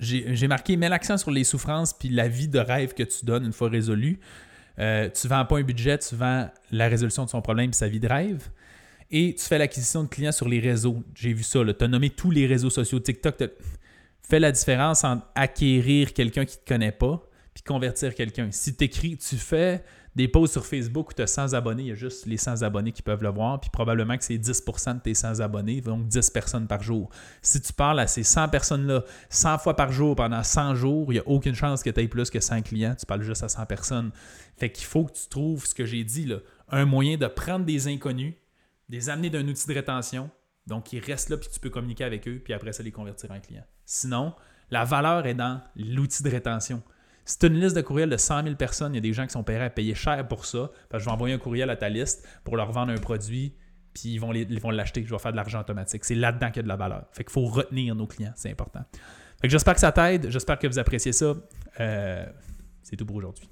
J'ai 0.00 0.46
marqué, 0.46 0.76
mets 0.76 0.88
l'accent 0.88 1.16
sur 1.16 1.30
les 1.30 1.42
souffrances 1.42 1.92
puis 1.92 2.08
la 2.08 2.28
vie 2.28 2.46
de 2.46 2.58
rêve 2.58 2.94
que 2.94 3.02
tu 3.02 3.24
donnes 3.24 3.46
une 3.46 3.52
fois 3.52 3.68
résolue. 3.68 4.20
Euh, 4.78 5.08
tu 5.10 5.26
ne 5.26 5.30
vends 5.30 5.44
pas 5.44 5.58
un 5.58 5.62
budget, 5.62 5.98
tu 5.98 6.14
vends 6.14 6.48
la 6.70 6.88
résolution 6.88 7.24
de 7.24 7.30
son 7.30 7.42
problème 7.42 7.72
sa 7.72 7.88
vie 7.88 8.00
de 8.00 8.08
rêve. 8.08 8.48
Et 9.10 9.34
tu 9.34 9.44
fais 9.44 9.58
l'acquisition 9.58 10.02
de 10.02 10.08
clients 10.08 10.32
sur 10.32 10.48
les 10.48 10.60
réseaux. 10.60 11.02
J'ai 11.14 11.32
vu 11.32 11.42
ça. 11.42 11.60
Tu 11.64 11.84
as 11.84 11.88
nommé 11.88 12.10
tous 12.10 12.30
les 12.30 12.46
réseaux 12.46 12.70
sociaux. 12.70 13.00
TikTok 13.00 13.36
fais 14.22 14.38
la 14.38 14.52
différence 14.52 15.04
entre 15.04 15.26
acquérir 15.34 16.12
quelqu'un 16.12 16.44
qui 16.44 16.56
ne 16.56 16.62
te 16.62 16.68
connaît 16.68 16.92
pas 16.92 17.22
puis 17.54 17.62
convertir 17.62 18.14
quelqu'un. 18.14 18.48
Si 18.52 18.76
écris, 18.80 19.16
tu 19.16 19.36
fais 19.36 19.82
des 20.18 20.26
posts 20.26 20.54
sur 20.54 20.66
Facebook 20.66 21.10
où 21.10 21.14
tu 21.14 21.22
as 21.22 21.28
100 21.28 21.54
abonnés, 21.54 21.84
il 21.84 21.88
y 21.90 21.92
a 21.92 21.94
juste 21.94 22.26
les 22.26 22.36
100 22.36 22.62
abonnés 22.62 22.90
qui 22.90 23.02
peuvent 23.02 23.22
le 23.22 23.28
voir, 23.28 23.60
puis 23.60 23.70
probablement 23.70 24.18
que 24.18 24.24
c'est 24.24 24.36
10% 24.36 24.96
de 24.96 25.00
tes 25.00 25.14
100 25.14 25.38
abonnés, 25.38 25.80
donc 25.80 26.08
10 26.08 26.30
personnes 26.30 26.66
par 26.66 26.82
jour. 26.82 27.08
Si 27.40 27.60
tu 27.60 27.72
parles 27.72 28.00
à 28.00 28.08
ces 28.08 28.24
100 28.24 28.48
personnes-là 28.48 29.04
100 29.30 29.58
fois 29.58 29.76
par 29.76 29.92
jour 29.92 30.16
pendant 30.16 30.42
100 30.42 30.74
jours, 30.74 31.12
il 31.12 31.14
n'y 31.14 31.20
a 31.20 31.28
aucune 31.28 31.54
chance 31.54 31.84
que 31.84 31.90
tu 31.90 32.00
aies 32.00 32.08
plus 32.08 32.30
que 32.30 32.40
100 32.40 32.62
clients, 32.62 32.96
tu 32.98 33.06
parles 33.06 33.22
juste 33.22 33.44
à 33.44 33.48
100 33.48 33.66
personnes. 33.66 34.10
Fait 34.56 34.72
qu'il 34.72 34.86
faut 34.86 35.04
que 35.04 35.12
tu 35.12 35.28
trouves 35.28 35.64
ce 35.64 35.74
que 35.74 35.86
j'ai 35.86 36.02
dit, 36.02 36.28
un 36.68 36.84
moyen 36.84 37.16
de 37.16 37.28
prendre 37.28 37.64
des 37.64 37.86
inconnus, 37.86 38.34
les 38.88 39.10
amener 39.10 39.30
d'un 39.30 39.46
outil 39.46 39.68
de 39.68 39.74
rétention, 39.74 40.30
donc 40.66 40.92
ils 40.92 40.98
restent 40.98 41.30
là, 41.30 41.36
puis 41.36 41.48
tu 41.48 41.60
peux 41.60 41.70
communiquer 41.70 42.02
avec 42.02 42.26
eux, 42.26 42.40
puis 42.42 42.54
après 42.54 42.72
ça, 42.72 42.82
les 42.82 42.90
convertir 42.90 43.30
en 43.30 43.38
clients. 43.38 43.66
Sinon, 43.84 44.34
la 44.72 44.84
valeur 44.84 45.26
est 45.26 45.34
dans 45.34 45.60
l'outil 45.76 46.24
de 46.24 46.30
rétention. 46.30 46.82
As 47.28 47.46
une 47.46 47.60
liste 47.60 47.76
de 47.76 47.82
courriels 47.82 48.08
de 48.08 48.16
100 48.16 48.44
000 48.44 48.54
personnes, 48.56 48.94
il 48.94 48.96
y 48.96 48.98
a 48.98 49.02
des 49.02 49.12
gens 49.12 49.26
qui 49.26 49.32
sont 49.32 49.44
prêts 49.44 49.60
à 49.60 49.68
payer 49.68 49.94
cher 49.94 50.26
pour 50.26 50.46
ça. 50.46 50.70
Que 50.90 50.98
je 50.98 51.04
vais 51.04 51.10
envoyer 51.10 51.34
un 51.34 51.38
courriel 51.38 51.68
à 51.68 51.76
ta 51.76 51.88
liste 51.88 52.26
pour 52.42 52.56
leur 52.56 52.72
vendre 52.72 52.92
un 52.92 52.96
produit, 52.96 53.54
puis 53.92 54.14
ils 54.14 54.18
vont, 54.18 54.32
vont 54.60 54.70
l'acheter. 54.70 55.04
Je 55.04 55.10
vais 55.10 55.18
faire 55.18 55.32
de 55.32 55.36
l'argent 55.36 55.60
automatique. 55.60 56.04
C'est 56.04 56.14
là-dedans 56.14 56.48
qu'il 56.48 56.56
y 56.56 56.60
a 56.60 56.62
de 56.62 56.68
la 56.68 56.76
valeur. 56.76 57.04
Fait 57.12 57.24
qu'il 57.24 57.32
faut 57.32 57.44
retenir 57.44 57.94
nos 57.94 58.06
clients, 58.06 58.32
c'est 58.34 58.50
important. 58.50 58.80
Fait 59.40 59.46
que 59.46 59.52
j'espère 59.52 59.74
que 59.74 59.80
ça 59.80 59.92
t'aide. 59.92 60.30
J'espère 60.30 60.58
que 60.58 60.66
vous 60.66 60.78
appréciez 60.78 61.12
ça. 61.12 61.34
Euh, 61.80 62.26
c'est 62.82 62.96
tout 62.96 63.06
pour 63.06 63.16
aujourd'hui. 63.16 63.48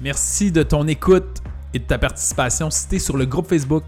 Merci 0.00 0.50
de 0.50 0.62
ton 0.62 0.88
écoute 0.88 1.42
et 1.72 1.78
de 1.78 1.84
ta 1.84 1.98
participation. 1.98 2.70
Si 2.70 2.88
tu 2.88 2.96
es 2.96 2.98
sur 2.98 3.16
le 3.16 3.26
groupe 3.26 3.46
Facebook, 3.46 3.84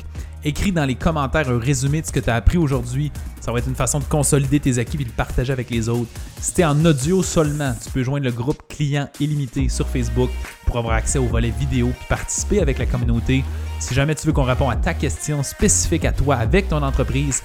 écris 0.47 0.70
dans 0.70 0.84
les 0.84 0.94
commentaires 0.94 1.51
un 1.51 1.59
résumé 1.59 2.01
de 2.01 2.07
ce 2.07 2.12
que 2.12 2.20
tu 2.20 2.30
as 2.30 2.36
appris 2.36 2.57
aujourd'hui. 2.57 3.11
Ça 3.40 3.51
va 3.51 3.59
être 3.59 3.68
une 3.68 3.74
façon 3.74 3.99
de 3.99 4.05
consolider 4.05 4.61
tes 4.61 4.78
acquis 4.78 4.97
et 4.97 5.01
de 5.01 5.05
le 5.05 5.11
partager 5.11 5.53
avec 5.53 5.70
les 5.70 5.88
autres. 5.88 6.11
Si 6.40 6.55
tu 6.55 6.61
es 6.61 6.64
en 6.64 6.84
audio 6.84 7.22
seulement, 7.22 7.74
tu 7.82 7.90
peux 7.90 8.05
joindre 8.05 8.24
le 8.24 8.32
groupe 8.32 8.62
client 8.68 9.09
illimité 9.18 9.68
sur 9.68 9.88
Facebook 9.88 10.30
pour 10.64 10.78
avoir 10.78 10.94
accès 10.94 11.18
au 11.18 11.26
volet 11.26 11.51
vidéo 11.51 11.92
puis 11.99 12.07
participer 12.09 12.61
avec 12.61 12.78
la 12.78 12.86
communauté. 12.86 13.44
Si 13.80 13.92
jamais 13.92 14.14
tu 14.14 14.26
veux 14.26 14.32
qu'on 14.32 14.44
réponde 14.44 14.72
à 14.72 14.76
ta 14.76 14.94
question 14.94 15.42
spécifique 15.42 16.05
à 16.05 16.12
toi 16.12 16.36
avec 16.36 16.68
ton 16.68 16.82
entreprise, 16.82 17.42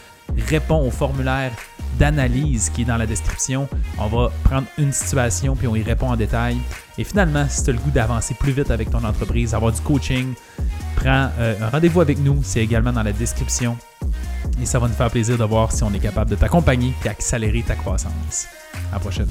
réponds 0.48 0.86
au 0.86 0.92
formulaire 0.92 1.52
d'analyse 2.00 2.70
qui 2.70 2.82
est 2.82 2.86
dans 2.86 2.98
la 2.98 3.06
description. 3.06 3.68
On 3.98 4.08
va 4.08 4.32
prendre 4.44 4.68
une 4.78 4.92
situation 4.92 5.56
puis 5.56 5.68
on 5.68 5.76
y 5.76 5.84
répond 5.84 6.10
en 6.10 6.16
détail. 6.16 6.58
Et 6.98 7.04
finalement, 7.04 7.46
si 7.50 7.64
tu 7.64 7.70
as 7.70 7.74
le 7.74 7.80
goût 7.80 7.92
d'avancer 7.92 8.34
plus 8.34 8.52
vite 8.52 8.72
avec 8.72 8.90
ton 8.90 9.04
entreprise, 9.04 9.54
avoir 9.54 9.72
du 9.72 9.82
coaching, 9.82 10.34
prends 10.96 11.30
euh, 11.40 11.56
un 11.62 11.70
rendez-vous 11.70 12.02
avec 12.02 12.20
nous. 12.20 12.40
C'est 12.44 12.62
également 12.62 12.94
dans 12.94 13.04
la 13.04 13.14
description. 13.14 13.78
Et 14.62 14.66
ça 14.66 14.80
va 14.80 14.88
nous 14.88 14.94
faire 14.94 15.10
plaisir 15.10 15.38
de 15.38 15.44
voir 15.44 15.72
si 15.72 15.84
on 15.84 15.94
est 15.94 16.00
capable 16.00 16.30
de 16.30 16.36
t'accompagner 16.36 16.94
et 17.06 17.10
accélérer 17.10 17.64
ta 17.64 17.76
croissance. 17.76 18.48
À 18.92 18.96
la 18.96 19.00
prochaine. 19.00 19.28